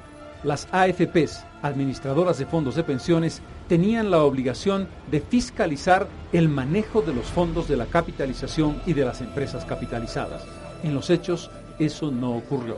las 0.44 0.68
AFPs, 0.72 1.46
administradoras 1.62 2.40
de 2.40 2.48
fondos 2.48 2.74
de 2.74 2.84
pensiones, 2.84 3.44
tenían 3.68 4.10
la 4.10 4.24
obligación 4.24 4.88
de 5.12 5.22
fiscalizar 5.22 6.08
el 6.32 6.50
manejo 6.50 7.04
de 7.04 7.14
los 7.14 7.28
fondos 7.28 7.68
de 7.68 7.78
la 7.78 7.86
capitalización 7.86 8.82
y 8.88 8.94
de 8.94 9.06
las 9.06 9.22
empresas 9.22 9.64
capitalizadas. 9.64 10.44
En 10.82 10.96
los 10.96 11.10
hechos, 11.10 11.52
eso 11.80 12.12
no 12.12 12.36
ocurrió. 12.36 12.78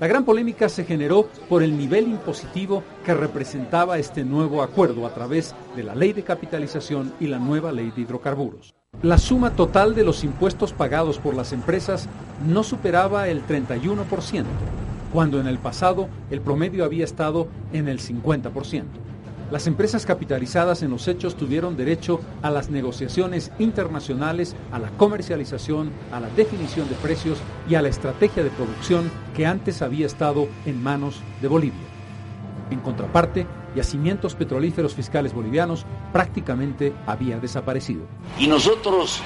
La 0.00 0.08
gran 0.08 0.24
polémica 0.24 0.68
se 0.68 0.84
generó 0.84 1.28
por 1.48 1.62
el 1.62 1.78
nivel 1.78 2.08
impositivo 2.08 2.82
que 3.04 3.14
representaba 3.14 3.98
este 3.98 4.24
nuevo 4.24 4.62
acuerdo 4.62 5.06
a 5.06 5.14
través 5.14 5.54
de 5.76 5.84
la 5.84 5.94
ley 5.94 6.12
de 6.12 6.24
capitalización 6.24 7.12
y 7.20 7.28
la 7.28 7.38
nueva 7.38 7.70
ley 7.70 7.92
de 7.94 8.02
hidrocarburos. 8.02 8.74
La 9.02 9.16
suma 9.16 9.54
total 9.54 9.94
de 9.94 10.04
los 10.04 10.24
impuestos 10.24 10.72
pagados 10.72 11.18
por 11.18 11.34
las 11.34 11.52
empresas 11.52 12.08
no 12.46 12.64
superaba 12.64 13.28
el 13.28 13.46
31%, 13.46 14.44
cuando 15.12 15.40
en 15.40 15.46
el 15.46 15.58
pasado 15.58 16.08
el 16.30 16.40
promedio 16.40 16.84
había 16.84 17.04
estado 17.04 17.46
en 17.72 17.86
el 17.86 18.00
50%. 18.00 18.84
Las 19.52 19.66
empresas 19.66 20.06
capitalizadas 20.06 20.82
en 20.82 20.90
los 20.90 21.06
hechos 21.08 21.36
tuvieron 21.36 21.76
derecho 21.76 22.20
a 22.40 22.50
las 22.50 22.70
negociaciones 22.70 23.52
internacionales, 23.58 24.56
a 24.72 24.78
la 24.78 24.88
comercialización, 24.92 25.92
a 26.10 26.20
la 26.20 26.30
definición 26.30 26.88
de 26.88 26.94
precios 26.94 27.36
y 27.68 27.74
a 27.74 27.82
la 27.82 27.90
estrategia 27.90 28.42
de 28.42 28.48
producción 28.48 29.10
que 29.36 29.44
antes 29.44 29.82
había 29.82 30.06
estado 30.06 30.48
en 30.64 30.82
manos 30.82 31.20
de 31.42 31.48
Bolivia. 31.48 31.82
En 32.70 32.80
contraparte, 32.80 33.46
yacimientos 33.76 34.34
petrolíferos 34.34 34.94
fiscales 34.94 35.34
bolivianos 35.34 35.84
prácticamente 36.14 36.94
había 37.06 37.38
desaparecido. 37.38 38.06
Y 38.38 38.46
nosotros 38.46 39.20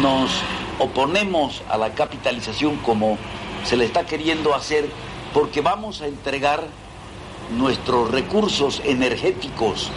nos 0.00 0.30
oponemos 0.78 1.60
a 1.68 1.76
la 1.76 1.92
capitalización 1.92 2.76
como 2.76 3.18
se 3.64 3.76
le 3.76 3.84
está 3.84 4.06
queriendo 4.06 4.54
hacer 4.54 4.88
porque 5.34 5.60
vamos 5.60 6.02
a 6.02 6.06
entregar 6.06 6.68
nuestros 7.52 8.10
recursos 8.10 8.82
energéticos, 8.84 9.90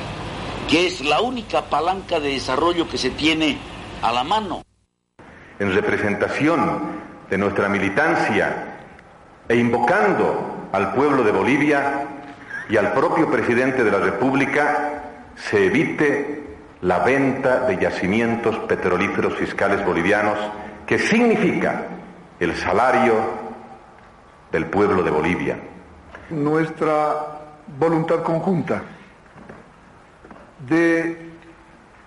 que 0.70 0.88
es 0.88 1.02
la 1.02 1.22
única 1.22 1.64
palanca 1.64 2.20
de 2.20 2.30
desarrollo 2.30 2.88
que 2.88 2.98
se 2.98 3.12
tiene 3.12 3.58
a 4.02 4.12
la 4.12 4.24
mano. 4.24 4.64
En 5.60 5.74
representación 5.74 7.04
de 7.30 7.38
nuestra 7.38 7.70
militancia 7.70 8.80
e 9.48 9.56
invocando 9.56 10.70
al 10.72 10.94
pueblo 10.94 11.24
de 11.24 11.32
Bolivia 11.32 12.08
y 12.70 12.78
al 12.78 12.94
propio 12.94 13.30
presidente 13.30 13.84
de 13.84 13.92
la 13.92 14.00
República, 14.00 15.04
se 15.36 15.66
evite 15.66 16.44
la 16.82 17.00
venta 17.00 17.62
de 17.62 17.78
yacimientos 17.78 18.58
petrolíferos 18.60 19.36
fiscales 19.36 19.86
bolivianos, 19.86 20.38
que 20.86 21.00
significa 21.00 21.86
el 22.40 22.56
salario 22.58 23.14
del 24.52 24.66
pueblo 24.66 25.02
de 25.02 25.12
Bolivia. 25.12 25.60
Nuestra 26.30 27.43
voluntad 27.80 28.24
conjunta 28.24 28.84
de 30.68 31.32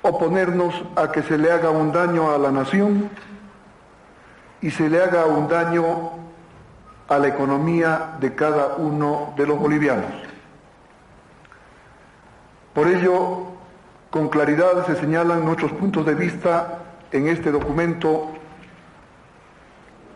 oponernos 0.02 0.74
a 0.94 1.10
que 1.10 1.22
se 1.22 1.36
le 1.36 1.50
haga 1.50 1.70
un 1.70 1.92
daño 1.92 2.30
a 2.30 2.38
la 2.38 2.50
nación 2.50 3.10
y 4.60 4.70
se 4.70 4.88
le 4.88 5.02
haga 5.02 5.26
un 5.26 5.48
daño 5.48 6.10
a 7.08 7.18
la 7.18 7.28
economía 7.28 8.16
de 8.20 8.34
cada 8.34 8.76
uno 8.76 9.34
de 9.36 9.46
los 9.46 9.58
bolivianos. 9.58 10.10
Por 12.74 12.88
ello, 12.88 13.46
con 14.10 14.28
claridad 14.28 14.86
se 14.86 14.96
señalan 14.96 15.44
nuestros 15.44 15.72
puntos 15.72 16.04
de 16.06 16.14
vista 16.14 16.82
en 17.12 17.28
este 17.28 17.50
documento 17.50 18.32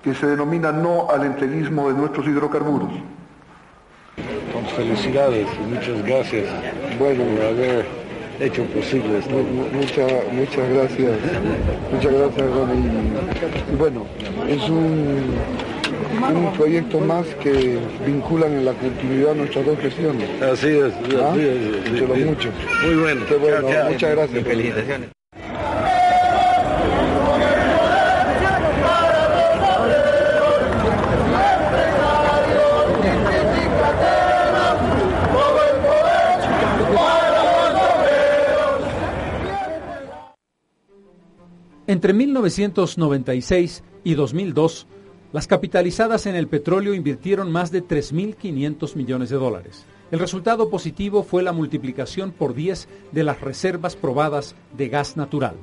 que 0.03 0.15
se 0.15 0.27
denomina 0.27 0.73
no 0.73 1.11
al 1.11 1.25
entreguismo 1.25 1.89
de 1.89 1.95
nuestros 1.95 2.27
hidrocarburos. 2.27 2.91
Felicidades 4.77 5.47
y 5.59 5.75
muchas 5.75 6.07
gracias. 6.07 6.47
Bueno, 6.99 7.25
haber 7.49 7.85
hecho 8.41 8.65
posible 8.65 9.19
esto. 9.19 9.35
Muchas, 9.73 10.13
muchas 10.33 10.69
gracias. 10.71 11.13
Muchas 11.93 12.13
gracias, 12.13 12.51
Ronnie. 12.51 12.91
Bueno, 13.79 14.07
es 14.49 14.69
un, 14.69 15.35
un 16.35 16.53
proyecto 16.55 17.01
más 17.01 17.27
que 17.43 17.79
vinculan 18.07 18.53
en 18.53 18.65
la 18.65 18.73
continuidad 18.73 19.35
nuestras 19.35 19.67
dos 19.67 19.79
gestiones. 19.79 20.29
Así 20.43 20.69
es, 20.69 20.93
¿Ah? 21.21 21.31
así 21.33 21.41
es. 21.41 22.27
Mucho. 22.27 22.49
Muy 22.85 22.95
bueno. 22.97 23.27
Qué 23.27 23.37
muchas 23.37 24.11
gracias. 24.11 24.45
Felicitaciones. 24.45 25.20
Entre 41.91 42.13
1996 42.13 43.83
y 44.05 44.15
2002, 44.15 44.87
las 45.33 45.49
capitalizadas 45.49 46.27
en 46.27 46.37
el 46.37 46.47
petróleo 46.47 46.95
invirtieron 46.95 47.51
más 47.51 47.73
de 47.73 47.83
3.500 47.83 48.95
millones 48.95 49.29
de 49.29 49.37
dólares. 49.37 49.87
El 50.13 50.21
resultado 50.21 50.71
positivo 50.71 51.25
fue 51.25 51.43
la 51.43 51.51
multiplicación 51.51 52.31
por 52.31 52.55
10 52.55 52.87
de 53.11 53.25
las 53.25 53.41
reservas 53.41 53.97
probadas 53.97 54.55
de 54.77 54.89
gas 54.89 55.17
natural. 55.17 55.57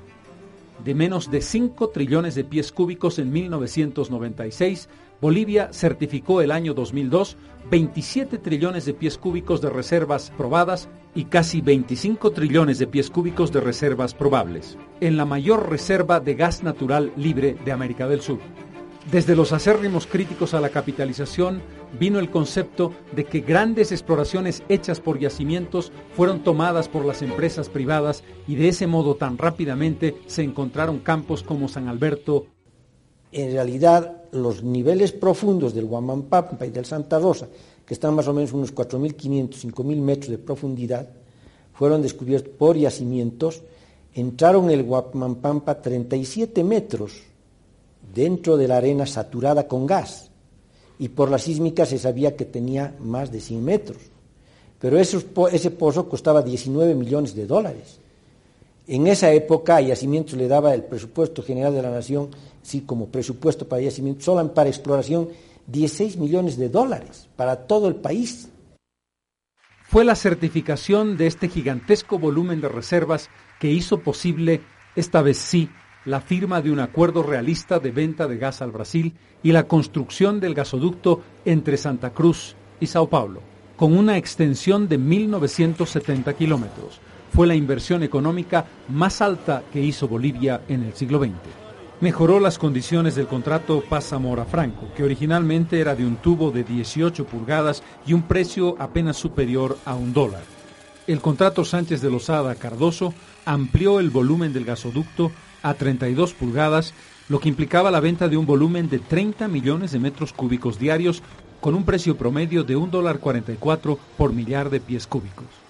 De 0.84 0.94
menos 0.94 1.32
de 1.32 1.40
5 1.40 1.92
trillones 1.92 2.36
de 2.36 2.44
pies 2.44 2.74
cúbicos 2.74 3.20
en 3.20 3.32
1996, 3.32 4.90
Bolivia 5.22 5.70
certificó 5.72 6.42
el 6.42 6.52
año 6.52 6.74
2002 6.74 7.38
27 7.70 8.38
trillones 8.38 8.86
de 8.86 8.94
pies 8.94 9.18
cúbicos 9.18 9.62
de 9.62 9.70
reservas 9.70 10.32
probadas 10.38 10.88
y 11.16 11.26
casi 11.26 11.60
25 11.60 12.32
trillones 12.32 12.80
de 12.80 12.88
pies 12.88 13.10
cúbicos 13.10 13.52
de 13.52 13.60
reservas 13.60 14.14
probables, 14.14 14.78
en 15.02 15.18
la 15.18 15.26
mayor 15.26 15.70
reserva 15.70 16.20
de 16.20 16.36
gas 16.36 16.64
natural 16.64 17.12
libre 17.18 17.58
de 17.66 17.72
América 17.72 18.08
del 18.08 18.22
Sur. 18.22 18.40
Desde 19.12 19.36
los 19.36 19.54
acérrimos 19.54 20.06
críticos 20.06 20.54
a 20.54 20.60
la 20.60 20.70
capitalización 20.70 21.62
vino 21.98 22.20
el 22.20 22.30
concepto 22.30 22.94
de 23.14 23.24
que 23.24 23.40
grandes 23.40 23.94
exploraciones 23.94 24.64
hechas 24.68 25.00
por 25.00 25.18
yacimientos 25.18 25.94
fueron 26.14 26.44
tomadas 26.44 26.90
por 26.90 27.06
las 27.06 27.22
empresas 27.22 27.70
privadas 27.70 28.24
y 28.48 28.56
de 28.56 28.68
ese 28.68 28.86
modo 28.86 29.16
tan 29.16 29.38
rápidamente 29.38 30.16
se 30.28 30.44
encontraron 30.44 31.00
campos 31.00 31.42
como 31.42 31.70
San 31.70 31.88
Alberto. 31.88 32.48
En 33.32 33.54
realidad, 33.54 34.17
los 34.32 34.64
niveles 34.64 35.12
profundos 35.12 35.74
del 35.74 35.86
Huamampampa 35.86 36.66
y 36.66 36.70
del 36.70 36.86
Santa 36.86 37.20
Rosa, 37.20 37.48
que 37.86 37.94
están 37.94 38.16
más 38.16 38.28
o 38.28 38.34
menos 38.34 38.54
unos 38.54 38.74
4.500, 38.74 39.74
5.000 39.74 39.98
metros 39.98 40.30
de 40.30 40.38
profundidad, 40.38 41.08
fueron 41.74 42.02
descubiertos 42.02 42.54
por 42.58 42.76
yacimientos, 42.76 43.62
entraron 44.14 44.66
en 44.66 44.80
el 44.80 44.86
Huamampampa 44.86 45.82
37 45.82 46.64
metros 46.64 47.22
dentro 48.14 48.58
de 48.58 48.68
la 48.68 48.78
arena 48.78 49.06
saturada 49.06 49.68
con 49.68 49.86
gas 49.86 50.30
y 51.00 51.10
por 51.10 51.30
la 51.30 51.38
sísmica 51.38 51.86
se 51.86 52.00
sabía 52.00 52.36
que 52.36 52.46
tenía 52.46 52.96
más 53.00 53.32
de 53.32 53.40
100 53.40 53.64
metros. 53.64 53.98
Pero 54.80 55.00
ese 55.00 55.72
pozo 55.72 56.10
costaba 56.10 56.42
19 56.42 56.96
millones 56.96 57.36
de 57.36 57.46
dólares. 57.46 58.00
En 58.88 59.06
esa 59.08 59.34
época 59.34 59.76
a 59.76 59.82
Yacimientos 59.82 60.36
le 60.36 60.48
daba 60.48 60.74
el 60.74 60.84
presupuesto 60.84 61.44
general 61.44 61.76
de 61.76 61.82
la 61.82 61.92
nación, 61.92 62.30
sí, 62.62 62.82
como 62.82 63.08
presupuesto 63.08 63.68
para 63.68 63.82
Yacimientos, 63.82 64.24
solo 64.24 64.54
para 64.54 64.70
exploración, 64.70 65.28
16 65.68 66.16
millones 66.16 66.58
de 66.58 66.70
dólares 66.70 67.28
para 67.36 67.68
todo 67.68 67.90
el 67.90 67.96
país. 67.96 68.50
Fue 69.84 70.06
la 70.06 70.16
certificación 70.16 71.18
de 71.18 71.28
este 71.28 71.50
gigantesco 71.50 72.18
volumen 72.18 72.62
de 72.62 72.70
reservas 72.70 73.30
que 73.60 73.70
hizo 73.72 74.00
posible, 74.00 74.62
esta 74.96 75.22
vez 75.22 75.38
sí, 75.38 75.70
la 76.06 76.22
firma 76.22 76.62
de 76.62 76.72
un 76.72 76.80
acuerdo 76.80 77.24
realista 77.24 77.80
de 77.80 77.92
venta 77.92 78.28
de 78.28 78.38
gas 78.38 78.62
al 78.62 78.72
Brasil 78.72 79.14
y 79.44 79.52
la 79.52 79.68
construcción 79.68 80.40
del 80.40 80.54
gasoducto 80.54 81.22
entre 81.44 81.76
Santa 81.76 82.12
Cruz 82.12 82.56
y 82.80 82.88
Sao 82.88 83.10
Paulo, 83.10 83.42
con 83.76 83.98
una 83.98 84.18
extensión 84.18 84.88
de 84.88 84.98
1.970 84.98 86.36
kilómetros. 86.36 87.02
Fue 87.34 87.48
la 87.48 87.56
inversión 87.56 88.04
económica 88.04 88.66
más 88.90 89.22
alta 89.22 89.64
que 89.72 89.82
hizo 89.82 90.08
Bolivia 90.08 90.62
en 90.68 90.84
el 90.84 90.94
siglo 90.94 91.20
XX. 91.20 91.34
Mejoró 92.00 92.40
las 92.40 92.60
condiciones 92.60 93.16
del 93.16 93.28
contrato 93.28 93.84
Paz 93.90 94.10
Zamora 94.10 94.46
Franco, 94.46 94.88
que 94.96 95.04
originalmente 95.04 95.80
era 95.80 95.96
de 95.96 96.06
un 96.06 96.18
tubo 96.18 96.52
de 96.52 96.64
18 96.64 97.26
pulgadas 97.26 97.82
y 98.06 98.14
un 98.14 98.22
precio 98.24 98.76
apenas 98.78 99.18
superior 99.18 99.78
a 99.84 99.96
un 99.96 100.14
dólar. 100.14 100.44
El 101.08 101.22
contrato 101.22 101.66
Sánchez 101.66 102.02
de 102.02 102.12
Lozada 102.12 102.54
Cardoso 102.56 103.14
amplió 103.46 104.00
el 104.00 104.10
volumen 104.10 104.54
del 104.54 104.66
gasoducto 104.66 105.32
a 105.64 105.74
32 105.74 106.34
pulgadas, 106.34 106.94
lo 107.30 107.40
que 107.40 107.50
implicaba 107.50 107.92
la 107.92 108.00
venta 108.00 108.28
de 108.28 108.38
un 108.38 108.46
volumen 108.46 108.90
de 108.90 109.00
30 109.00 109.48
millones 109.48 109.92
de 109.92 110.00
metros 110.00 110.34
cúbicos 110.34 110.78
diarios 110.78 111.24
con 111.62 111.76
un 111.76 111.84
precio 111.84 112.16
promedio 112.16 112.64
de 112.64 112.76
un 112.76 112.92
dólar 112.92 113.20
44 113.20 113.98
por 114.18 114.34
millar 114.34 114.70
de 114.70 114.80
pies 114.80 115.08
cúbicos. 115.08 115.67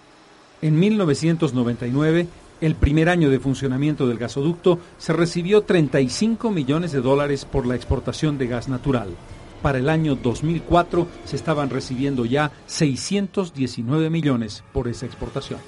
En 0.61 0.79
1999, 0.79 2.27
el 2.61 2.75
primer 2.75 3.09
año 3.09 3.29
de 3.29 3.39
funcionamiento 3.39 4.07
del 4.07 4.17
gasoducto, 4.17 4.79
se 4.97 5.13
recibió 5.13 5.61
35 5.61 6.49
millones 6.49 6.91
de 6.91 7.01
dólares 7.01 7.45
por 7.45 7.67
la 7.67 7.75
exportación 7.75 8.37
de 8.37 8.47
gas 8.47 8.67
natural. 8.67 9.09
Para 9.61 9.77
el 9.77 9.89
año 9.89 10.15
2004 10.15 11.07
se 11.25 11.35
estaban 11.35 11.69
recibiendo 11.69 12.25
ya 12.25 12.51
619 12.65 14.09
millones 14.09 14.63
por 14.73 14.87
esa 14.87 15.05
exportación. 15.05 15.59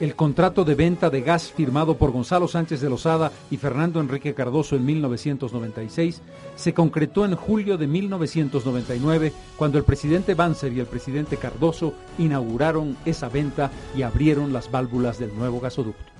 El 0.00 0.16
contrato 0.16 0.64
de 0.64 0.74
venta 0.74 1.10
de 1.10 1.20
gas 1.20 1.52
firmado 1.52 1.96
por 1.96 2.10
Gonzalo 2.10 2.48
Sánchez 2.48 2.80
de 2.80 2.90
Lozada 2.90 3.30
y 3.50 3.56
Fernando 3.56 4.00
Enrique 4.00 4.34
Cardoso 4.34 4.74
en 4.74 4.84
1996 4.84 6.22
se 6.56 6.74
concretó 6.74 7.24
en 7.24 7.36
julio 7.36 7.78
de 7.78 7.86
1999 7.86 9.32
cuando 9.56 9.78
el 9.78 9.84
presidente 9.84 10.34
Banzer 10.34 10.72
y 10.72 10.80
el 10.80 10.86
presidente 10.86 11.36
Cardoso 11.36 11.94
inauguraron 12.18 12.96
esa 13.04 13.28
venta 13.28 13.70
y 13.96 14.02
abrieron 14.02 14.52
las 14.52 14.70
válvulas 14.70 15.18
del 15.18 15.34
nuevo 15.36 15.60
gasoducto. 15.60 16.12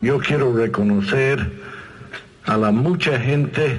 Yo 0.00 0.18
quiero 0.18 0.52
reconocer 0.52 1.60
a 2.46 2.56
la 2.56 2.72
mucha 2.72 3.18
gente 3.20 3.78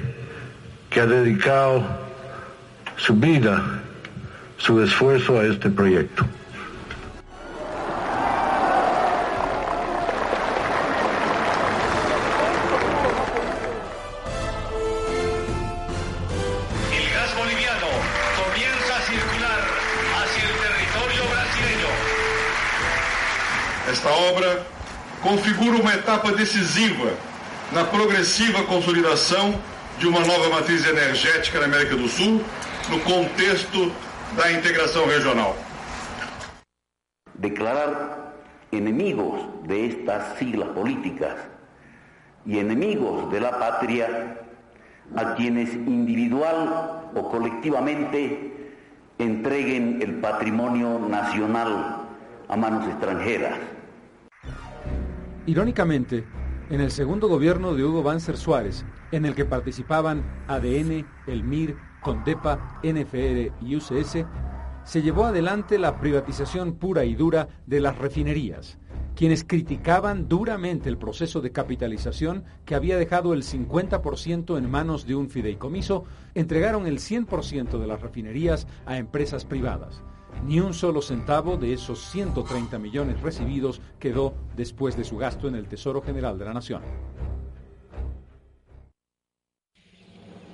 que 0.88 1.00
ha 1.00 1.06
dedicado 1.06 1.82
su 2.96 3.14
vida, 3.14 3.82
su 4.56 4.80
esfuerzo 4.80 5.40
a 5.40 5.46
este 5.46 5.68
proyecto. 5.68 6.24
Esta 23.92 24.08
obra 24.10 24.66
configura 25.20 25.76
uma 25.76 25.92
etapa 25.92 26.32
decisiva 26.32 27.12
na 27.72 27.84
progressiva 27.84 28.62
consolidação 28.62 29.54
de 29.98 30.08
uma 30.08 30.20
nova 30.20 30.48
matriz 30.48 30.86
energética 30.86 31.60
na 31.60 31.66
América 31.66 31.94
do 31.94 32.08
Sul, 32.08 32.42
no 32.88 33.00
contexto 33.00 33.92
da 34.34 34.50
integração 34.50 35.06
regional. 35.06 35.54
Declarar 37.34 38.32
enemigos 38.72 39.42
de 39.64 39.88
estas 39.88 40.38
siglas 40.38 40.70
políticas 40.70 41.34
y 42.46 42.58
enemigos 42.58 43.30
de 43.30 43.40
la 43.40 43.58
patria 43.58 44.38
a 45.14 45.34
quienes 45.34 45.70
individual 45.74 47.10
o 47.14 47.28
colectivamente 47.28 48.70
entreguen 49.18 50.00
el 50.00 50.14
patrimonio 50.14 50.98
nacional 50.98 52.08
a 52.48 52.56
manos 52.56 52.88
extranjeras. 52.88 53.81
Irónicamente, 55.44 56.24
en 56.70 56.80
el 56.80 56.92
segundo 56.92 57.26
gobierno 57.26 57.74
de 57.74 57.84
Hugo 57.84 58.04
Banzer 58.04 58.36
Suárez, 58.36 58.84
en 59.10 59.26
el 59.26 59.34
que 59.34 59.44
participaban 59.44 60.24
ADN, 60.46 61.04
el 61.26 61.42
MIR, 61.42 61.76
Condepa, 62.00 62.80
NFR 62.84 63.52
y 63.60 63.74
UCS, 63.74 64.24
se 64.84 65.02
llevó 65.02 65.24
adelante 65.24 65.78
la 65.78 65.98
privatización 65.98 66.74
pura 66.74 67.04
y 67.04 67.16
dura 67.16 67.48
de 67.66 67.80
las 67.80 67.98
refinerías, 67.98 68.78
quienes 69.16 69.42
criticaban 69.42 70.28
duramente 70.28 70.88
el 70.88 70.96
proceso 70.96 71.40
de 71.40 71.50
capitalización 71.50 72.44
que 72.64 72.76
había 72.76 72.96
dejado 72.96 73.34
el 73.34 73.42
50% 73.42 74.56
en 74.56 74.70
manos 74.70 75.06
de 75.06 75.16
un 75.16 75.28
fideicomiso, 75.28 76.04
entregaron 76.34 76.86
el 76.86 76.98
100% 76.98 77.80
de 77.80 77.86
las 77.88 78.00
refinerías 78.00 78.68
a 78.86 78.96
empresas 78.96 79.44
privadas. 79.44 80.04
Ni 80.46 80.60
un 80.60 80.74
solo 80.74 81.02
centavo 81.02 81.56
de 81.56 81.72
esos 81.72 82.00
130 82.10 82.78
millones 82.78 83.20
recibidos 83.20 83.80
quedó 83.98 84.34
después 84.56 84.96
de 84.96 85.04
su 85.04 85.16
gasto 85.16 85.48
en 85.48 85.54
el 85.54 85.68
Tesoro 85.68 86.02
General 86.02 86.38
de 86.38 86.44
la 86.44 86.52
Nación. 86.52 86.82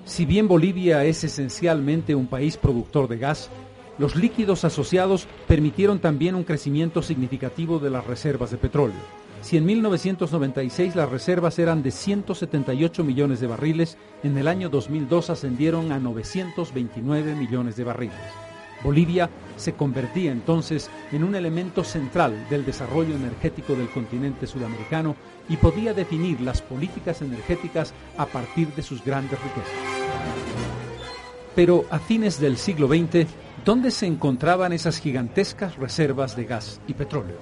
Si 0.05 0.25
bien 0.25 0.49
Bolivia 0.49 1.05
es 1.05 1.23
esencialmente 1.25 2.15
un 2.15 2.29
país 2.29 2.57
productor 2.57 3.09
de 3.09 3.19
gas, 3.19 3.51
los 3.99 4.17
líquidos 4.17 4.65
asociados 4.65 5.27
permitieron 5.47 5.99
también 5.99 6.35
un 6.35 6.45
crecimiento 6.45 7.03
significativo 7.03 7.79
de 7.79 7.91
las 7.91 8.07
reservas 8.07 8.51
de 8.51 8.57
petróleo. 8.57 8.97
Si 9.43 9.57
en 9.57 9.67
1996 9.67 10.97
las 10.97 11.11
reservas 11.11 11.59
eran 11.59 11.83
de 11.83 11.91
178 11.91 13.05
millones 13.05 13.41
de 13.41 13.47
barriles, 13.47 13.97
en 14.23 14.37
el 14.39 14.49
año 14.49 14.69
2002 14.69 15.31
ascendieron 15.31 15.93
a 15.93 15.99
929 15.99 17.35
millones 17.35 17.77
de 17.77 17.85
barriles. 17.85 18.48
Bolivia 18.83 19.29
se 19.57 19.73
convertía 19.73 20.31
entonces 20.31 20.91
en 21.11 21.25
un 21.25 21.35
elemento 21.35 21.83
central 21.83 22.47
del 22.49 22.65
desarrollo 22.65 23.15
energético 23.15 23.75
del 23.75 23.91
continente 23.91 24.47
sudamericano 24.47 25.17
y 25.49 25.57
podía 25.57 25.95
definir 25.95 26.41
las 26.41 26.63
políticas 26.63 27.23
energéticas 27.23 27.93
a 28.17 28.27
partir 28.27 28.69
de 28.75 28.83
sus 28.83 29.05
grandes 29.05 29.39
riquezas. 29.43 29.73
Pero 31.55 31.87
a 31.91 31.99
fines 31.99 32.39
del 32.39 32.57
siglo 32.57 32.87
XX, 32.87 33.27
¿dónde 33.65 33.91
se 33.91 34.07
encontraban 34.07 34.73
esas 34.73 35.01
gigantescas 35.01 35.77
reservas 35.77 36.37
de 36.37 36.45
gas 36.45 36.81
y 36.87 36.95
petróleo? 36.95 37.37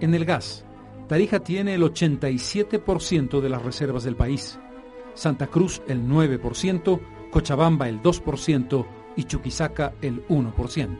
En 0.00 0.14
el 0.14 0.24
gas, 0.24 0.64
Tarija 1.08 1.40
tiene 1.40 1.74
el 1.74 1.82
87% 1.82 3.40
de 3.40 3.48
las 3.48 3.62
reservas 3.62 4.04
del 4.04 4.16
país, 4.16 4.58
Santa 5.14 5.46
Cruz 5.46 5.82
el 5.86 6.02
9%, 6.02 7.00
Cochabamba 7.30 7.88
el 7.88 8.02
2%, 8.02 8.86
y 9.16 9.24
Chuquisaca 9.24 9.94
el 10.02 10.26
1%. 10.28 10.98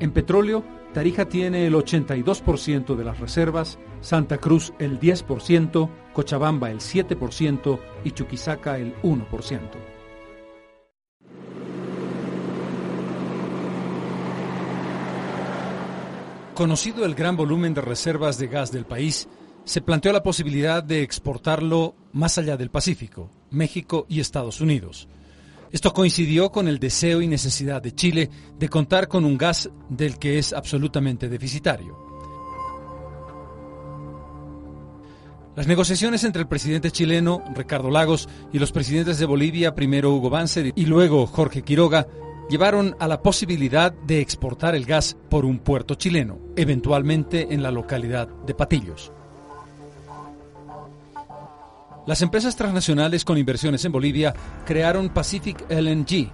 En 0.00 0.12
petróleo, 0.12 0.64
Tarija 0.92 1.26
tiene 1.26 1.66
el 1.66 1.74
82% 1.74 2.96
de 2.96 3.04
las 3.04 3.18
reservas, 3.18 3.78
Santa 4.00 4.38
Cruz 4.38 4.72
el 4.78 4.98
10%, 4.98 5.90
Cochabamba 6.12 6.70
el 6.70 6.78
7% 6.78 7.80
y 8.04 8.10
Chuquisaca 8.12 8.78
el 8.78 8.94
1%. 9.02 9.60
Conocido 16.54 17.04
el 17.04 17.14
gran 17.14 17.36
volumen 17.36 17.72
de 17.72 17.80
reservas 17.80 18.36
de 18.38 18.48
gas 18.48 18.72
del 18.72 18.84
país, 18.84 19.28
se 19.64 19.80
planteó 19.80 20.12
la 20.12 20.22
posibilidad 20.24 20.82
de 20.82 21.02
exportarlo 21.02 21.94
más 22.12 22.38
allá 22.38 22.56
del 22.56 22.70
Pacífico, 22.70 23.30
México 23.50 24.06
y 24.08 24.18
Estados 24.18 24.60
Unidos. 24.60 25.08
Esto 25.70 25.92
coincidió 25.92 26.50
con 26.50 26.66
el 26.66 26.78
deseo 26.78 27.20
y 27.20 27.26
necesidad 27.26 27.82
de 27.82 27.94
Chile 27.94 28.30
de 28.58 28.68
contar 28.68 29.08
con 29.08 29.24
un 29.24 29.36
gas 29.36 29.68
del 29.88 30.18
que 30.18 30.38
es 30.38 30.52
absolutamente 30.52 31.28
deficitario. 31.28 32.08
Las 35.54 35.66
negociaciones 35.66 36.22
entre 36.22 36.42
el 36.42 36.48
presidente 36.48 36.92
chileno, 36.92 37.42
Ricardo 37.54 37.90
Lagos, 37.90 38.28
y 38.52 38.60
los 38.60 38.70
presidentes 38.70 39.18
de 39.18 39.26
Bolivia, 39.26 39.74
primero 39.74 40.14
Hugo 40.14 40.30
Banzer 40.30 40.72
y 40.74 40.86
luego 40.86 41.26
Jorge 41.26 41.62
Quiroga, 41.62 42.06
llevaron 42.48 42.96
a 43.00 43.08
la 43.08 43.22
posibilidad 43.22 43.92
de 43.92 44.20
exportar 44.20 44.74
el 44.74 44.86
gas 44.86 45.16
por 45.28 45.44
un 45.44 45.58
puerto 45.58 45.96
chileno, 45.96 46.38
eventualmente 46.56 47.52
en 47.52 47.62
la 47.62 47.72
localidad 47.72 48.28
de 48.46 48.54
Patillos. 48.54 49.12
Las 52.08 52.22
empresas 52.22 52.56
transnacionales 52.56 53.22
con 53.22 53.36
inversiones 53.36 53.84
en 53.84 53.92
Bolivia 53.92 54.32
crearon 54.64 55.10
Pacific 55.10 55.66
LNG 55.68 56.30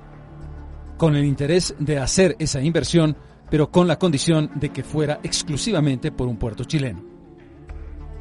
con 0.97 1.16
el 1.16 1.25
interés 1.25 1.75
de 1.81 1.99
hacer 1.99 2.37
esa 2.39 2.61
inversión, 2.61 3.16
pero 3.51 3.72
con 3.72 3.89
la 3.89 3.99
condición 3.99 4.53
de 4.55 4.68
que 4.68 4.85
fuera 4.85 5.18
exclusivamente 5.25 6.12
por 6.12 6.29
un 6.29 6.37
puerto 6.37 6.62
chileno. 6.62 7.03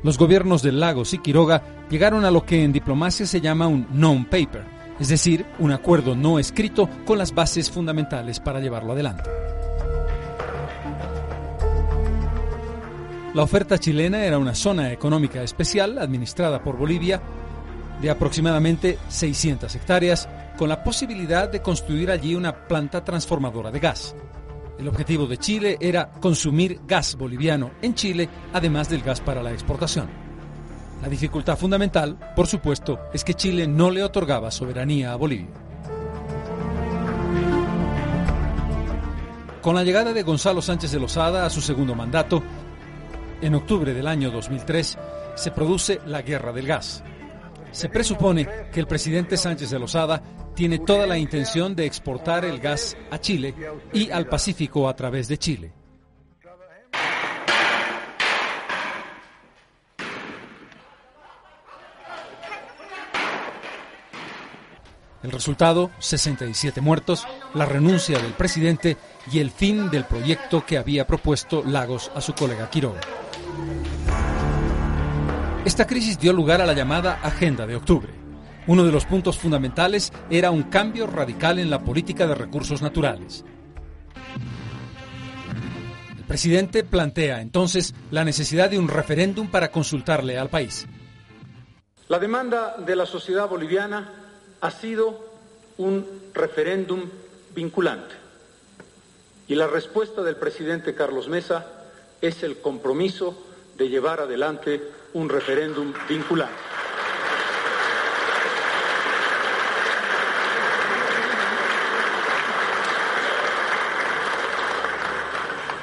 Los 0.01 0.17
gobiernos 0.17 0.63
de 0.63 0.71
Lagos 0.71 1.13
y 1.13 1.19
Quiroga 1.19 1.85
llegaron 1.91 2.25
a 2.25 2.31
lo 2.31 2.43
que 2.43 2.63
en 2.63 2.73
diplomacia 2.73 3.27
se 3.27 3.39
llama 3.39 3.67
un 3.67 3.85
non-paper, 3.91 4.65
es 4.99 5.09
decir, 5.09 5.45
un 5.59 5.73
acuerdo 5.73 6.15
no 6.15 6.39
escrito 6.39 6.89
con 7.05 7.19
las 7.19 7.35
bases 7.35 7.69
fundamentales 7.69 8.39
para 8.39 8.61
llevarlo 8.61 8.93
adelante. 8.93 9.29
La 13.35 13.43
oferta 13.43 13.79
chilena 13.79 14.23
era 14.25 14.39
una 14.39 14.55
zona 14.55 14.91
económica 14.91 15.43
especial 15.43 15.99
administrada 15.99 16.63
por 16.63 16.77
Bolivia 16.77 17.21
de 18.01 18.09
aproximadamente 18.09 18.97
600 19.07 19.73
hectáreas, 19.75 20.27
con 20.57 20.69
la 20.69 20.83
posibilidad 20.83 21.49
de 21.49 21.61
construir 21.61 22.11
allí 22.11 22.35
una 22.35 22.67
planta 22.67 23.03
transformadora 23.03 23.71
de 23.71 23.79
gas. 23.79 24.15
El 24.77 24.87
objetivo 24.87 25.27
de 25.27 25.37
Chile 25.37 25.77
era 25.79 26.11
consumir 26.11 26.81
gas 26.85 27.15
boliviano 27.15 27.71
en 27.81 27.93
Chile, 27.93 28.29
además 28.53 28.89
del 28.89 29.01
gas 29.01 29.21
para 29.21 29.43
la 29.43 29.51
exportación. 29.51 30.09
La 31.01 31.09
dificultad 31.09 31.57
fundamental, 31.57 32.17
por 32.35 32.47
supuesto, 32.47 32.99
es 33.13 33.23
que 33.23 33.33
Chile 33.33 33.67
no 33.67 33.91
le 33.91 34.03
otorgaba 34.03 34.51
soberanía 34.51 35.11
a 35.11 35.15
Bolivia. 35.15 35.53
Con 39.61 39.75
la 39.75 39.83
llegada 39.83 40.11
de 40.13 40.23
Gonzalo 40.23 40.61
Sánchez 40.61 40.91
de 40.91 40.99
Lozada 40.99 41.45
a 41.45 41.49
su 41.49 41.61
segundo 41.61 41.95
mandato, 41.95 42.43
en 43.41 43.55
octubre 43.55 43.93
del 43.93 44.07
año 44.07 44.31
2003, 44.31 44.97
se 45.35 45.51
produce 45.51 46.01
la 46.05 46.21
Guerra 46.21 46.51
del 46.51 46.67
Gas. 46.67 47.03
Se 47.73 47.89
presupone 47.89 48.47
que 48.71 48.79
el 48.79 48.87
presidente 48.87 49.35
Sánchez 49.35 49.71
de 49.71 49.79
Lozada 49.79 50.21
tiene 50.55 50.77
toda 50.77 51.07
la 51.07 51.17
intención 51.17 51.75
de 51.75 51.87
exportar 51.87 52.45
el 52.45 52.59
gas 52.59 52.95
a 53.09 53.19
Chile 53.19 53.55
y 53.91 54.11
al 54.11 54.27
Pacífico 54.27 54.87
a 54.87 54.95
través 54.95 55.27
de 55.27 55.37
Chile. 55.39 55.73
El 65.23 65.31
resultado, 65.31 65.89
67 65.99 66.79
muertos, 66.79 67.25
la 67.55 67.65
renuncia 67.65 68.19
del 68.19 68.33
presidente 68.33 68.97
y 69.31 69.39
el 69.39 69.49
fin 69.49 69.89
del 69.89 70.05
proyecto 70.05 70.63
que 70.65 70.77
había 70.77 71.07
propuesto 71.07 71.63
Lagos 71.63 72.11
a 72.13 72.21
su 72.21 72.33
colega 72.33 72.69
Quiroga. 72.69 73.01
Esta 75.65 75.87
crisis 75.87 76.19
dio 76.19 76.33
lugar 76.33 76.59
a 76.59 76.65
la 76.65 76.73
llamada 76.73 77.21
Agenda 77.23 77.65
de 77.65 77.77
Octubre. 77.77 78.13
Uno 78.67 78.83
de 78.83 78.91
los 78.91 79.05
puntos 79.05 79.37
fundamentales 79.37 80.11
era 80.29 80.51
un 80.51 80.63
cambio 80.63 81.07
radical 81.07 81.57
en 81.57 81.69
la 81.69 81.79
política 81.79 82.27
de 82.27 82.35
recursos 82.35 82.81
naturales. 82.81 83.45
El 86.17 86.23
presidente 86.25 86.83
plantea 86.83 87.39
entonces 87.39 87.95
la 88.11 88.25
necesidad 88.25 88.69
de 88.69 88.77
un 88.77 88.89
referéndum 88.89 89.47
para 89.47 89.71
consultarle 89.71 90.37
al 90.37 90.49
país. 90.49 90.85
La 92.09 92.19
demanda 92.19 92.75
de 92.85 92.97
la 92.97 93.05
sociedad 93.05 93.47
boliviana 93.47 94.11
ha 94.59 94.69
sido 94.69 95.17
un 95.77 96.05
referéndum 96.33 97.05
vinculante 97.55 98.15
y 99.47 99.55
la 99.55 99.67
respuesta 99.67 100.23
del 100.23 100.35
presidente 100.35 100.93
Carlos 100.93 101.29
Mesa 101.29 101.65
es 102.21 102.43
el 102.43 102.57
compromiso 102.57 103.41
de 103.77 103.87
llevar 103.87 104.19
adelante 104.19 104.81
un 105.13 105.29
referéndum 105.29 105.93
vinculante. 106.07 106.53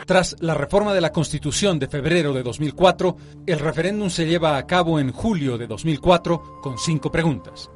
Tras 0.06 0.34
la 0.40 0.54
reforma 0.54 0.92
de 0.92 1.00
la 1.00 1.12
Constitución 1.12 1.78
de 1.78 1.86
febrero 1.86 2.32
de 2.32 2.42
2004, 2.42 3.16
el 3.46 3.60
referéndum 3.60 4.10
se 4.10 4.26
lleva 4.26 4.56
a 4.56 4.66
cabo 4.66 4.98
en 4.98 5.12
julio 5.12 5.56
de 5.56 5.68
2004 5.68 6.60
con 6.60 6.78
cinco 6.78 7.12
preguntas. 7.12 7.70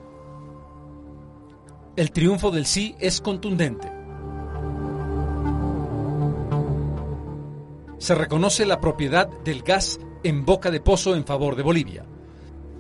El 1.95 2.11
triunfo 2.11 2.51
del 2.51 2.67
sí 2.67 2.97
es 2.99 3.21
contundente. 3.21 3.89
Se 7.99 8.17
reconoce 8.17 8.67
la 8.67 8.81
propiedad 8.81 9.29
del 9.45 9.63
gas 9.63 10.01
en 10.25 10.45
boca 10.45 10.71
de 10.71 10.81
pozo 10.81 11.15
en 11.15 11.25
favor 11.25 11.55
de 11.55 11.63
Bolivia. 11.63 12.05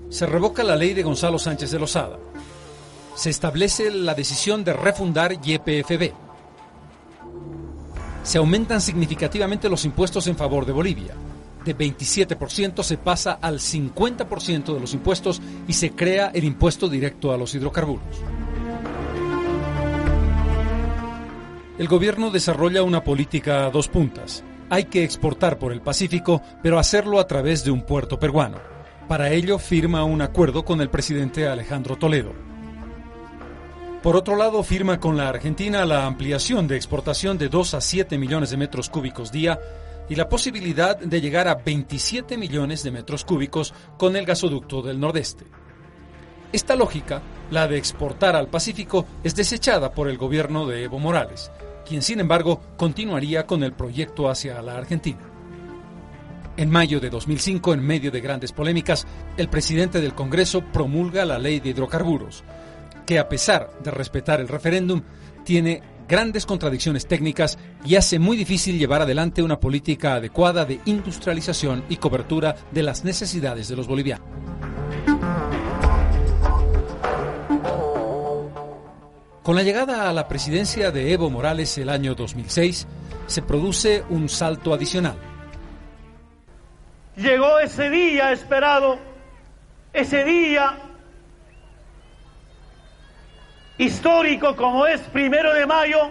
Se 0.09 0.27
revoca 0.27 0.65
la 0.65 0.77
ley 0.77 0.95
de 0.95 1.03
Gonzalo 1.03 1.39
Sánchez 1.39 1.71
de 1.71 1.79
Lozada. 1.79 2.19
Se 3.15 3.31
establece 3.31 3.91
la 3.91 4.15
decisión 4.15 4.65
de 4.65 4.73
refundar 4.73 5.33
YPFB. 5.33 6.13
Se 8.23 8.39
aumentan 8.39 8.81
significativamente 8.81 9.69
los 9.69 9.85
impuestos 9.85 10.27
en 10.27 10.37
favor 10.37 10.65
de 10.65 10.73
Bolivia. 10.73 11.15
De 11.65 11.77
27% 11.77 12.83
se 12.83 12.97
pasa 12.97 13.39
al 13.41 13.59
50% 13.61 14.75
de 14.75 14.81
los 14.81 14.95
impuestos 14.95 15.41
y 15.69 15.75
se 15.75 15.93
crea 15.93 16.31
el 16.35 16.45
impuesto 16.45 16.89
directo 16.89 17.33
a 17.33 17.37
los 17.37 17.55
hidrocarburos. 17.55 18.05
El 21.79 21.89
gobierno 21.89 22.31
desarrolla 22.31 22.83
una 22.83 23.05
política 23.05 23.67
a 23.67 23.71
dos 23.71 23.89
puntas. 23.89 24.45
Hay 24.75 24.87
que 24.87 25.05
exportar 25.05 25.57
por 25.57 25.71
el 25.71 25.83
Pacífico, 25.83 26.43
pero 26.61 26.81
hacerlo 26.81 27.21
a 27.21 27.29
través 27.29 27.63
de 27.63 27.71
un 27.71 27.83
puerto 27.83 28.19
peruano. 28.19 28.59
Para 29.07 29.31
ello 29.31 29.61
firma 29.61 30.03
un 30.03 30.21
acuerdo 30.21 30.65
con 30.65 30.81
el 30.81 30.91
presidente 30.91 31.47
Alejandro 31.47 31.95
Toledo. 31.95 32.33
Por 34.03 34.17
otro 34.17 34.35
lado, 34.35 34.65
firma 34.65 34.99
con 34.99 35.17
la 35.17 35.29
Argentina 35.29 35.85
la 35.85 36.07
ampliación 36.07 36.67
de 36.67 36.75
exportación 36.75 37.39
de 37.39 37.49
2 37.49 37.75
a 37.75 37.81
7 37.81 38.19
millones 38.19 38.51
de 38.51 38.57
metros 38.57 38.91
cúbicos 38.91 39.31
día 39.31 39.61
y 40.09 40.17
la 40.17 40.29
posibilidad 40.29 40.99
de 40.99 41.21
llegar 41.21 41.47
a 41.47 41.55
27 41.55 42.37
millones 42.37 42.83
de 42.83 42.91
metros 42.91 43.25
cúbicos 43.25 43.73
con 43.97 44.17
el 44.17 44.27
gasoducto 44.27 44.83
del 44.83 44.99
Nordeste. 44.99 45.45
Esta 46.53 46.75
lógica, 46.75 47.23
la 47.53 47.69
de 47.69 47.79
exportar 47.79 48.35
al 48.35 48.49
Pacífico, 48.49 49.07
es 49.23 49.37
desechada 49.37 49.93
por 49.93 50.09
el 50.09 50.19
gobierno 50.19 50.67
de 50.67 50.83
Evo 50.83 50.99
Morales, 50.99 51.53
quien 51.85 52.03
sin 52.03 52.21
embargo 52.21 52.61
continuaría 52.77 53.47
con 53.47 53.63
el 53.63 53.73
proyecto 53.73 54.29
hacia 54.29 54.61
la 54.63 54.77
Argentina. 54.77 55.21
En 56.57 56.71
mayo 56.71 57.01
de 57.01 57.11
2005, 57.11 57.75
en 57.75 57.85
medio 57.85 58.11
de 58.11 58.21
grandes 58.21 58.53
polémicas, 58.53 59.07
el 59.37 59.49
presidente 59.49 60.01
del 60.01 60.15
Congreso 60.15 60.63
promulga 60.73 61.25
la 61.25 61.39
ley 61.39 61.59
de 61.59 61.71
hidrocarburos, 61.71 62.45
que 63.05 63.19
a 63.19 63.29
pesar 63.29 63.71
de 63.83 63.91
respetar 63.91 64.41
el 64.41 64.49
referéndum, 64.49 65.03
tiene 65.45 65.83
grandes 66.09 66.47
contradicciones 66.47 67.07
técnicas 67.07 67.59
y 67.85 67.97
hace 67.97 68.19
muy 68.19 68.37
difícil 68.37 68.79
llevar 68.79 69.03
adelante 69.03 69.43
una 69.43 69.59
política 69.59 70.15
adecuada 70.15 70.65
de 70.65 70.81
industrialización 70.85 71.85
y 71.89 71.97
cobertura 71.97 72.55
de 72.71 72.83
las 72.83 73.05
necesidades 73.05 73.69
de 73.69 73.77
los 73.77 73.87
bolivianos. 73.87 74.27
Con 79.45 79.57
la 79.57 79.63
llegada 79.63 80.09
a 80.09 80.13
la 80.15 80.27
presidencia 80.27 80.91
de 80.91 81.13
Evo 81.13 81.29
Morales 81.29 81.77
el 81.77 81.91
año 81.91 82.15
2006, 82.15 82.87
se 83.27 83.43
produce 83.43 84.03
un 84.09 84.31
salto 84.31 84.73
adicional. 84.73 85.17
Llegó 87.15 87.59
ese 87.59 87.91
día 87.91 88.33
esperado, 88.33 88.99
ese 89.93 90.25
día 90.25 90.79
histórico 93.77 94.57
como 94.57 94.87
es 94.87 95.03
primero 95.13 95.53
de 95.53 95.67
mayo 95.67 96.09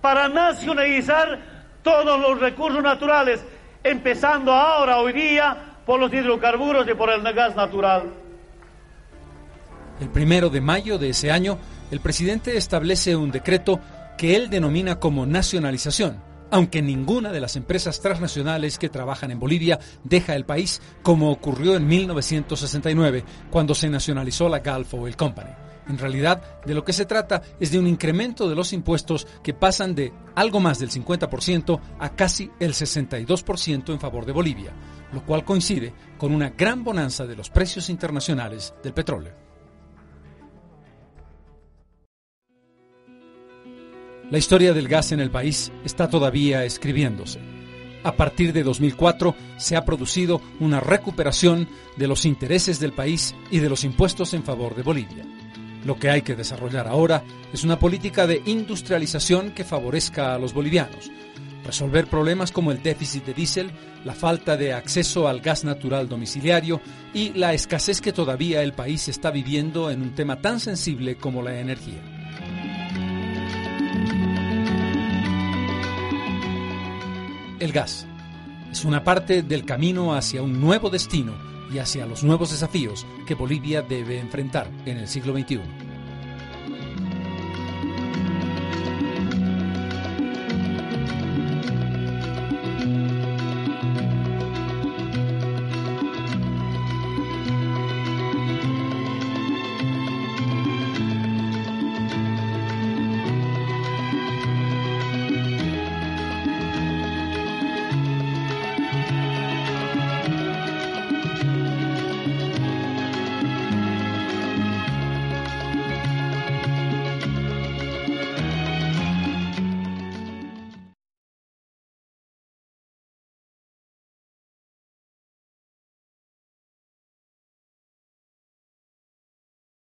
para 0.00 0.30
nacionalizar 0.30 1.38
todos 1.82 2.18
los 2.18 2.40
recursos 2.40 2.82
naturales, 2.82 3.44
empezando 3.84 4.54
ahora, 4.54 5.00
hoy 5.00 5.12
día, 5.12 5.76
por 5.84 6.00
los 6.00 6.10
hidrocarburos 6.10 6.88
y 6.88 6.94
por 6.94 7.10
el 7.10 7.22
gas 7.34 7.54
natural. 7.54 8.04
El 10.00 10.08
primero 10.08 10.48
de 10.48 10.62
mayo 10.62 10.96
de 10.96 11.10
ese 11.10 11.30
año, 11.30 11.58
el 11.90 12.00
presidente 12.00 12.56
establece 12.56 13.16
un 13.16 13.30
decreto 13.30 13.80
que 14.16 14.36
él 14.36 14.50
denomina 14.50 15.00
como 15.00 15.26
nacionalización, 15.26 16.22
aunque 16.50 16.82
ninguna 16.82 17.32
de 17.32 17.40
las 17.40 17.56
empresas 17.56 18.00
transnacionales 18.00 18.78
que 18.78 18.88
trabajan 18.88 19.30
en 19.30 19.40
Bolivia 19.40 19.78
deja 20.04 20.34
el 20.34 20.44
país, 20.44 20.80
como 21.02 21.30
ocurrió 21.30 21.76
en 21.76 21.86
1969, 21.86 23.24
cuando 23.50 23.74
se 23.74 23.88
nacionalizó 23.88 24.48
la 24.48 24.58
Gulf 24.60 24.94
Oil 24.94 25.16
Company. 25.16 25.50
En 25.88 25.98
realidad, 25.98 26.60
de 26.64 26.74
lo 26.74 26.84
que 26.84 26.92
se 26.92 27.06
trata 27.06 27.42
es 27.58 27.72
de 27.72 27.78
un 27.78 27.86
incremento 27.86 28.48
de 28.48 28.54
los 28.54 28.72
impuestos 28.72 29.26
que 29.42 29.54
pasan 29.54 29.94
de 29.94 30.12
algo 30.36 30.60
más 30.60 30.78
del 30.78 30.90
50% 30.90 31.80
a 31.98 32.10
casi 32.10 32.50
el 32.60 32.74
62% 32.74 33.92
en 33.92 33.98
favor 33.98 34.24
de 34.24 34.32
Bolivia, 34.32 34.72
lo 35.12 35.24
cual 35.24 35.44
coincide 35.44 35.92
con 36.16 36.32
una 36.32 36.50
gran 36.50 36.84
bonanza 36.84 37.26
de 37.26 37.34
los 37.34 37.50
precios 37.50 37.90
internacionales 37.90 38.72
del 38.84 38.92
petróleo. 38.92 39.49
La 44.30 44.38
historia 44.38 44.72
del 44.72 44.86
gas 44.86 45.10
en 45.10 45.18
el 45.18 45.28
país 45.28 45.72
está 45.84 46.08
todavía 46.08 46.64
escribiéndose. 46.64 47.40
A 48.04 48.12
partir 48.12 48.52
de 48.52 48.62
2004 48.62 49.34
se 49.56 49.74
ha 49.74 49.84
producido 49.84 50.40
una 50.60 50.78
recuperación 50.78 51.68
de 51.96 52.06
los 52.06 52.24
intereses 52.24 52.78
del 52.78 52.92
país 52.92 53.34
y 53.50 53.58
de 53.58 53.68
los 53.68 53.82
impuestos 53.82 54.32
en 54.32 54.44
favor 54.44 54.76
de 54.76 54.84
Bolivia. 54.84 55.26
Lo 55.84 55.98
que 55.98 56.10
hay 56.10 56.22
que 56.22 56.36
desarrollar 56.36 56.86
ahora 56.86 57.24
es 57.52 57.64
una 57.64 57.80
política 57.80 58.28
de 58.28 58.40
industrialización 58.46 59.50
que 59.50 59.64
favorezca 59.64 60.32
a 60.32 60.38
los 60.38 60.54
bolivianos, 60.54 61.10
resolver 61.64 62.06
problemas 62.06 62.52
como 62.52 62.70
el 62.70 62.84
déficit 62.84 63.24
de 63.24 63.34
diésel, 63.34 63.72
la 64.04 64.14
falta 64.14 64.56
de 64.56 64.74
acceso 64.74 65.26
al 65.26 65.40
gas 65.40 65.64
natural 65.64 66.08
domiciliario 66.08 66.80
y 67.12 67.30
la 67.30 67.52
escasez 67.52 68.00
que 68.00 68.12
todavía 68.12 68.62
el 68.62 68.74
país 68.74 69.08
está 69.08 69.32
viviendo 69.32 69.90
en 69.90 70.02
un 70.02 70.14
tema 70.14 70.40
tan 70.40 70.60
sensible 70.60 71.16
como 71.16 71.42
la 71.42 71.58
energía. 71.58 72.19
El 77.60 77.72
gas 77.72 78.06
es 78.72 78.86
una 78.86 79.04
parte 79.04 79.42
del 79.42 79.66
camino 79.66 80.14
hacia 80.14 80.42
un 80.42 80.62
nuevo 80.62 80.88
destino 80.88 81.34
y 81.70 81.78
hacia 81.78 82.06
los 82.06 82.24
nuevos 82.24 82.52
desafíos 82.52 83.06
que 83.26 83.34
Bolivia 83.34 83.82
debe 83.82 84.18
enfrentar 84.18 84.70
en 84.86 84.96
el 84.96 85.06
siglo 85.06 85.34
XXI. 85.36 85.60